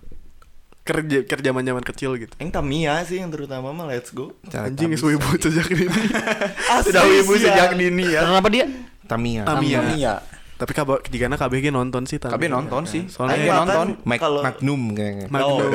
kerja 0.85 1.25
kerja 1.25 1.49
zaman 1.49 1.65
zaman 1.65 1.81
kecil 1.81 2.13
gitu. 2.21 2.29
Yang 2.37 2.51
Tamiya 2.53 3.01
sih 3.09 3.17
yang 3.17 3.33
terutama 3.33 3.73
mah 3.73 3.89
Let's 3.89 4.13
Go. 4.13 4.37
Anjing 4.53 4.93
is 4.93 5.01
wibu 5.01 5.25
sejak 5.41 5.65
ini. 5.73 5.89
Sudah 6.85 7.03
wibu 7.09 7.33
Asli, 7.33 7.49
sejak 7.49 7.73
dini 7.73 8.05
ya. 8.13 8.21
Kenapa 8.21 8.47
dia? 8.53 8.69
Tamiya 9.09 9.49
Tamiya. 9.49 9.79
Iya. 9.97 10.15
Tapi 10.55 10.71
kabak 10.71 11.03
ketigana 11.09 11.35
KBG 11.35 11.67
nonton 11.73 12.07
sih 12.07 12.21
Tapi 12.21 12.47
nonton 12.47 12.85
sih. 12.85 13.09
Soalnya 13.09 13.65
nonton. 13.65 13.97
Magnum 14.05 14.93
kayaknya 14.93 15.25
Magnum. 15.33 15.73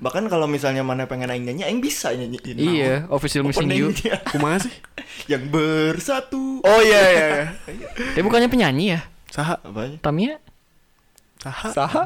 Bahkan 0.00 0.32
kalau 0.32 0.48
misalnya 0.48 0.80
mana 0.80 1.04
pengen 1.04 1.28
aing 1.28 1.44
nyanyi, 1.44 1.62
aing 1.68 1.84
bisa 1.84 2.16
nyanyiin. 2.16 2.56
Iya, 2.56 2.94
official 3.12 3.44
missing 3.44 3.68
you. 3.68 3.92
Openingnya. 3.92 4.16
Kumaha 4.32 4.64
sih? 4.64 4.72
yang 5.28 5.44
bersatu. 5.52 6.64
Oh 6.64 6.80
iya 6.80 7.02
iya. 7.12 7.26
iya. 7.68 7.88
Dia 8.16 8.22
bukannya 8.24 8.48
penyanyi 8.48 8.96
ya? 8.96 9.00
Saha? 9.28 9.60
Apanya? 9.60 9.98
Tamiya? 10.00 10.36
Saha? 11.38 11.68
Saha? 11.70 12.04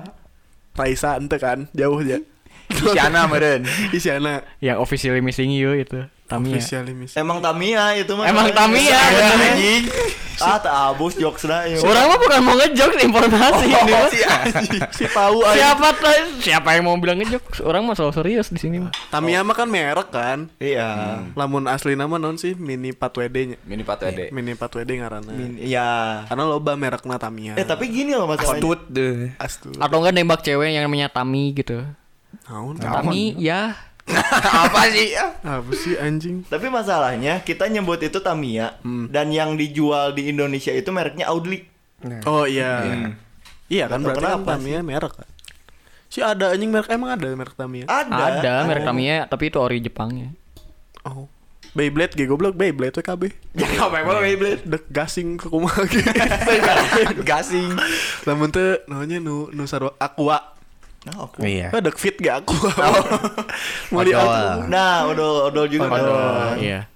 Raisa 0.74 1.14
ente 1.16 1.38
kan 1.38 1.70
jauh 1.70 2.03
ya. 2.03 2.18
Isyana 2.74 3.30
meureun. 3.30 3.62
Isyana. 3.95 4.42
Yang 4.59 4.78
officially 4.82 5.22
missing 5.22 5.55
you 5.55 5.72
itu. 5.78 6.05
Tamiya. 6.26 6.59
Officially 6.59 6.97
miss. 6.97 7.14
Emang 7.14 7.38
Tamiya 7.38 7.95
itu 7.95 8.12
mah. 8.18 8.26
Emang 8.26 8.51
Tamiya. 8.51 8.99
anjing. 8.99 9.84
Ah, 10.41 10.57
tak 10.57 10.70
abus 10.91 11.14
jokesna 11.14 11.64
ya. 11.64 11.78
Orang 11.78 12.05
mah 12.07 12.18
bukan 12.18 12.41
mau 12.41 12.55
ngejok 12.57 12.91
informasi 13.01 13.64
ini 13.64 13.82
mah. 13.87 14.09
si. 14.09 14.18
Si 14.93 15.05
tahu 15.07 15.39
aja. 15.41 15.55
Siapa 15.55 15.89
tuh? 15.93 16.11
Siapa 16.41 16.68
yang 16.72 16.85
mau 16.85 16.97
bilang 16.97 17.18
ngejok? 17.18 17.62
Orang 17.62 17.85
mah 17.85 17.95
selalu 17.95 18.14
serius 18.14 18.49
di 18.49 18.59
sini 18.59 18.78
mah. 18.78 18.91
Tamiya 19.09 19.41
mah 19.41 19.53
kan 19.53 19.66
merek 19.66 20.09
kan. 20.09 20.51
Iya. 20.57 21.22
Lamun 21.32 21.66
asli 21.66 21.93
nama 21.93 22.16
non 22.16 22.35
sih 22.35 22.55
mini 22.55 22.91
4WD 22.91 23.37
nya. 23.47 23.57
Mini 23.62 23.82
4WD. 23.82 24.20
Mini 24.30 24.53
4WD 24.53 24.91
ngaranna. 24.97 25.32
Min- 25.32 25.57
Iya. 25.57 26.24
Karena 26.26 26.43
loba 26.45 26.74
merekna 26.74 27.16
Tamiya. 27.16 27.55
Eh 27.55 27.62
tapi 27.62 27.87
gini 27.87 28.12
loh 28.12 28.26
masalahnya. 28.26 28.59
Astut 28.59 28.80
deh 28.89 29.30
Astut. 29.37 29.76
Atau 29.76 29.99
enggak 29.99 30.14
nembak 30.14 30.41
cewek 30.41 30.68
yang 30.68 30.82
namanya 30.82 31.07
Tami 31.09 31.53
gitu. 31.53 31.85
Naon? 32.45 32.74
Tami 32.76 33.39
ya. 33.39 33.76
Apa 34.68 34.92
sih? 34.92 35.16
Apa 35.42 35.72
sih 35.72 35.96
anjing? 35.96 36.44
Tapi 36.44 36.68
masalahnya 36.68 37.40
kita 37.40 37.68
nyebut 37.72 38.00
itu 38.05 38.20
Tamiya 38.20 38.78
dan 39.09 39.32
yang 39.32 39.57
dijual 39.57 40.12
di 40.12 40.28
Indonesia 40.28 40.70
itu 40.70 40.92
mereknya 40.92 41.32
Audli. 41.32 41.64
Oh 42.28 42.44
iya. 42.44 42.84
Iya 43.72 43.88
kan 43.88 44.05
Nggak 44.05 44.12
tahu 44.12 44.20
berarti 44.20 44.24
kan 44.24 44.32
kenapa 44.44 44.50
Tamiya 44.61 44.80
merek 44.84 45.14
kan. 45.16 45.28
Si 46.12 46.20
ada 46.20 46.52
anjing 46.52 46.70
merek 46.70 46.92
emang 46.92 47.11
ada 47.16 47.26
merek 47.32 47.57
Tamiya. 47.57 47.88
Ada. 47.88 48.22
Ada 48.38 48.55
merek 48.68 48.84
Tamiya 48.84 49.16
tapi 49.26 49.48
itu 49.48 49.59
ori 49.59 49.80
Jepangnya. 49.80 50.30
Oh. 51.09 51.26
Beyblade 51.74 52.14
ge 52.14 52.30
goblok 52.30 52.55
Beyblade 52.55 52.94
WKB. 52.94 53.34
Ya 53.59 53.66
apa 53.82 53.98
emang 53.98 54.22
Beyblade? 54.22 54.62
Dek 54.62 54.84
gasing 54.94 55.34
ke 55.40 55.50
kumaha 55.50 55.82
ge. 55.90 56.07
Gasing. 57.26 57.74
Lamun 58.30 58.55
teu 58.55 58.78
namanya 58.86 59.18
nu 59.18 59.50
nu 59.50 59.66
sarua 59.66 59.90
aqua. 59.98 60.53
Nah, 61.05 61.28
aku. 61.28 61.44
iya 61.44 61.68
Ah, 61.68 61.84
dek 61.84 62.00
fit 62.00 62.16
ge 62.16 62.32
aqua. 62.32 62.72
Mau 63.92 64.00
di 64.00 64.16
Odol. 64.16 64.24
aqua. 64.24 64.64
Nah, 64.66 65.05
odol 65.05 65.52
odol 65.52 65.66
juga 65.68 65.92
ada. 65.92 66.57
Iya. 66.57 66.88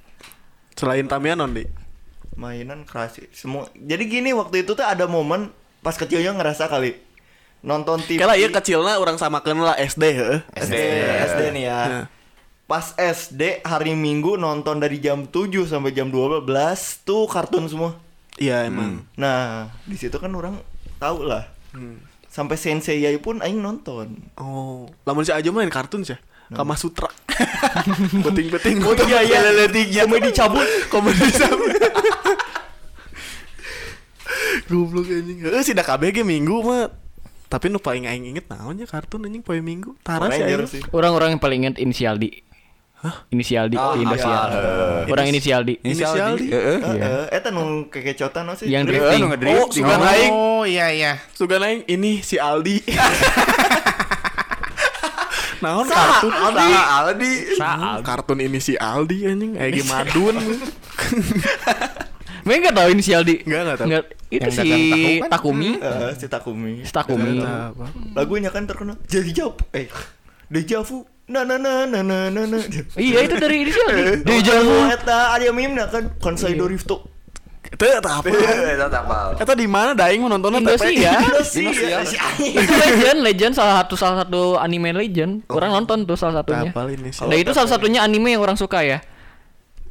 Selain 0.72 1.04
Tamiya 1.04 1.36
non 1.36 1.52
di. 1.52 1.68
Mainan 2.32 2.88
keras 2.88 3.18
sih. 3.20 3.28
Semua. 3.34 3.68
Jadi 3.74 4.04
gini 4.09 4.30
waktu 4.32 4.64
itu 4.64 4.72
tuh 4.72 4.86
ada 4.86 5.04
momen 5.04 5.52
pas 5.84 5.92
kecilnya 5.92 6.32
ngerasa 6.32 6.70
kali 6.70 6.96
nonton 7.61 7.98
TV. 8.00 8.16
Kala 8.16 8.38
ieu 8.38 8.48
kecilna 8.48 8.96
urang 8.96 9.18
samakeun 9.18 9.61
lah 9.61 9.76
SD 9.76 10.04
heuh. 10.14 10.38
SD, 10.54 10.74
SD 11.28 11.40
nih 11.52 11.64
ya. 11.68 11.80
Nah. 11.84 12.06
Pas 12.64 12.92
SD 12.94 13.61
hari 13.61 13.92
Minggu 13.92 14.36
nonton 14.36 14.76
dari 14.76 15.00
jam 15.00 15.24
7 15.24 15.68
sampai 15.68 15.92
jam 15.92 16.09
12 16.09 16.44
tuh 17.02 17.24
kartun 17.28 17.64
semua. 17.68 17.96
Iya 18.38 18.64
emang. 18.64 19.02
Nah, 19.18 19.68
di 19.82 19.98
situ 19.98 20.14
kan 20.16 20.30
orang 20.30 20.61
tahu 20.96 21.26
lah. 21.26 21.48
Hmm. 21.74 21.98
Sampai 22.29 22.61
Sensei 22.61 23.01
pun 23.18 23.41
aing 23.41 23.59
nonton. 23.59 24.20
Oh, 24.37 24.85
lamun 25.09 25.24
si 25.24 25.33
Ajo 25.33 25.49
main 25.51 25.72
kartun 25.72 26.05
sih. 26.05 26.16
Kama 26.49 26.76
Sutra. 26.81 27.09
Beting-beting. 28.24 28.81
Oh 28.81 28.97
iya 29.05 29.20
iya 29.20 29.41
letiknya 29.53 30.09
komedi 30.09 30.31
cabut. 30.33 30.64
komedi 30.89 31.29
sama. 31.33 31.66
Goblok 34.68 35.09
anjing. 35.09 35.39
Heeh 35.45 35.62
si 35.64 35.72
KBG 35.72 36.24
minggu 36.24 36.61
mah 36.61 36.93
Tapi 37.49 37.72
nu 37.72 37.81
paling 37.81 38.05
aing 38.05 38.29
inget 38.29 38.45
naonnya 38.53 38.85
kartun 38.85 39.24
anjing 39.24 39.41
poe 39.41 39.57
minggu. 39.61 39.97
Tara 40.05 40.29
Power 40.29 40.37
sih 40.37 40.45
Ranger 40.45 40.61
aing. 40.61 40.68
sih. 40.68 40.81
Orang-orang 40.93 41.37
yang 41.37 41.41
paling 41.41 41.64
inget 41.64 41.76
inisial 41.81 42.20
D. 42.99 43.07
Inisial 43.30 43.70
D, 43.70 43.74
Oh, 43.78 43.94
inisial. 43.94 44.26
hafal. 44.26 45.07
Orang 45.07 45.26
inisial 45.26 45.61
D. 45.62 45.78
Inisial 45.80 46.34
D. 46.34 46.51
Heeh. 46.51 46.78
Heeh, 46.82 47.24
eta 47.30 47.49
nu 47.49 47.86
kekecotan 47.86 48.42
no 48.42 48.53
sih. 48.55 48.66
Yang 48.66 48.90
drifting. 48.90 49.22
ngedrift. 49.30 49.55
Oh, 49.55 49.66
sugan 49.70 50.01
aing. 50.03 50.32
Oh 50.34 50.62
iya 50.66 50.90
iya. 50.90 51.12
Sugan 51.30 51.62
aing 51.62 51.86
ini 51.86 52.20
si 52.20 52.36
Aldi. 52.36 52.82
Naon 55.59 55.86
kartun 55.86 56.30
Aldi? 56.30 56.70
Salah 56.70 56.90
Aldi. 57.03 57.32
Hmm, 57.59 57.99
kartun 58.03 58.38
ini 58.38 58.59
si 58.59 58.74
Aldi 58.74 59.16
anjing 59.26 59.53
Egi 59.59 59.82
Madun. 59.86 60.34
Mereka 62.46 62.59
nggak 62.64 62.76
tahu 62.78 62.88
inisial 62.94 63.20
D. 63.26 63.42
Enggak, 63.44 63.61
enggak 63.61 63.76
tahu. 63.76 63.86
Nggak, 63.90 64.05
itu 64.30 64.49
si 64.49 64.68
kan? 65.20 65.28
Takumi. 65.28 65.70
Heeh, 65.76 66.11
si 66.16 66.26
Takumi. 66.26 66.72
Si 66.80 66.92
Takumi. 66.94 67.34
Apa? 67.42 67.86
Lagunya 68.16 68.49
kan 68.49 68.64
terkenal. 68.64 68.96
Jadi 69.05 69.30
jawab. 69.34 69.61
Eh, 69.74 69.90
Deja 70.49 70.80
vu. 70.80 71.05
Na 71.29 71.45
na 71.45 71.55
na 71.55 71.85
na 71.85 72.01
na 72.01 72.18
na 72.26 72.43
na. 72.43 72.59
Iya 72.97 73.18
itu 73.22 73.37
dari 73.37 73.61
inisial 73.61 73.87
D. 73.87 74.24
Deja 74.24 74.57
Oh, 74.57 74.64
vu. 74.64 74.76
eta 74.89 75.37
ada 75.37 75.45
meme 75.51 75.76
kan 75.85 76.09
Konsai 76.16 76.57
Dorifto. 76.57 77.05
Itu 77.68 77.85
eta 77.85 78.18
apa? 78.18 78.33
Eta 78.33 78.89
tapal. 78.89 79.37
Eta 79.37 79.53
di 79.53 79.68
mana 79.68 79.93
daing 79.93 80.24
menontonnya 80.24 80.57
Indonesia. 80.59 81.20
Indonesia. 81.20 82.24
itu 82.41 82.72
legend, 82.72 83.18
legend 83.20 83.53
salah 83.53 83.85
satu 83.85 83.93
salah 83.93 84.24
satu 84.24 84.57
anime 84.57 84.97
legend. 84.97 85.45
Orang 85.47 85.76
nonton 85.76 86.03
tuh 86.03 86.16
salah 86.16 86.41
satunya. 86.41 86.72
Tapal 86.72 86.89
ini 86.91 87.12
sih. 87.12 87.20
Nah 87.22 87.37
itu 87.37 87.53
salah 87.53 87.68
satunya 87.68 88.01
anime 88.01 88.33
yang 88.33 88.41
orang 88.41 88.57
suka 88.57 88.81
ya. 88.81 89.05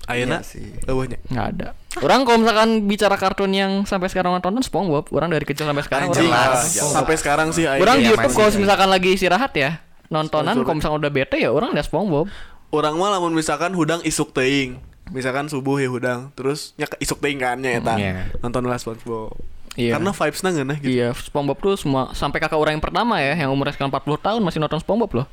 Ayeuna 0.07 0.39
Iya 0.39 0.41
sih. 0.41 0.65
eueuhnya. 0.85 1.21
Nggak 1.27 1.47
ada. 1.53 1.67
Orang 1.99 2.23
kalau 2.23 2.39
misalkan 2.39 2.69
bicara 2.87 3.13
kartun 3.13 3.51
yang 3.51 3.71
sampai 3.83 4.07
sekarang 4.07 4.31
orang 4.31 4.41
tonton 4.41 4.63
SpongeBob, 4.63 5.11
orang 5.11 5.29
dari 5.29 5.43
kecil 5.43 5.67
sampai 5.67 5.83
sekarang 5.83 6.07
Anjing. 6.09 6.31
orang 6.31 6.63
Jelas. 6.65 6.89
Sampai 6.89 7.15
sekarang 7.15 7.47
sih. 7.51 7.67
Orang 7.67 7.99
di 7.99 8.07
Iya, 8.07 8.15
YouTube 8.15 8.33
kalau 8.33 8.49
misalkan 8.55 8.87
lagi 8.87 9.09
istirahat 9.11 9.51
ya, 9.53 9.83
nontonan 10.07 10.55
kalau 10.57 10.75
misalkan 10.75 10.99
udah 10.99 11.11
bete 11.11 11.37
ya 11.37 11.51
orang 11.51 11.71
lihat 11.71 11.87
SpongeBob. 11.87 12.27
Orang 12.67 12.99
mah 12.99 13.15
lamun 13.15 13.31
misalkan 13.31 13.71
hudang 13.71 14.03
isuk 14.03 14.31
teuing. 14.31 14.79
Misalkan 15.07 15.47
subuh 15.47 15.79
ya 15.79 15.87
hudang, 15.87 16.35
terus 16.35 16.75
nya 16.75 16.83
ke- 16.83 16.99
isuk 16.99 17.23
teuing 17.23 17.39
kan 17.39 17.55
nya 17.55 17.79
eta. 17.79 17.95
Iya. 17.95 18.27
Nonton 18.43 18.67
lah 18.67 18.75
SpongeBob. 18.75 19.39
Iya. 19.77 19.93
Karena 19.93 20.09
vibes-na 20.09 20.49
ngeunah 20.51 20.77
gitu. 20.81 20.89
Iya, 20.89 21.07
SpongeBob 21.13 21.57
tuh 21.61 21.75
semua 21.77 22.09
sampai 22.11 22.41
kakak 22.41 22.57
orang 22.57 22.75
yang 22.75 22.83
pertama 22.83 23.21
ya, 23.21 23.37
yang 23.37 23.53
umurnya 23.53 23.71
sekarang 23.71 23.93
40 23.93 24.17
tahun 24.19 24.41
masih 24.41 24.59
nonton 24.59 24.81
SpongeBob 24.81 25.23
loh. 25.23 25.27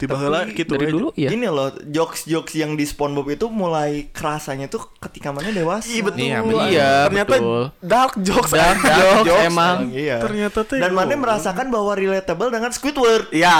Tiba 0.00 0.16
heula 0.16 0.48
gitu 0.48 0.80
Dari 0.80 0.88
dulu 0.88 1.12
ya. 1.12 1.28
Ini 1.28 1.52
loh, 1.52 1.76
jokes-jokes 1.84 2.56
yang 2.56 2.72
di 2.72 2.88
SpongeBob 2.88 3.28
itu 3.36 3.52
mulai 3.52 4.08
kerasanya 4.08 4.72
tuh 4.72 4.88
ketika 4.96 5.28
mana 5.28 5.52
dewasa. 5.52 5.92
Iya 5.92 6.00
betul. 6.08 6.24
Iya, 6.24 6.38
betul. 6.40 6.60
Iya, 6.72 6.90
Ternyata 7.04 7.36
betul. 7.36 7.62
dark 7.84 8.12
jokes. 8.24 8.50
Dark 8.56 8.80
dark 8.80 9.20
jokes, 9.28 9.44
emang. 9.44 9.76
Iya. 9.92 10.16
Ternyata 10.24 10.58
teh. 10.64 10.80
Dan 10.80 10.96
mana 10.96 11.12
merasakan 11.20 11.68
bahwa 11.68 11.92
relatable 11.92 12.48
dengan 12.48 12.72
Squidward. 12.72 13.28
Iya. 13.28 13.56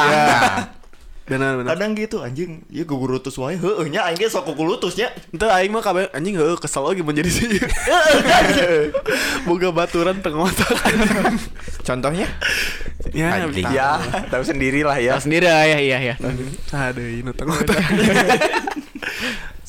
Benar 1.30 1.62
benar. 1.62 1.78
Kadang 1.78 1.94
gitu 1.94 2.26
anjing, 2.26 2.66
ya 2.66 2.82
gugurutus 2.82 3.38
wae 3.38 3.54
heueuh 3.54 3.86
nya 3.86 4.02
aing 4.10 4.18
ge 4.18 4.26
sok 4.26 4.50
kukulutusnya. 4.50 5.14
Ente 5.30 5.46
aing 5.46 5.70
mah 5.70 5.78
kabeh 5.78 6.10
anjing 6.10 6.34
heueuh 6.34 6.58
kesel 6.58 6.82
lagi 6.82 7.06
menjadi 7.06 7.30
sih. 7.30 7.46
Boga 9.46 9.70
baturan 9.70 10.18
tengah 10.18 10.50
mata. 10.50 10.66
Contohnya? 11.86 12.26
ya, 13.14 13.46
Anjing. 13.46 13.62
Ya, 13.70 14.02
tahu 14.26 14.42
sendiri 14.42 14.82
lah 14.82 14.98
ya. 14.98 15.14
Ya 15.14 15.22
sendiri 15.22 15.46
ya, 15.46 15.78
iya 15.78 15.98
ya. 16.02 16.14
Aduh, 16.90 17.06
ini 17.06 17.30
tengah 17.30 17.62
mata. 17.62 17.78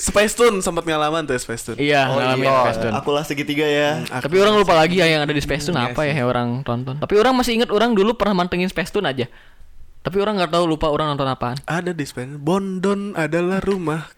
Space 0.01 0.33
Tune 0.33 0.65
sempat 0.65 0.89
ngalaman 0.89 1.29
tuh 1.29 1.37
Space 1.37 1.61
Tune. 1.61 1.77
Iya, 1.77 2.09
ngalamin 2.09 2.49
iya. 2.49 2.61
Space 2.65 2.81
Tune. 2.81 2.93
Akulah 2.97 3.21
segitiga 3.21 3.69
ya. 3.69 4.01
Tapi 4.09 4.33
orang 4.41 4.57
lupa 4.57 4.73
lagi 4.73 4.97
ya 4.97 5.05
yang 5.05 5.21
ada 5.21 5.29
di 5.29 5.45
Space 5.45 5.69
Tune 5.69 5.77
Iya 5.77 5.93
apa 5.93 6.09
ya 6.09 6.17
yang 6.17 6.29
orang 6.33 6.49
tonton. 6.65 6.97
Tapi 6.97 7.13
orang 7.21 7.37
masih 7.37 7.61
inget 7.61 7.69
orang 7.69 7.93
dulu 7.93 8.17
pernah 8.17 8.33
mantengin 8.33 8.65
Space 8.65 8.89
Tune 8.89 9.05
aja. 9.05 9.29
Tapi 10.01 10.17
orang 10.17 10.33
nggak 10.41 10.49
tahu 10.49 10.65
lupa 10.65 10.89
orang 10.89 11.13
nonton 11.13 11.29
apaan. 11.29 11.57
Ada 11.69 11.93
di 11.93 12.05
Tune. 12.09 12.41
Bondon 12.41 13.13
adalah 13.13 13.61
rumah. 13.61 14.09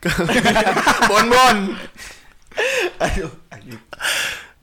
Bon 1.11 1.27
bon. 1.27 1.57
Aduh, 3.03 3.31
anjing. 3.51 3.81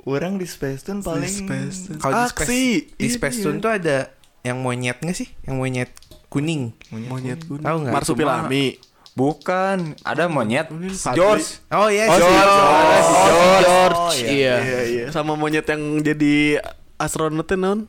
Orang 0.08 0.40
di 0.40 0.48
Space 0.48 0.80
Tune 0.80 1.04
paling 1.04 1.28
Space 1.28 1.92
Tune. 1.92 2.00
Kalau 2.00 2.24
di. 2.24 2.32
Space, 2.32 2.48
di 2.48 2.64
Ini 2.96 3.08
Space 3.12 3.36
ya. 3.36 3.44
Tune 3.44 3.58
tuh 3.60 3.68
ada 3.68 3.98
yang 4.40 4.64
monyet 4.64 4.96
nggak 4.96 5.16
sih? 5.16 5.28
Yang 5.44 5.56
monyet 5.60 5.90
kuning. 6.32 6.72
Monyet 6.88 7.44
kuning. 7.44 7.64
Tahu 7.68 7.76
nggak? 7.84 7.92
Marsupilami. 7.92 8.66
Bukan, 9.12 10.00
ada 10.00 10.24
monyet. 10.30 10.72
George. 11.12 11.60
Oh 11.68 11.92
iya, 11.92 12.08
Oh, 12.08 12.16
si 12.16 12.22
si 12.24 12.30
George. 12.32 12.48
George. 12.48 13.04
Oh, 13.04 13.04
si 13.04 13.12
George. 13.60 13.98
Oh, 14.00 14.12
iya. 14.16 14.24
Iya. 14.24 14.54
Iya 14.56 14.80
iya. 14.88 15.04
Sama 15.12 15.36
monyet 15.36 15.68
yang 15.68 16.00
jadi 16.00 16.64
astronot 16.96 17.44
teh 17.44 17.60
naon? 17.60 17.84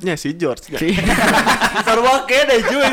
Ya 0.00 0.14
si 0.14 0.32
George. 0.38 0.70
sarwa 1.84 2.24
deh 2.28 2.60
cuy. 2.66 2.92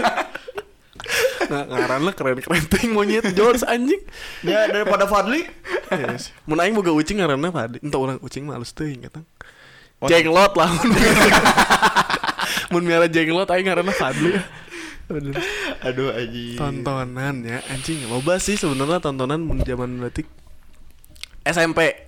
Nah, 1.48 1.64
ngaranna 1.64 2.12
keren-keren 2.12 2.66
ting 2.68 2.92
monyet 2.92 3.32
George 3.32 3.64
anjing. 3.64 4.02
Ya 4.44 4.68
daripada 4.68 5.08
Fadli. 5.08 5.48
Yes. 5.88 6.36
Mun 6.44 6.60
aing 6.60 6.76
boga 6.76 6.92
ucing 6.92 7.24
ngaranna 7.24 7.48
Fadli. 7.54 7.80
Entah 7.80 8.00
orang 8.00 8.20
ucing 8.20 8.44
mah 8.44 8.60
halus 8.60 8.76
teuing 8.76 9.08
kata. 9.08 9.24
Jenglot 10.12 10.54
lah 10.60 10.68
mun. 10.68 10.92
mun 12.76 12.84
miara 12.84 13.08
jenglot 13.08 13.48
aing 13.48 13.72
ngaranna 13.72 13.94
Fadli. 13.96 14.36
Bener. 15.08 15.40
Aduh 15.88 16.12
anjing. 16.12 16.60
Tontonan 16.60 17.36
ya 17.48 17.64
anjing 17.72 18.04
loba 18.12 18.36
sih 18.44 18.60
sebenarnya 18.60 19.00
tontonan 19.00 19.40
mun 19.40 19.64
zaman 19.64 20.04
berarti 20.04 20.28
SMP. 21.48 22.07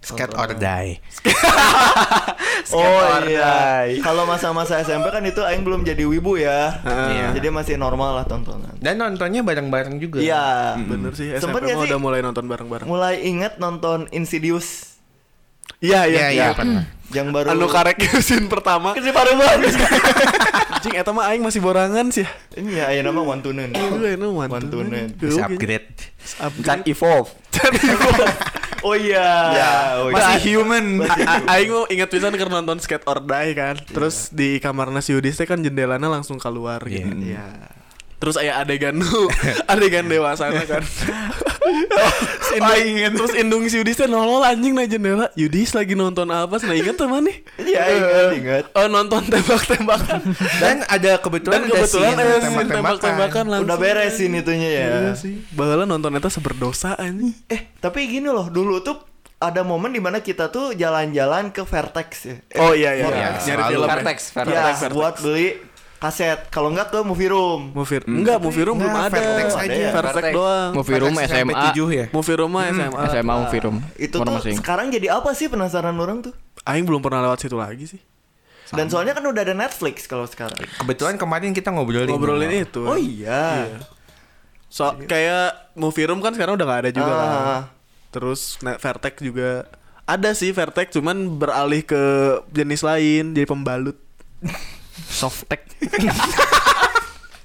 Scat 0.00 0.32
or 0.32 0.50
Die. 0.56 0.96
Oh 2.76 2.82
or 2.82 3.24
iya. 3.26 3.84
die. 3.88 4.04
Kalau 4.04 4.28
masa-masa 4.28 4.78
SMP 4.84 5.08
kan 5.10 5.24
itu 5.24 5.40
aing 5.42 5.64
belum 5.64 5.82
jadi 5.82 6.04
wibu 6.06 6.36
ya. 6.38 6.76
Iya. 6.84 7.26
Jadi 7.34 7.48
masih 7.50 7.74
normal 7.80 8.20
lah 8.20 8.24
tontonan. 8.28 8.76
Dan 8.78 9.00
nontonnya 9.00 9.40
bareng-bareng 9.42 9.96
juga. 9.98 10.20
Iya. 10.22 10.76
Bener 10.78 11.12
sih 11.16 11.32
Sempet 11.40 11.66
SMP 11.66 11.72
gak 11.72 11.76
sih? 11.82 11.88
udah 11.90 11.98
mulai 11.98 12.20
nonton 12.22 12.44
bareng-bareng. 12.46 12.86
Mulai 12.86 13.24
inget 13.24 13.56
nonton 13.58 14.06
Insidious 14.12 14.98
Iya 15.80 16.04
Iya, 16.04 16.26
iya, 16.28 16.28
iya. 16.30 16.48
pernah. 16.52 16.84
yang 17.16 17.32
baru 17.34 17.56
Anu 17.56 17.66
karek 17.66 17.98
scene 18.20 18.46
pertama. 18.46 18.92
Kesi 18.94 19.10
baru 19.10 19.34
banget. 19.34 19.72
Anjing 20.76 20.94
eta 20.94 21.10
mah 21.10 21.32
aing 21.32 21.42
masih 21.42 21.60
borangan 21.64 22.06
sih. 22.12 22.28
Ini 22.54 22.70
ya 22.70 22.84
aya 22.92 23.00
nama 23.02 23.20
Wantunen. 23.24 23.72
Itu 23.72 23.98
anu 24.04 24.36
Wantunen. 24.36 25.16
Bisa 25.16 25.48
upgrade. 25.48 25.90
Can 26.62 26.84
evolve. 26.86 27.32
Oh 28.80 28.96
iya. 28.96 29.28
Oh 30.00 30.08
iya. 30.08 30.16
Masih 30.16 30.40
human. 30.56 31.04
Aing 31.48 31.70
mau 31.72 31.84
ingat 31.88 32.08
pisan 32.08 32.32
karena 32.36 32.60
nonton 32.60 32.80
Skate 32.80 33.04
or 33.04 33.20
Die 33.20 33.50
kan. 33.52 33.76
Terus 33.76 34.32
di 34.32 34.56
kamar 34.60 34.88
nasi 34.88 35.12
Yudis 35.12 35.40
kan 35.44 35.60
jendelana 35.60 36.08
langsung 36.08 36.40
keluar 36.40 36.80
gitu. 36.88 37.08
Iya. 37.08 37.40
Iya. 37.40 37.48
Terus 38.20 38.36
aya 38.36 38.60
adegan 38.60 38.94
nu, 38.94 39.08
adegan 39.72 40.04
dewasa 40.04 40.52
kan. 40.52 40.84
Terus 41.60 42.12
indung, 42.52 43.14
terus 43.14 43.32
indung 43.32 43.62
si 43.64 43.78
Yudis 43.78 43.94
teh 43.94 44.08
nolol 44.10 44.42
anjing 44.42 44.74
na 44.74 44.84
jendela. 44.84 45.30
Yudis 45.32 45.70
lagi 45.70 45.94
nonton 45.94 46.26
apa? 46.28 46.58
Nah 46.58 46.74
inget 46.74 46.98
tuh 46.98 47.06
mana? 47.06 47.30
Iya, 47.56 47.82
ingat, 47.88 48.30
ingat. 48.34 48.64
Oh 48.74 48.90
nonton 48.90 49.22
tembak-tembakan. 49.24 50.20
Dan 50.58 50.82
ada 50.84 51.12
kebetulan, 51.16 51.62
Dan 51.62 51.70
kebetulan 51.70 52.14
ada 52.18 52.42
scene 52.42 52.50
scene 52.50 52.68
tembak-tembakan 52.68 53.44
langsung. 53.46 53.66
Udah 53.70 53.78
beresin 53.78 54.34
itunya 54.34 54.70
ya. 54.70 54.86
Iya 54.90 55.12
sih. 55.14 55.40
Baheula 55.54 55.86
nonton 55.86 56.10
eta 56.12 56.26
seberdosa 56.26 56.98
anjing. 56.98 57.32
Eh, 57.46 57.70
tapi 57.78 58.10
gini 58.10 58.26
loh, 58.26 58.50
dulu 58.50 58.82
tuh 58.82 58.98
ada 59.38 59.64
momen 59.64 59.88
di 59.88 60.02
mana 60.02 60.20
kita 60.20 60.52
tuh 60.52 60.76
jalan-jalan 60.76 61.48
ke 61.48 61.64
Vertex 61.64 62.08
ya. 62.26 62.36
Eh, 62.50 62.58
Oh 62.60 62.76
iya 62.76 62.92
iya. 62.92 63.06
Vertex. 63.08 63.38
Nyari 63.46 63.56
selalu. 63.56 63.70
film. 63.70 63.80
ya. 63.80 63.94
Vertex, 63.94 64.18
ya, 64.20 64.34
Vertex. 64.36 64.92
buat 64.92 65.14
beli 65.22 65.48
kaset. 66.00 66.48
Kalau 66.48 66.72
enggak 66.72 66.88
ke 66.88 66.98
movie 67.00 67.28
room. 67.28 67.70
Movie 67.70 68.00
Enggak, 68.02 68.40
movie 68.40 68.64
room 68.64 68.80
belum 68.80 68.88
Enggak, 68.88 69.06
ada. 69.06 69.20
Vertex 69.20 69.48
aja. 69.54 69.84
Vertex 69.92 70.14
Vertex. 70.16 70.32
doang. 70.32 70.70
Movie 70.72 70.96
room 70.96 71.14
Vertex 71.14 71.30
SMA. 71.30 71.60
7 71.70 71.92
ya. 71.92 72.06
Movie 72.10 72.36
room 72.36 72.50
mah 72.50 72.64
SMA. 72.66 73.00
SMA 73.06 73.34
movie 73.36 73.60
room. 73.60 73.76
Itu 73.94 74.16
tuh 74.18 74.34
sekarang 74.54 74.86
jadi 74.88 75.06
apa 75.12 75.30
sih 75.30 75.46
penasaran 75.46 75.94
orang 75.94 76.24
tuh? 76.24 76.34
Aing 76.64 76.82
belum 76.82 76.98
pernah 76.98 77.20
lewat 77.22 77.38
situ 77.38 77.54
lagi 77.54 77.84
sih. 77.86 78.00
Dan 78.70 78.86
soalnya 78.86 79.12
kan 79.12 79.22
udah 79.22 79.42
ada 79.42 79.52
Netflix 79.52 80.06
kalau 80.06 80.24
sekarang. 80.24 80.56
Kebetulan 80.56 81.18
kemarin 81.18 81.50
kita 81.50 81.68
ngobrolin. 81.68 82.06
Ngobrolin 82.06 82.50
itu. 82.56 82.80
Oh 82.80 82.96
iya. 82.96 83.66
So 84.70 84.94
kayak 84.96 85.74
movie 85.74 86.06
room 86.06 86.18
kan 86.18 86.30
sekarang 86.30 86.54
udah 86.54 86.64
gak 86.64 86.80
ada 86.86 86.90
juga 86.90 87.10
Ah. 87.10 87.18
kan. 87.20 87.62
Terus 88.10 88.56
Vertex 88.58 89.18
juga 89.18 89.66
ada 90.02 90.30
sih 90.32 90.50
Vertex 90.50 90.90
cuman 90.90 91.36
beralih 91.36 91.82
ke 91.82 92.02
jenis 92.50 92.80
lain 92.80 93.34
jadi 93.34 93.44
pembalut. 93.44 93.98
Softtek. 95.02 95.64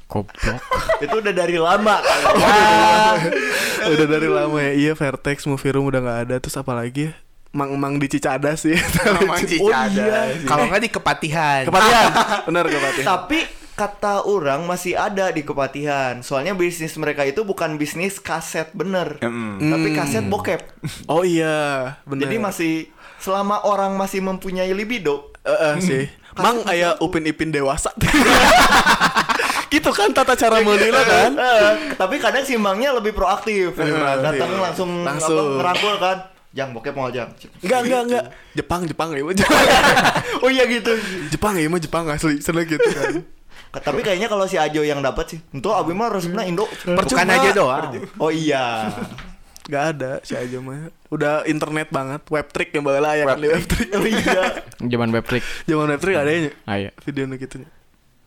Goblok. 0.06 0.62
Itu 1.02 1.16
udah 1.22 1.34
dari 1.34 1.58
lama. 1.58 1.98
udah 3.84 4.08
dari 4.08 4.30
lama 4.30 4.58
ya. 4.62 4.74
Iya 4.74 4.92
Vertex 4.94 5.44
movie 5.46 5.72
room 5.72 5.88
udah 5.88 6.00
gak 6.00 6.20
ada 6.28 6.36
terus 6.38 6.56
apa 6.56 6.72
lagi 6.72 7.10
ya? 7.10 7.14
Mang-mang 7.52 7.96
di 7.96 8.08
Cicadas 8.08 8.64
sih. 8.64 8.76
Mang 9.24 9.40
Cicadas. 9.50 9.96
iya. 9.96 10.44
Kalau 10.44 10.68
nggak 10.68 10.82
di 10.82 10.90
Kepatihan. 10.90 11.62
Kepatihan. 11.64 12.12
Benar 12.44 12.66
kepatihan. 12.68 13.08
Tapi 13.08 13.40
kata 13.74 14.24
orang 14.24 14.64
masih 14.64 14.94
ada 14.94 15.32
di 15.32 15.42
Kepatihan. 15.42 16.20
Soalnya 16.20 16.52
bisnis 16.52 16.96
mereka 16.96 17.24
itu 17.24 17.42
bukan 17.42 17.76
bisnis 17.76 18.20
kaset 18.20 18.72
bener, 18.72 19.20
Mm. 19.20 19.72
tapi 19.72 19.90
kaset 19.92 20.24
bokep. 20.24 20.62
Oh 21.08 21.24
iya, 21.24 21.96
benar. 22.04 22.22
Jadi 22.24 22.36
masih 22.38 22.74
selama 23.18 23.64
orang 23.64 23.96
masih 23.96 24.20
mempunyai 24.20 24.70
libido, 24.70 25.32
Eh, 25.42 25.52
eh, 25.52 25.76
sih. 25.80 26.04
Mang 26.36 26.64
aya 26.68 27.00
Upin 27.00 27.24
Ipin 27.24 27.52
dewasa. 27.52 27.92
gitu 29.74 29.92
kan 29.92 30.12
tata 30.12 30.36
cara 30.36 30.60
meunila 30.64 31.02
kan. 31.04 31.32
Eh, 31.36 31.72
tapi 31.96 32.20
kadang 32.20 32.44
si 32.44 32.56
Mangnya 32.56 32.96
lebih 32.96 33.16
proaktif. 33.16 33.76
Datang 33.76 34.52
iya. 34.52 34.60
langsung, 34.60 34.90
Langsung. 35.04 35.60
ngerangkul 35.60 35.96
kan. 36.00 36.18
Jang 36.56 36.72
bokep 36.72 36.96
mau 36.96 37.12
jang. 37.12 37.28
Enggak, 37.60 37.80
enggak, 37.84 38.02
enggak. 38.08 38.26
Jepang, 38.56 38.82
Jepang 38.88 39.12
ya. 39.12 39.24
oh 40.44 40.48
iya 40.48 40.64
gitu. 40.72 40.96
Jepang 41.28 41.60
ya 41.60 41.68
mah 41.68 41.84
Jepang 41.84 42.08
asli, 42.08 42.40
seneng 42.40 42.64
gitu 42.64 42.88
kan. 42.96 43.28
Tapi 43.76 44.00
kayaknya 44.00 44.32
kalau 44.32 44.48
si 44.48 44.56
Ajo 44.56 44.80
yang 44.80 45.04
dapat 45.04 45.36
sih. 45.36 45.40
Untuk 45.52 45.76
Abi 45.76 45.92
mah 45.92 46.08
resepnya 46.08 46.48
Indo. 46.48 46.64
Bukan 46.88 47.28
aja 47.28 47.52
doang. 47.52 48.00
Oh 48.16 48.32
iya. 48.32 48.88
Gak 49.66 49.84
ada 49.98 50.22
si 50.22 50.38
aja 50.38 50.62
mah. 50.62 50.94
Udah 51.10 51.42
internet 51.50 51.90
banget, 51.90 52.22
web 52.30 52.48
trick 52.54 52.70
yang 52.70 52.86
bawa 52.86 53.02
ya 53.14 53.26
kan 53.26 53.42
di 53.42 53.50
web 53.50 53.66
trick. 53.66 53.90
Oh 53.94 54.06
iya. 54.06 54.62
Zaman 54.94 55.10
web 55.10 55.26
trick. 55.26 55.44
Zaman 55.66 55.88
web 55.90 56.02
trick 56.02 56.16
ada 56.16 56.30
ya 56.30 56.54
Ah, 56.70 56.78
iya. 56.78 56.92
video 57.02 57.26
nu 57.26 57.36
gitu. 57.36 57.66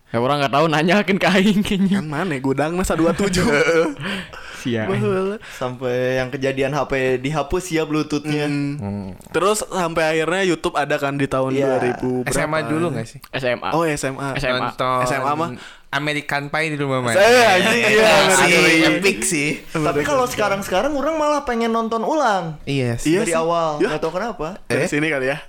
Ya 0.09 0.19
orang 0.19 0.41
nggak 0.41 0.55
tahu 0.57 0.67
nanyakin 0.67 1.17
ke 1.21 1.29
aing. 1.29 1.61
Kan 1.63 2.09
mana 2.09 2.41
gudang 2.41 2.75
masa 2.75 2.97
27. 2.97 3.45
Sia. 4.59 4.85
Baheula. 4.91 5.39
Sampai 5.55 6.19
yang 6.19 6.29
kejadian 6.35 6.75
HP 6.75 7.23
dihapus 7.23 7.65
ya 7.71 7.87
Bluetoothnya. 7.87 8.51
Hmm. 8.51 9.15
Terus 9.31 9.63
sampai 9.63 10.19
akhirnya 10.19 10.43
YouTube 10.43 10.75
ada 10.75 10.99
kan 10.99 11.15
di 11.15 11.31
tahun 11.31 11.55
Iya. 11.55 11.79
2000 12.03 12.27
berapa? 12.27 12.35
SMA 12.35 12.59
dulu 12.67 12.87
gak 12.93 13.07
sih? 13.07 13.19
SMA. 13.33 13.69
Oh 13.73 13.87
SMA. 13.87 14.35
SMA. 14.37 14.59
Nonton 14.75 15.01
SMA 15.07 15.33
mah? 15.39 15.51
American 15.89 16.53
Pie 16.53 16.77
di 16.77 16.77
rumah 16.77 17.01
mana? 17.01 17.17
Saya 17.17 17.57
anjing 17.57 17.81
iya. 17.97 18.13
sih, 18.29 18.53
epic 18.93 19.19
sih. 19.25 19.49
Tapi 19.73 20.05
kalau 20.05 20.29
sekarang-sekarang 20.29 20.93
orang 20.93 21.17
malah 21.17 21.49
pengen 21.49 21.73
nonton 21.73 22.05
ulang. 22.05 22.61
Iya 22.69 23.01
sih. 23.01 23.17
Iya 23.17 23.25
dari 23.25 23.33
awal. 23.33 23.81
Ya. 23.81 23.97
Nggak 23.97 24.03
tahu 24.05 24.13
kenapa. 24.21 24.61
Dari 24.69 24.85
sini 24.85 25.09
kali 25.09 25.33
ya. 25.33 25.41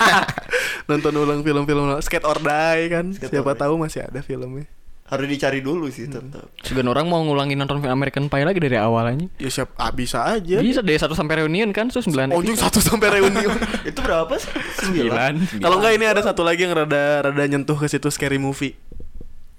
Nonton 0.88 1.12
ulang 1.20 1.44
film-film 1.44 1.84
Skate 2.00 2.24
or 2.24 2.40
Die 2.40 2.82
kan. 2.88 3.12
Skate 3.12 3.28
Siapa 3.28 3.52
or 3.52 3.60
tahu 3.60 3.74
masih 3.76 4.08
ada 4.08 4.24
filmnya. 4.24 4.64
Harus 5.12 5.28
dicari 5.28 5.60
dulu 5.60 5.92
sih 5.92 6.08
tetap. 6.08 6.48
Segan 6.64 6.88
orang 6.88 7.04
mau 7.04 7.20
ngulangin 7.20 7.60
nonton 7.60 7.78
film 7.78 7.92
American 7.92 8.32
Pie 8.32 8.42
lagi 8.42 8.56
dari 8.56 8.80
awal 8.80 9.12
aja. 9.12 9.26
Ya 9.36 9.50
siap 9.52 9.76
ah, 9.76 9.92
bisa 9.92 10.24
aja. 10.24 10.56
Bisa 10.56 10.80
dari 10.80 10.96
satu 10.96 11.12
sampai 11.12 11.44
reunian 11.44 11.68
kan, 11.68 11.92
terus 11.92 12.08
sembilan. 12.08 12.32
Oh, 12.32 12.40
Ujung 12.40 12.56
satu 12.56 12.80
sampai 12.80 13.20
reunion. 13.20 13.52
Itu 13.92 14.00
berapa 14.00 14.32
sih? 14.40 14.48
Sembilan. 14.80 15.60
Kalau 15.60 15.76
enggak 15.76 15.92
ini 15.94 16.06
ada 16.08 16.24
satu 16.24 16.40
lagi 16.40 16.64
yang 16.64 16.72
rada 16.72 17.28
rada 17.28 17.44
nyentuh 17.44 17.76
ke 17.76 17.86
situ 17.86 18.08
scary 18.08 18.40
movie. 18.40 18.72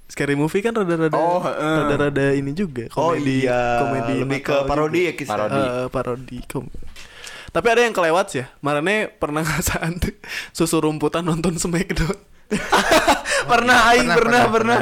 Scary 0.10 0.34
movie 0.34 0.60
kan 0.60 0.74
rada-rada 0.74 1.14
Oh, 1.14 1.38
heeh. 1.39 1.78
rada-rada 1.86 2.26
ini 2.34 2.54
juga 2.54 2.86
Oh 2.93 3.14
komedi 3.14 3.45
iya. 3.45 3.82
komedi 3.82 4.16
Lebih 4.22 4.39
ke 4.41 4.56
parodi 4.66 5.01
ya 5.06 5.14
kisah. 5.14 5.34
Parodi. 5.34 5.62
Eh, 5.62 5.86
parodi 5.89 6.38
kom- 6.45 6.74
Tapi 7.49 7.68
ada 7.70 7.82
yang 7.82 7.93
kelewat 7.93 8.26
sih 8.30 8.41
ya. 8.41 8.49
Marane 8.60 9.06
pernah 9.10 9.45
ngasaan 9.47 10.01
tuh 10.01 10.14
susu 10.49 10.82
rumputan 10.82 11.22
nonton 11.22 11.58
Smackdown. 11.58 12.18
pernah 13.49 13.77
aing 13.93 14.09
pernah 14.09 14.41
pernah. 14.49 14.77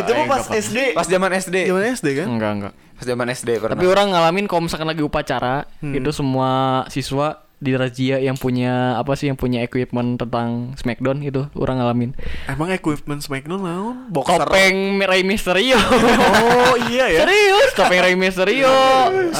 Itu 0.00 0.10
mah 0.14 0.26
pas 0.26 0.44
SD. 0.50 0.94
Pas 0.96 1.06
zaman 1.06 1.30
SD. 1.34 1.56
Zaman 1.68 1.84
SD 1.94 2.06
kan? 2.16 2.26
Enggak, 2.26 2.52
enggak. 2.56 2.72
Pas 2.96 3.04
zaman 3.04 3.26
SD 3.32 3.50
pernah. 3.60 3.76
Tapi 3.76 3.86
orang 3.86 4.06
ngalamin 4.12 4.46
kalau 4.48 4.64
misalkan 4.64 4.88
lagi 4.88 5.02
upacara, 5.04 5.68
itu 5.80 6.10
semua 6.14 6.82
siswa 6.88 7.46
di 7.56 7.72
razia 7.72 8.20
yang 8.20 8.36
punya 8.36 9.00
apa 9.00 9.16
sih 9.16 9.32
yang 9.32 9.38
punya 9.40 9.64
equipment 9.64 10.20
tentang 10.20 10.76
Smackdown 10.76 11.24
itu 11.24 11.48
orang 11.56 11.80
ngalamin. 11.80 12.10
Emang 12.52 12.68
equipment 12.68 13.24
Smackdown 13.24 13.64
naon? 13.64 13.96
Boxer. 14.12 14.44
Topeng 14.44 15.00
Rey 15.00 15.24
Mysterio. 15.24 15.80
Oh 15.80 16.76
iya 16.92 17.08
ya. 17.08 17.24
Serius, 17.24 17.70
topeng 17.72 18.04
Rey 18.04 18.12
Mysterio, 18.12 18.76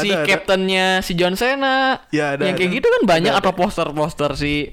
si 0.01 0.09
Ada, 0.09 0.25
ada. 0.25 0.29
kaptennya 0.33 0.87
si 1.05 1.13
John 1.13 1.37
Cena. 1.37 2.09
Ya, 2.09 2.33
ada, 2.33 2.49
yang 2.49 2.57
kayak 2.57 2.73
ada. 2.73 2.77
gitu 2.81 2.89
kan 2.89 3.03
banyak 3.05 3.35
atau 3.37 3.53
poster-poster 3.53 4.33
si 4.41 4.73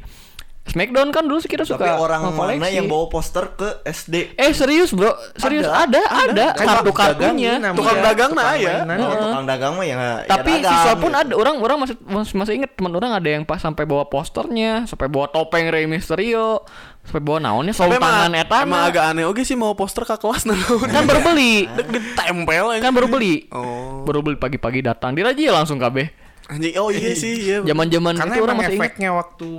Smackdown 0.63 1.11
kan 1.11 1.27
dulu 1.27 1.37
kita 1.37 1.67
Tapi 1.67 1.75
suka 1.75 1.99
orang 1.99 2.23
ngoleksi. 2.25 2.55
mana 2.55 2.71
yang 2.71 2.87
bawa 2.87 3.05
poster 3.05 3.51
ke 3.51 3.83
SD? 3.83 4.31
Eh 4.33 4.51
serius 4.51 4.89
bro, 4.89 5.11
serius 5.35 5.67
ada, 5.67 5.99
ada, 6.07 6.55
Kan 6.55 6.65
kartu 6.65 6.89
kartunya. 6.89 7.59
dagang, 7.59 7.75
Tukang 7.75 7.93
namanya. 7.93 8.07
dagang 8.07 8.31
nah 8.31 8.55
ya. 8.55 8.75
Oh, 8.97 9.11
tukang 9.13 9.45
dagang 9.45 9.73
mah 9.75 9.83
ya 9.83 9.95
ya 9.99 10.13
Tapi 10.23 10.51
dagang, 10.57 10.71
siswa 10.73 10.93
pun 10.95 11.11
gitu. 11.11 11.19
ada 11.19 11.33
orang 11.35 11.55
orang 11.59 11.77
masih 11.83 11.95
masih, 12.01 12.33
masih 12.33 12.53
inget 12.55 12.71
teman 12.73 12.89
orang 12.91 13.11
ada 13.11 13.27
yang 13.27 13.43
pas 13.43 13.59
sampai 13.59 13.83
bawa 13.83 14.07
posternya, 14.07 14.87
sampai 14.87 15.11
bawa 15.11 15.27
topeng 15.27 15.67
Rey 15.67 15.83
Mysterio, 15.83 16.63
sampai 17.03 17.21
bawa 17.21 17.37
naonnya 17.43 17.75
Tapi 17.75 17.99
tangan 17.99 18.31
etana. 18.33 18.63
emang 18.63 18.81
agak 18.87 19.03
aneh 19.05 19.25
oke 19.27 19.43
sih 19.43 19.59
mau 19.59 19.75
poster 19.75 20.07
ke 20.07 20.15
kelas 20.15 20.47
naon. 20.47 20.79
kan 20.87 21.03
baru 21.03 21.27
beli. 21.27 21.67
ditempel 21.67 22.79
kan 22.79 22.91
baru 22.93 23.11
beli. 23.11 23.51
Oh. 23.51 24.07
Baru 24.07 24.23
beli 24.23 24.39
pagi-pagi 24.39 24.79
datang 24.79 25.11
dirajia 25.11 25.51
langsung 25.51 25.75
kabeh. 25.75 26.07
Anjing, 26.45 26.71
oh 26.75 26.87
iya 26.87 27.11
sih, 27.11 27.33
iya. 27.41 27.59
Zaman-zaman 27.61 28.15
itu 28.15 28.39
orang 28.39 28.57
masih 28.57 28.73
inget. 28.73 28.83
efeknya 28.83 29.11
waktu 29.11 29.49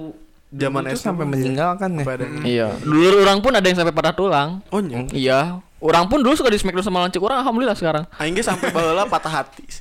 Zaman 0.54 0.86
itu 0.86 0.98
sampai 1.02 1.26
meninggal 1.26 1.74
kan 1.74 1.90
ya. 1.98 2.04
Ada. 2.06 2.26
Iya. 2.46 2.68
Dulu 2.78 3.26
orang 3.26 3.42
pun 3.42 3.50
ada 3.50 3.66
yang 3.66 3.74
sampai 3.74 3.90
patah 3.90 4.14
tulang. 4.14 4.62
Oh 4.70 4.78
iya. 4.78 5.02
Iya. 5.10 5.38
Orang 5.82 6.06
pun 6.06 6.22
dulu 6.22 6.32
suka 6.32 6.48
di 6.48 6.56
Smackdown 6.56 6.86
sama 6.86 7.02
lancik 7.02 7.20
orang 7.20 7.42
alhamdulillah 7.42 7.74
sekarang. 7.74 8.04
Aing 8.16 8.38
ge 8.38 8.46
sampai 8.46 8.70
baheula 8.70 9.04
patah 9.10 9.42
hati. 9.42 9.66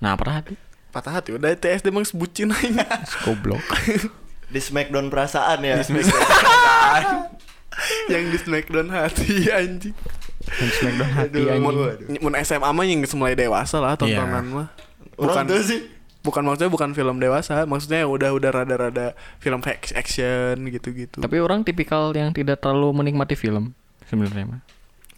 Nah, 0.00 0.16
patah 0.16 0.40
hati. 0.40 0.56
Patah 0.88 1.12
hati 1.12 1.36
udah 1.36 1.52
TSD 1.52 1.92
emang 1.92 2.08
sebucin 2.08 2.48
aing. 2.48 2.72
Goblok. 3.28 3.60
di 4.48 4.56
Smackdown 4.56 5.12
perasaan 5.12 5.60
ya. 5.60 5.76
yang 8.08 8.24
di 8.32 8.38
Smackdown 8.40 8.88
hati 8.88 9.44
anjing. 9.52 9.92
Smackdown 10.80 11.10
hati 11.12 11.38
anjing. 11.52 12.16
Mun, 12.24 12.32
SMA 12.40 12.70
mah 12.72 12.84
yang 12.88 13.04
mulai 13.04 13.36
dewasa 13.36 13.76
lah 13.76 13.92
tontonan 13.94 14.40
Iya. 14.40 14.56
mah. 14.56 14.66
Orang 15.20 15.44
Bukan 15.44 15.52
tuh 15.52 15.60
sih. 15.68 15.80
Bukan 16.20 16.42
maksudnya 16.42 16.68
bukan 16.68 16.90
film 16.90 17.16
dewasa, 17.16 17.64
maksudnya 17.64 18.04
yang 18.04 18.10
udah 18.10 18.30
udah 18.30 18.50
rada-rada 18.52 19.06
film 19.38 19.60
act- 19.62 19.92
action 19.92 20.56
gitu-gitu. 20.66 21.18
Tapi 21.18 21.36
orang 21.36 21.62
tipikal 21.62 22.12
yang 22.12 22.30
tidak 22.30 22.60
terlalu 22.60 22.92
menikmati 22.94 23.34
film 23.34 23.72
sebenarnya 24.04 24.44
mah. 24.48 24.60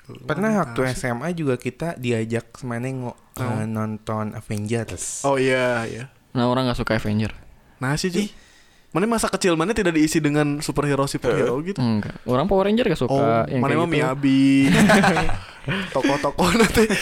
Pernah 0.02 0.50
waktu 0.58 0.82
SMA 0.92 1.30
juga 1.32 1.54
kita 1.54 1.94
diajak 1.94 2.54
semana 2.54 2.84
ngo- 2.86 3.18
eh, 3.38 3.64
nonton 3.64 4.34
Avengers. 4.34 5.22
Oh 5.22 5.38
iya, 5.38 5.86
iya. 5.86 6.04
Nah, 6.32 6.46
orang 6.46 6.66
nggak 6.66 6.78
suka 6.78 6.96
Avenger. 6.96 7.32
Nah 7.78 7.94
sih, 7.94 8.08
Ji. 8.08 8.30
Mana 8.92 9.08
masa 9.08 9.24
kecil 9.26 9.56
mana 9.56 9.72
tidak 9.72 9.92
diisi 9.92 10.20
dengan 10.20 10.60
superhero 10.60 11.04
superhero 11.06 11.56
gitu. 11.60 11.80
Enggak. 11.80 12.12
Orang 12.22 12.44
Power 12.44 12.68
Ranger 12.68 12.86
gak 12.86 13.00
suka 13.00 13.12
Oh, 13.12 13.42
yang 13.48 13.58
mana 13.58 13.72
mah 13.74 13.84
gitu. 13.84 13.92
Miyabi. 13.94 14.68
Tokoh-tokoh 15.94 16.50
nanti. 16.54 16.84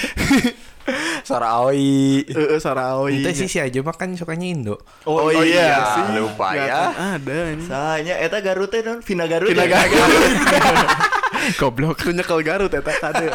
Sora 1.23 1.61
Aoi. 1.61 2.25
Heeh, 2.25 2.59
Saraoi. 2.59 3.21
Itu 3.21 3.29
sih 3.35 3.47
si 3.47 3.59
aja 3.59 3.79
mah 3.81 3.93
kan 3.93 4.11
sukanya 4.13 4.43
Indo. 4.45 4.77
Oh, 5.03 5.19
Oh 5.21 5.31
iya, 5.31 5.43
iya, 5.45 5.77
sih. 5.89 6.03
lupa 6.15 6.49
ya. 6.53 6.83
Ada 7.17 7.37
anjing. 7.49 7.67
Sahanya 7.67 8.15
eta 8.19 8.39
Garut 8.39 8.69
teh 8.69 8.81
non 8.81 8.99
Vina 9.01 9.27
Garut. 9.27 9.49
Vina 9.49 9.65
ya? 9.65 9.81
Garut. 9.81 10.23
Goblok. 11.61 12.05
Lu 12.05 12.13
nyekel 12.13 12.41
Garut 12.43 12.71
eta 12.71 12.93
kade. 12.93 13.27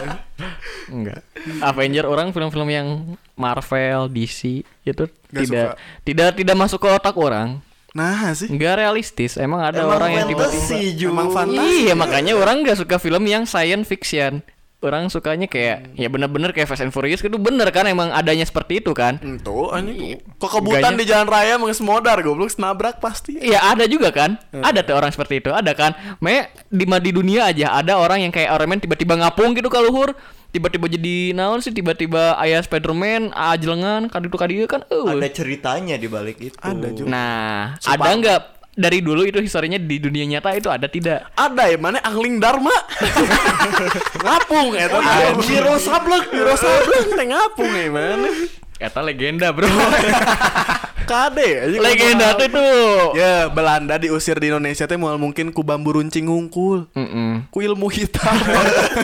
Enggak. 0.88 1.22
Avenger 1.62 2.06
orang 2.06 2.30
film-film 2.30 2.68
yang 2.68 2.88
Marvel, 3.36 4.08
DC 4.08 4.64
itu 4.84 5.04
Nggak 5.28 5.42
tidak 5.42 5.68
suka. 5.70 5.80
tidak 6.04 6.30
tidak 6.36 6.56
masuk 6.56 6.80
ke 6.80 6.90
otak 6.90 7.16
orang. 7.16 7.60
Nah 7.96 8.36
sih. 8.36 8.52
Enggak 8.52 8.84
realistis. 8.84 9.40
Emang 9.40 9.64
ada 9.64 9.80
Emang 9.80 9.96
orang 9.96 10.12
yang 10.12 10.28
tiba-tiba 10.28 10.68
fantasi, 10.68 11.00
Ju. 11.00 11.08
Emang 11.16 11.32
fantasi. 11.32 11.88
Iya, 11.88 11.94
makanya 11.96 12.34
orang 12.36 12.68
nggak 12.68 12.78
suka 12.84 13.00
film 13.00 13.24
yang 13.24 13.48
science 13.48 13.88
fiction. 13.88 14.44
Orang 14.84 15.10
sukanya 15.10 15.50
kayak 15.50 15.98
ya 15.98 16.06
bener-bener 16.12 16.54
kayak 16.54 16.70
Fast 16.70 16.86
and 16.86 16.94
Furious 16.94 17.24
itu 17.24 17.40
bener 17.42 17.66
kan 17.74 17.90
emang 17.90 18.14
adanya 18.14 18.46
seperti 18.46 18.84
itu 18.84 18.94
kan. 18.94 19.18
Itu 19.18 19.74
anjing. 19.74 20.22
Kok 20.38 20.62
kebutan 20.62 20.94
di 20.94 21.10
jalan 21.10 21.26
raya 21.26 21.58
menges 21.58 21.82
modar 21.82 22.22
goblok 22.22 22.54
nabrak 22.62 23.02
pasti. 23.02 23.40
Iya 23.40 23.66
ada 23.66 23.90
juga 23.90 24.14
kan, 24.14 24.38
ada 24.54 24.86
tuh 24.86 24.94
orang 24.94 25.10
seperti 25.10 25.42
itu, 25.42 25.50
ada 25.50 25.74
kan. 25.74 25.98
Me 26.22 26.54
di 26.70 26.86
di 26.86 27.12
dunia 27.16 27.50
aja 27.50 27.74
ada 27.74 27.98
orang 27.98 28.30
yang 28.30 28.32
kayak 28.36 28.52
Iron 28.52 28.70
Man 28.70 28.78
tiba-tiba 28.84 29.18
ngapung 29.18 29.58
gitu 29.58 29.74
ke 29.74 29.80
luhur, 29.82 30.14
tiba-tiba 30.56 30.88
jadi 30.88 31.36
naon 31.36 31.60
sih 31.60 31.76
tiba-tiba 31.76 32.40
ayah 32.40 32.64
Spiderman 32.64 33.36
ajelengan 33.36 34.08
kaditu 34.08 34.40
kadieu 34.40 34.64
kan. 34.72 34.88
Uh. 34.88 35.12
Ada 35.12 35.28
ceritanya 35.44 36.00
di 36.00 36.08
balik 36.08 36.40
itu. 36.40 36.56
Ada 36.64 36.88
juga. 36.96 37.12
Nah, 37.12 37.76
ada 37.84 38.10
nggak 38.16 38.42
dari 38.76 39.00
dulu 39.04 39.28
itu 39.28 39.40
historinya 39.44 39.76
di 39.76 40.00
dunia 40.00 40.24
nyata 40.28 40.56
itu 40.56 40.72
ada 40.72 40.88
tidak? 40.88 41.28
Ada 41.36 41.76
ya 41.76 41.78
mana 41.80 42.00
angling 42.04 42.40
Dharma. 42.40 42.72
ngapung 44.24 44.76
eta. 44.80 44.96
Oh, 44.96 45.44
Hero 45.44 45.76
Sableng. 45.76 46.24
Hero 46.32 46.56
Sableng 46.56 47.08
teh 47.12 47.28
ngapung 47.28 47.72
ya 47.72 47.92
mana. 47.92 48.32
Kata 48.76 49.00
legenda 49.00 49.56
bro. 49.56 49.68
Kade 51.10 51.70
legenda 51.78 52.34
tuh 52.34 52.50
tuh. 52.50 53.14
Ya, 53.14 53.48
Belanda 53.48 53.96
diusir 53.96 54.36
di 54.42 54.50
Indonesia 54.50 54.90
teh 54.90 54.98
moal 54.98 55.22
mungkin 55.22 55.54
ku 55.54 55.62
bambu 55.62 56.02
runcing 56.02 56.26
ngungkul. 56.26 56.90
Mm-mm. 56.92 57.46
Ku 57.54 57.62
ilmu 57.62 57.88
hitam. 57.88 58.34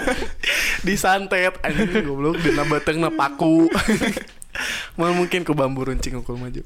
Disantet 0.86 1.62
anjing 1.62 2.04
goblok 2.04 2.42
dina 2.42 2.66
beteungna 2.66 3.14
paku. 3.14 3.70
moal 4.98 5.14
mungkin 5.14 5.46
ku 5.46 5.54
bambu 5.54 5.88
runcing 5.88 6.18
ngungkul 6.18 6.42
maju. 6.42 6.66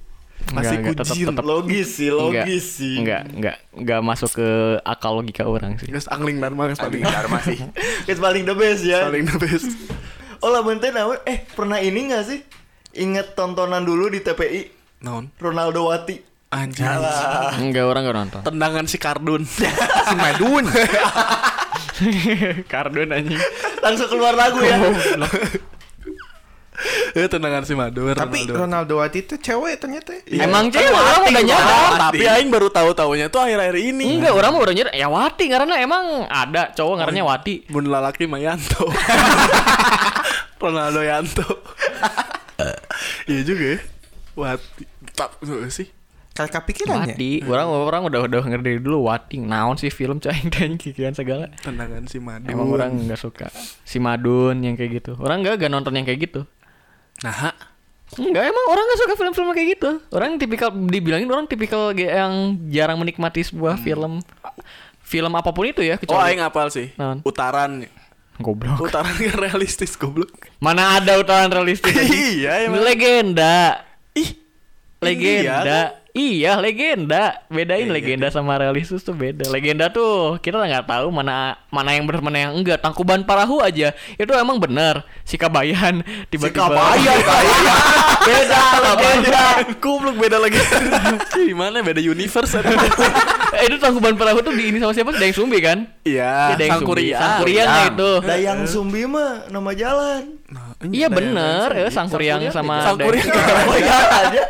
Masih 0.52 0.78
Enggak, 0.78 0.94
enggak, 0.94 0.96
tetep- 1.04 1.28
tetep. 1.32 1.46
Logis 1.48 1.88
sih, 1.96 2.10
logis 2.12 2.32
Enggak, 2.38 2.62
sih. 2.62 2.96
Enggak, 2.96 3.24
enggak, 3.34 3.58
enggak 3.76 4.00
masuk 4.04 4.30
ke 4.36 4.48
akal 4.84 5.20
logika 5.20 5.44
orang 5.44 5.76
sih. 5.80 5.90
Geus 5.90 6.08
angling 6.08 6.38
Dharma 6.40 6.70
geus 6.70 6.80
paling 6.80 7.02
Dharma 7.02 7.40
sih. 7.44 7.60
It's 8.08 8.20
paling 8.20 8.48
the 8.48 8.56
best 8.56 8.88
ya. 8.88 9.04
paling 9.04 9.26
the 9.26 9.36
best. 9.36 9.68
Oh 10.44 10.48
lah 10.48 10.62
benten 10.62 10.94
naon? 10.94 11.18
Eh 11.26 11.44
pernah 11.56 11.82
ini 11.82 12.12
gak 12.12 12.30
sih? 12.30 12.40
Ingat 12.96 13.36
tontonan 13.36 13.84
dulu 13.84 14.08
di 14.08 14.24
TPI 14.24 14.62
Naon? 15.04 15.28
Ronaldo 15.38 15.92
Wati. 15.92 16.16
Anjing. 16.56 16.88
Enggak 17.60 17.84
orang 17.84 18.02
enggak 18.08 18.18
nonton. 18.18 18.42
Tendangan 18.48 18.86
si 18.88 18.98
Kardun. 18.98 19.44
Si 20.06 20.16
Madun. 20.16 20.66
Kardun 22.72 23.10
anjing. 23.10 23.42
Langsung 23.82 24.08
keluar 24.08 24.38
lagu 24.38 24.62
ya. 24.64 24.78
Eh 27.16 27.32
tendangan 27.32 27.64
si 27.64 27.72
Madur. 27.72 28.12
Tapi 28.12 28.44
Ronaldo. 28.44 28.54
Ronaldo 28.68 28.94
Wati 29.00 29.24
itu 29.24 29.40
cewek 29.40 29.80
ternyata. 29.80 30.12
Emang 30.28 30.68
cewek 30.68 30.92
orang 30.92 31.24
udah 31.32 31.44
nyadar. 31.48 31.92
Tapi 32.12 32.24
aing 32.28 32.52
baru 32.52 32.68
tahu 32.68 32.92
taunya 32.92 33.32
tuh 33.32 33.40
akhir-akhir 33.40 33.80
ini. 33.80 34.20
Enggak, 34.20 34.36
orang 34.36 34.52
baru 34.60 34.76
nyadar 34.76 34.92
ya 34.92 35.08
Wati 35.08 35.46
karena 35.48 35.80
emang 35.80 36.28
ada 36.28 36.76
cowok 36.76 36.94
ngarannya 37.00 37.24
Wati. 37.24 37.72
Mun 37.72 37.88
lalaki 37.88 38.28
mah 38.28 38.44
Yanto. 38.44 38.92
Ronaldo 40.60 41.00
Yanto. 41.00 41.48
Iya 43.32 43.42
juga 43.44 43.64
ya. 43.76 43.80
Wati. 44.36 44.84
Tak 45.16 45.40
sih. 45.72 45.88
Kalau 46.36 46.52
kepikiran 46.52 47.08
ya. 47.08 47.16
Wati, 47.16 47.32
orang 47.48 47.68
orang 47.72 48.02
udah 48.12 48.20
udah 48.28 48.42
ngerti 48.44 48.84
dulu 48.84 49.08
Wati. 49.08 49.40
Naon 49.40 49.80
sih 49.80 49.88
film 49.88 50.20
cahing 50.20 50.52
dan 50.52 50.76
kikian 50.76 51.16
segala. 51.16 51.48
Tendangan 51.64 52.04
si 52.12 52.20
Madur. 52.20 52.52
Emang 52.52 52.68
orang 52.76 52.92
nggak 53.08 53.20
suka 53.20 53.48
si 53.88 54.04
Madun 54.04 54.60
yang 54.60 54.76
kayak 54.76 55.00
gitu. 55.00 55.16
Orang 55.16 55.42
nggak 55.44 55.64
gak 55.64 55.72
nonton 55.72 55.96
yang 55.96 56.04
kayak 56.04 56.28
gitu. 56.28 56.44
Nah, 57.24 57.56
Enggak, 58.16 58.48
emang 58.48 58.66
orang 58.70 58.84
nggak 58.86 59.00
suka 59.02 59.14
film-film 59.18 59.50
kayak 59.52 59.70
gitu. 59.76 59.90
Orang 60.14 60.38
tipikal 60.38 60.70
dibilangin 60.70 61.26
orang 61.26 61.50
tipikal 61.50 61.90
yang 61.98 62.56
jarang 62.70 63.02
menikmati 63.02 63.42
sebuah 63.42 63.82
film 63.82 64.22
film 65.06 65.32
apa 65.38 65.50
pun 65.54 65.70
itu 65.70 65.86
ya 65.86 65.98
oh 65.98 66.00
kecuali 66.02 66.34
aing 66.34 66.42
apal 66.46 66.70
sih. 66.70 66.94
Utaran. 67.26 67.86
Goblok. 68.40 68.80
Utaran 68.84 69.16
gak 69.16 69.38
realistis 69.40 69.96
goblok. 69.96 70.32
Mana 70.60 71.00
ada 71.00 71.16
utaran 71.20 71.52
realistis? 71.52 71.96
iya 72.36 72.68
emang. 72.68 72.84
legenda. 72.84 73.86
Ih. 74.16 74.36
Legenda. 75.00 76.06
Iya, 76.16 76.56
legenda. 76.64 77.44
Bedain 77.52 77.92
Iya, 77.92 77.92
legenda 77.92 78.32
sama 78.32 78.56
realistis 78.56 79.04
tuh 79.04 79.12
beda. 79.12 79.52
Legenda 79.52 79.92
tuh 79.92 80.40
kita 80.40 80.64
nggak 80.64 80.88
tahu 80.88 81.12
mana 81.12 81.60
mana 81.68 81.92
yang 81.92 82.08
benar 82.08 82.24
mana 82.24 82.38
yang 82.40 82.56
enggak. 82.56 82.80
Tangkuban 82.80 83.28
Parahu 83.28 83.60
aja 83.60 83.92
itu 84.16 84.32
emang 84.32 84.56
benar. 84.56 85.04
Si 85.28 85.36
Kabayan 85.36 86.00
tiba-tiba 86.32 86.72
Kabayan, 86.72 87.20
Beda 88.32 88.64
legenda. 88.80 89.44
Goblok 89.84 90.16
beda 90.16 90.40
lagi. 90.40 90.56
Gimana 91.36 91.84
beda 91.84 92.00
universe? 92.00 92.56
Eh, 93.58 93.66
itu 93.66 93.78
Tangkuban 93.78 94.14
Parahu 94.14 94.40
tuh 94.40 94.52
di 94.52 94.68
ini 94.68 94.78
sama 94.78 94.92
siapa? 94.92 95.12
Dayang 95.12 95.34
Sumbi 95.34 95.60
kan? 95.60 95.88
Iya, 96.02 96.52
Iya, 96.52 96.56
Dayang 96.56 96.72
Sumbi. 96.78 96.86
Sangkuriang. 97.08 97.22
Sangkuriang 97.22 97.68
nah 97.68 97.84
itu. 97.86 98.12
Dayang 98.22 98.60
Sumbi 98.66 99.02
mah 99.06 99.32
nama 99.48 99.72
jalan. 99.72 100.22
Nah, 100.48 100.66
Iya 100.84 101.08
bener, 101.08 101.68
ya 101.72 101.88
Sangkuriang 101.90 102.42
sama 102.50 102.76
Sangkuriang. 102.84 103.26
Dayang- 103.26 103.68
Oh 103.70 103.78
iya 103.78 103.98
aja. 104.22 104.44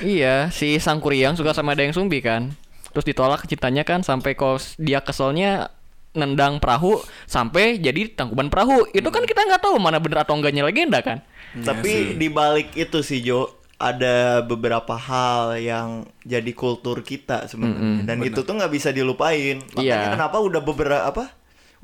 Iya, 0.00 0.34
si 0.50 0.76
Sangkuriang 0.76 1.34
suka 1.34 1.50
sama 1.50 1.72
Dayang 1.72 1.92
Sumbi 1.92 2.18
kan. 2.18 2.50
Terus 2.90 3.04
ditolak 3.04 3.42
cintanya 3.44 3.82
kan 3.82 4.00
sampai 4.00 4.32
kos 4.32 4.74
dia 4.76 4.98
keselnya 4.98 5.72
nendang 6.12 6.58
perahu 6.58 6.98
sampai 7.24 7.76
jadi 7.76 8.06
tangkuban 8.08 8.46
perahu. 8.46 8.86
Itu 8.88 9.08
kan 9.08 9.22
kita 9.22 9.42
nggak 9.44 9.60
tahu 9.60 9.76
mana 9.76 9.98
bener 9.98 10.22
atau 10.22 10.32
enggaknya 10.32 10.62
legenda 10.62 11.00
kan. 11.00 11.18
Tapi 11.56 12.14
di 12.14 12.28
balik 12.28 12.70
itu 12.72 12.98
sih 13.00 13.18
Jo 13.18 13.50
ada 13.74 14.40
beberapa 14.40 14.94
hal 14.94 15.58
yang 15.58 15.88
jadi 16.22 16.52
kultur 16.54 17.02
kita 17.02 17.50
sebenarnya 17.50 18.06
dan 18.06 18.22
itu 18.22 18.40
tuh 18.40 18.54
nggak 18.54 18.72
bisa 18.72 18.94
dilupain. 18.94 19.58
Makanya 19.74 19.82
Iya. 19.82 20.12
kenapa 20.14 20.36
udah 20.38 20.60
beberapa 20.62 21.02
apa? 21.04 21.24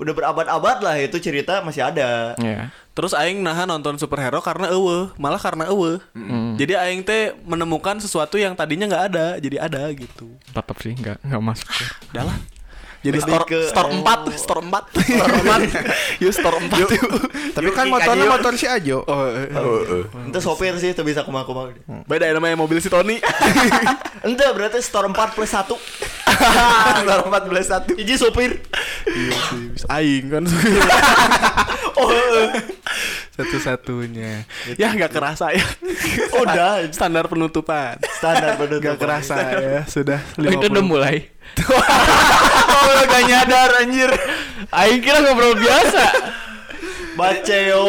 Udah 0.00 0.16
berabad-abad 0.16 0.78
lah 0.80 0.96
itu 0.96 1.20
cerita 1.20 1.60
masih 1.60 1.84
ada. 1.84 2.32
Iya. 2.40 2.72
Terus 2.96 3.12
aing 3.12 3.44
nahan 3.44 3.68
nonton 3.68 4.00
superhero 4.00 4.40
karena 4.40 4.72
eueuh, 4.72 5.12
malah 5.20 5.36
karena 5.36 5.68
eueuh. 5.68 6.00
Jadi 6.56 6.72
aing 6.72 7.04
teh 7.04 7.36
menemukan 7.44 8.00
sesuatu 8.00 8.40
yang 8.40 8.56
tadinya 8.56 8.88
nggak 8.88 9.04
ada, 9.12 9.26
jadi 9.36 9.68
ada 9.68 9.92
gitu. 9.92 10.30
Tetap 10.56 10.76
sih 10.80 10.96
nggak 10.96 11.20
nggak 11.20 11.42
masuk. 11.44 11.68
Udah 12.16 12.24
lah. 12.32 12.36
Jadi 13.00 13.16
Lebih 13.16 13.22
store 13.24 13.44
ke- 13.44 13.64
store 13.66 13.88
oh. 13.88 14.04
4, 14.04 14.36
store 14.36 14.60
4. 14.60 14.92
Store 15.16 15.32
4. 15.40 16.20
Yuk 16.22 16.32
store 16.32 16.56
4 16.60 16.68
yuk. 16.76 16.90
Tapi 17.50 17.68
kan 17.72 17.88
motornya 17.88 18.26
motor 18.28 18.52
si 18.54 18.66
Ajo. 18.66 19.00
Oh, 19.02 19.24
eh. 19.26 19.48
Itu 20.28 20.38
sopir 20.38 20.76
sih 20.76 20.92
itu 20.92 21.00
bisa 21.00 21.24
kumak-kumak. 21.24 21.80
beda 22.04 22.24
ya 22.24 22.36
namanya 22.36 22.54
mobil 22.54 22.76
si 22.76 22.86
Tony. 22.86 23.16
Ente 24.26 24.44
berarti 24.46 24.78
store 24.78 25.08
4 25.08 25.16
plus 25.32 25.48
1 25.48 25.64
store 27.00 27.22
4 27.24 27.48
belas 27.48 27.66
satu. 27.66 27.92
Iji 27.94 28.14
sopir 28.14 28.60
Iya 29.02 29.32
sih, 29.48 29.62
bisa 29.70 29.86
aing 29.90 30.24
kan. 30.28 30.44
Oh 31.96 32.12
Satu-satunya. 33.32 34.44
Ya 34.76 34.92
nggak 34.92 35.08
kerasa 35.10 35.50
ya. 35.50 35.64
Udah 36.34 36.84
Standar 36.90 37.24
penutupan. 37.26 37.96
standar 38.12 38.56
pada 38.56 38.76
Gak 38.76 38.96
kerasa 38.98 39.34
ya, 39.56 39.80
sudah 39.86 40.20
Oh, 40.36 40.44
itu 40.44 40.68
udah 40.68 40.84
50. 40.84 40.92
mulai. 40.92 41.16
Oh, 42.80 43.02
gak 43.04 43.22
nyadar 43.28 43.70
anjir. 43.84 44.10
Aing 44.72 45.04
kira 45.04 45.20
ngobrol 45.20 45.52
biasa. 45.60 46.04
Baceo 47.20 47.84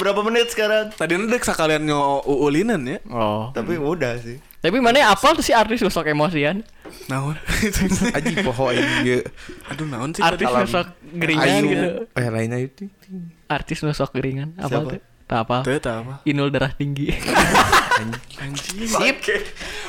Berapa 0.00 0.20
menit 0.26 0.50
sekarang? 0.50 0.90
Tadi 0.96 1.14
ndek 1.14 1.46
sekalian 1.46 1.86
nyo 1.86 2.18
uulinan 2.26 2.82
ya. 2.82 2.98
Oh. 3.06 3.54
Tapi 3.54 3.78
udah 3.78 4.18
sih 4.18 4.42
Tapi 4.58 4.78
mana 4.82 5.10
apal 5.10 5.38
tuh 5.38 5.44
si 5.44 5.54
artis 5.54 5.82
sosok 5.82 6.10
emosian? 6.10 6.66
Naon? 7.10 7.34
Aji 8.16 8.34
poho 8.46 8.70
aja. 8.70 8.82
Aduh 9.74 9.86
naon 9.90 10.14
sih 10.14 10.22
Artis 10.22 10.46
sosok 10.46 10.86
geringan 11.18 11.48
Ayu. 11.62 11.66
gitu. 11.72 11.88
Eh 12.14 12.28
lain 12.30 12.50
ayu 12.54 12.68
tuh. 12.70 12.88
Artis 13.50 13.82
sosok 13.82 14.14
geringan. 14.14 14.54
Apa 14.58 14.86
tuh? 14.86 15.00
Tak 15.32 15.40
apa. 15.42 15.56
Tuh 15.64 15.80
tak 15.80 15.96
apa. 16.04 16.14
Inul 16.28 16.52
darah 16.52 16.68
tinggi. 16.70 17.08
Anjing. 18.36 18.84
Sip 18.84 19.16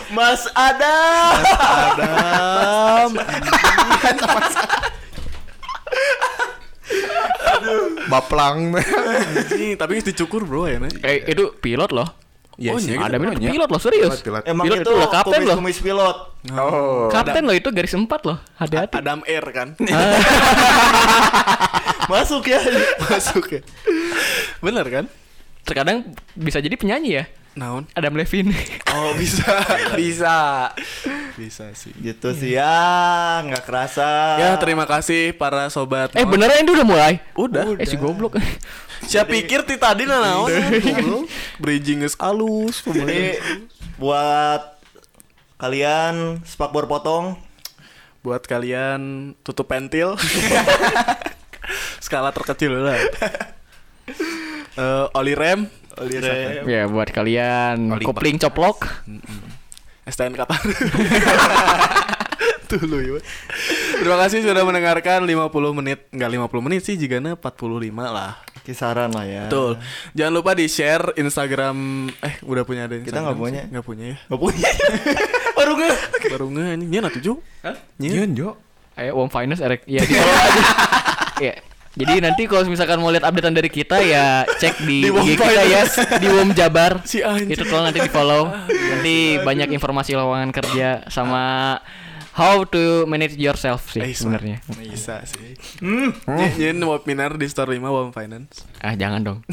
Mas 0.07 0.47
Adam 0.55 1.43
Adam. 1.43 3.09
Baplang. 8.07 8.71
Anjing, 8.71 9.75
tapi 9.75 9.99
dicukur 9.99 10.43
bro 10.43 10.63
ya, 10.63 10.79
Nek. 10.79 10.95
eh 11.01 11.27
itu 11.27 11.51
pilot 11.57 11.91
loh. 11.91 12.07
Iya 12.53 12.69
Oh, 12.71 12.77
sih. 12.77 12.93
iya, 12.93 13.01
Ada 13.01 13.17
gitu. 13.17 13.33
itu 13.33 13.49
pilot 13.51 13.67
loh 13.67 13.81
serius. 13.81 14.13
Pilot, 14.13 14.23
pilot. 14.23 14.43
Emang 14.45 14.63
Pilot 14.63 14.77
itu 14.77 14.85
itu 14.85 14.93
loh, 14.93 15.09
kapten 15.09 15.39
loh. 15.41 15.57
kumis-kumis 15.57 15.79
pilot 15.81 16.17
Oh. 16.53 17.09
Kapten 17.09 17.43
loh 17.43 17.51
itu 17.51 17.67
garis 17.67 17.91
empat 17.91 18.21
loh. 18.23 18.37
Hati-hati. 18.55 18.95
Adam 18.95 19.19
Air 19.25 19.43
kan. 19.49 19.73
Masuk 22.11 22.45
ya 22.45 22.61
Masuk 23.09 23.45
ya. 23.49 23.61
Bener 24.61 24.85
kan? 24.87 25.05
Terkadang 25.63 26.11
bisa 26.35 26.59
jadi 26.59 26.75
penyanyi 26.75 27.23
ya. 27.23 27.25
Naon? 27.53 27.85
Adam 27.93 28.17
Levine. 28.17 28.49
Oh 28.89 29.13
bisa. 29.13 29.45
Bisa. 29.99 30.69
bisa 31.37 31.69
sih. 31.77 31.93
Gitu 31.97 32.29
sih 32.33 32.57
ya 32.57 33.41
nggak 33.45 33.65
kerasa 33.65 34.37
Ya 34.41 34.57
terima 34.57 34.85
kasih 34.89 35.33
para 35.37 35.69
sobat. 35.69 36.13
eh 36.17 36.25
beneran 36.25 36.61
ini 36.61 36.71
udah 36.73 36.85
mulai. 36.85 37.13
Udah. 37.37 37.77
Eh 37.77 37.85
si 37.85 37.97
goblok. 37.97 38.37
Siapa 39.09 39.29
pikir 39.29 39.67
ti 39.67 39.77
tadi 39.77 40.09
na 40.09 40.17
naon? 40.17 40.49
Bridging 41.61 42.01
geus 42.01 42.17
alus. 42.17 42.81
Jadi 42.85 43.37
buat 44.01 44.81
kalian 45.61 46.41
spakbor 46.43 46.89
potong 46.89 47.37
Buat 48.23 48.47
kalian 48.47 49.33
tutup 49.43 49.67
pentil. 49.67 50.15
Skala 52.03 52.31
terkecil 52.31 52.71
lah. 52.71 52.95
Eh, 54.73 55.05
oli 55.13 55.33
rem, 55.37 55.69
Oli 56.01 56.17
rem. 56.17 56.65
ya 56.65 56.89
buat 56.89 57.09
kalian 57.13 57.93
Oli 57.93 58.05
kopling 58.05 58.41
coplok. 58.41 59.05
STN 60.03 60.33
Qatar. 60.33 60.57
Tuh 62.69 62.81
lu 62.89 62.97
ya. 62.99 63.21
Terima 64.01 64.17
kasih 64.25 64.41
sudah 64.41 64.65
mendengarkan 64.65 65.23
50 65.23 65.77
menit. 65.77 66.09
Enggak 66.09 66.29
50 66.33 66.65
menit 66.65 66.81
sih 66.81 66.97
jika 66.97 67.21
45 67.21 67.37
lah. 68.01 68.41
Kisaran 68.63 69.11
lah 69.11 69.27
ya 69.27 69.43
Betul. 69.51 69.75
Jangan 70.15 70.33
lupa 70.33 70.51
di-share 70.55 71.11
Instagram 71.19 72.07
eh 72.23 72.39
udah 72.47 72.63
punya 72.63 72.87
ada 72.87 72.95
Kita 72.97 73.19
nggak 73.19 73.37
punya. 73.37 73.61
Enggak 73.67 73.85
punya 73.85 74.05
ya. 74.09 74.17
Nggak 74.25 74.41
punya 74.41 74.69
Baru 75.53 75.71
nggak 75.77 75.95
Baru 76.33 76.47
nge 76.49 76.65
ini. 76.81 76.85
Nya 76.89 77.11
tujuh. 77.13 77.35
Hah? 77.61 77.75
Iya, 77.99 78.25
Jo. 78.33 78.57
Ayo 78.97 79.21
Wom 79.21 79.29
Finance 79.29 79.61
erek. 79.61 79.85
Ya 79.85 80.01
di 80.01 80.15
follow 80.15 80.33
aja. 80.33 80.63
ya. 81.39 81.53
Jadi 81.93 82.25
nanti 82.25 82.49
kalau 82.49 82.65
misalkan 82.65 82.97
mau 82.97 83.13
lihat 83.13 83.21
updatean 83.21 83.53
dari 83.53 83.69
kita 83.69 84.01
ya 84.01 84.49
cek 84.49 84.81
di, 84.81 85.05
Di 85.05 85.09
IG 85.13 85.37
kita 85.37 85.61
ya 85.61 85.81
di 86.17 86.27
Wom 86.33 86.49
Jabar. 86.57 87.01
Si 87.09 87.21
anjing. 87.21 87.53
Itu 87.53 87.69
tolong 87.69 87.93
nanti 87.93 88.01
di 88.01 88.09
follow. 88.09 88.49
nanti 88.69 89.37
banyak 89.37 89.69
informasi 89.69 90.17
lowongan 90.17 90.49
kerja 90.49 91.05
sama 91.13 91.77
how 92.33 92.65
to 92.65 93.05
manage 93.05 93.37
yourself 93.37 93.93
sih 93.93 94.01
sebenarnya. 94.09 94.65
Bisa 94.73 95.21
sih. 95.29 95.53
Hmm. 95.77 96.17
Nyin 96.25 96.81
webinar 96.81 97.37
di 97.37 97.45
Store 97.45 97.69
5 97.69 97.77
Wom 97.85 98.09
Finance. 98.09 98.65
Ah 98.81 98.97
jangan 98.97 99.21
dong. 99.21 99.39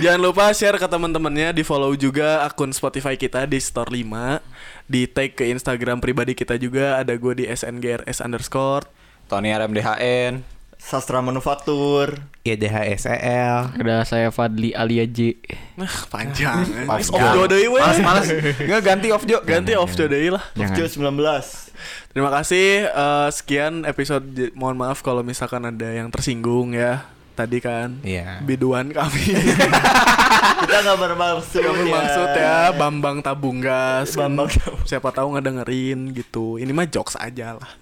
Jangan 0.00 0.20
lupa 0.24 0.48
share 0.56 0.80
ke 0.80 0.88
teman-temannya, 0.88 1.52
di 1.52 1.60
follow 1.60 1.92
juga 1.92 2.40
akun 2.40 2.72
Spotify 2.72 3.20
kita 3.20 3.44
di 3.44 3.60
Store 3.60 3.92
5, 3.92 4.40
di 4.88 5.04
tag 5.04 5.36
ke 5.36 5.44
Instagram 5.52 6.00
pribadi 6.00 6.32
kita 6.32 6.56
juga 6.56 6.96
ada 6.96 7.12
gue 7.12 7.36
di 7.36 7.44
SNGRS 7.44 8.24
underscore. 8.24 8.88
Tony 9.32 9.48
RMDHN. 9.48 10.44
Sastra 10.76 11.24
Manufaktur. 11.24 12.20
YDHSEL. 12.44 13.80
Ada 13.80 14.04
saya 14.04 14.28
Fadli 14.28 14.76
Alia 14.76 15.08
J. 15.08 15.40
Nah, 15.80 15.88
panjang. 16.12 16.68
eh. 16.84 16.84
Off 16.84 17.08
Off 17.08 17.22
jo 17.32 17.48
deui 17.48 17.64
we. 17.64 17.80
Males 17.80 18.02
males. 18.04 18.28
Nggak 18.60 18.82
ganti 18.84 19.08
off 19.08 19.24
Jo. 19.24 19.40
Ganti 19.40 19.72
off 19.72 19.96
jo 19.96 20.04
deui 20.04 20.28
lah. 20.28 20.44
Fokjo 20.52 20.84
19. 20.84 21.16
Terima 22.12 22.28
kasih 22.28 22.92
eh, 22.92 23.28
sekian 23.32 23.88
episode. 23.88 24.52
Mohon 24.52 24.76
maaf 24.84 25.00
kalau 25.00 25.24
misalkan 25.24 25.64
ada 25.64 25.88
yang 25.88 26.12
tersinggung 26.12 26.76
ya. 26.76 27.08
Tadi 27.32 27.64
kan 27.64 27.96
Iya. 28.04 28.44
biduan 28.44 28.92
kami. 28.92 29.32
Kita 30.62 30.76
nggak 30.84 30.98
bermaksud 31.00 31.64
Kami 31.64 31.88
maksud 31.88 32.28
ya 32.36 32.68
Bambang 32.76 33.24
Tabunggas. 33.24 34.12
kan. 34.12 34.28
Bambang. 34.28 34.52
Siapa 34.84 35.08
tahu 35.08 35.40
ngedengerin 35.40 36.12
gitu. 36.12 36.60
Ini 36.60 36.68
mah 36.76 36.84
jokes 36.84 37.16
aja 37.16 37.56
lah. 37.56 37.81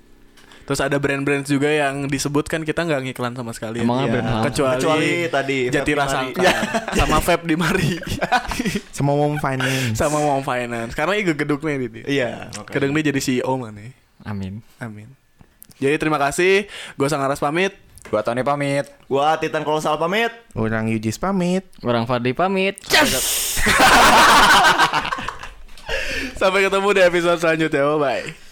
Terus 0.71 0.79
ada 0.79 1.03
brand-brand 1.03 1.43
juga 1.43 1.67
yang 1.67 2.07
disebutkan 2.07 2.63
kita 2.63 2.87
nggak 2.87 3.11
ngiklan 3.11 3.35
sama 3.35 3.51
sekali. 3.51 3.83
ya. 3.83 3.91
Emangnya 3.91 4.07
Iya. 4.07 4.13
brand 4.15 4.29
apa? 4.31 4.43
kecuali, 4.47 4.79
Kecuali 4.79 5.11
tadi, 5.27 5.59
Jati 5.67 5.91
Feb 5.91 5.99
Rasa 5.99 6.19
Dimari. 6.23 6.47
sama 7.03 7.19
Feb 7.19 7.41
di 7.43 7.55
Mari 7.59 7.93
Sama 8.97 9.13
Mom 9.19 9.35
Finance. 9.35 9.99
sama 9.99 10.23
Mom 10.23 10.47
Finance 10.47 10.95
karena 10.95 11.19
ieu 11.19 11.35
geduknya 11.35 11.75
di 11.75 11.89
dia. 11.91 12.05
Iya. 12.07 12.31
Kedeng 12.71 12.95
dia 12.95 13.11
jadi 13.11 13.19
CEO 13.19 13.51
mana? 13.59 13.83
Amin. 14.23 14.63
Amin. 14.79 15.11
Jadi 15.83 15.99
terima 15.99 16.23
kasih. 16.23 16.71
Gue 16.95 17.11
Sangaras 17.11 17.43
pamit. 17.43 17.75
Gua 18.09 18.23
Tony 18.23 18.41
pamit. 18.41 18.87
Gua 19.11 19.37
Titan 19.37 19.67
Kolosal 19.67 19.99
pamit. 19.99 20.31
Orang 20.55 20.87
Yujis 20.89 21.19
pamit. 21.19 21.67
Orang 21.83 22.07
Fadli 22.07 22.31
pamit. 22.33 22.79
Sampai 26.39 26.63
ketemu 26.71 26.89
di 26.95 27.01
episode 27.03 27.39
selanjutnya. 27.43 27.83
Bye 27.85 27.99
bye. 27.99 28.50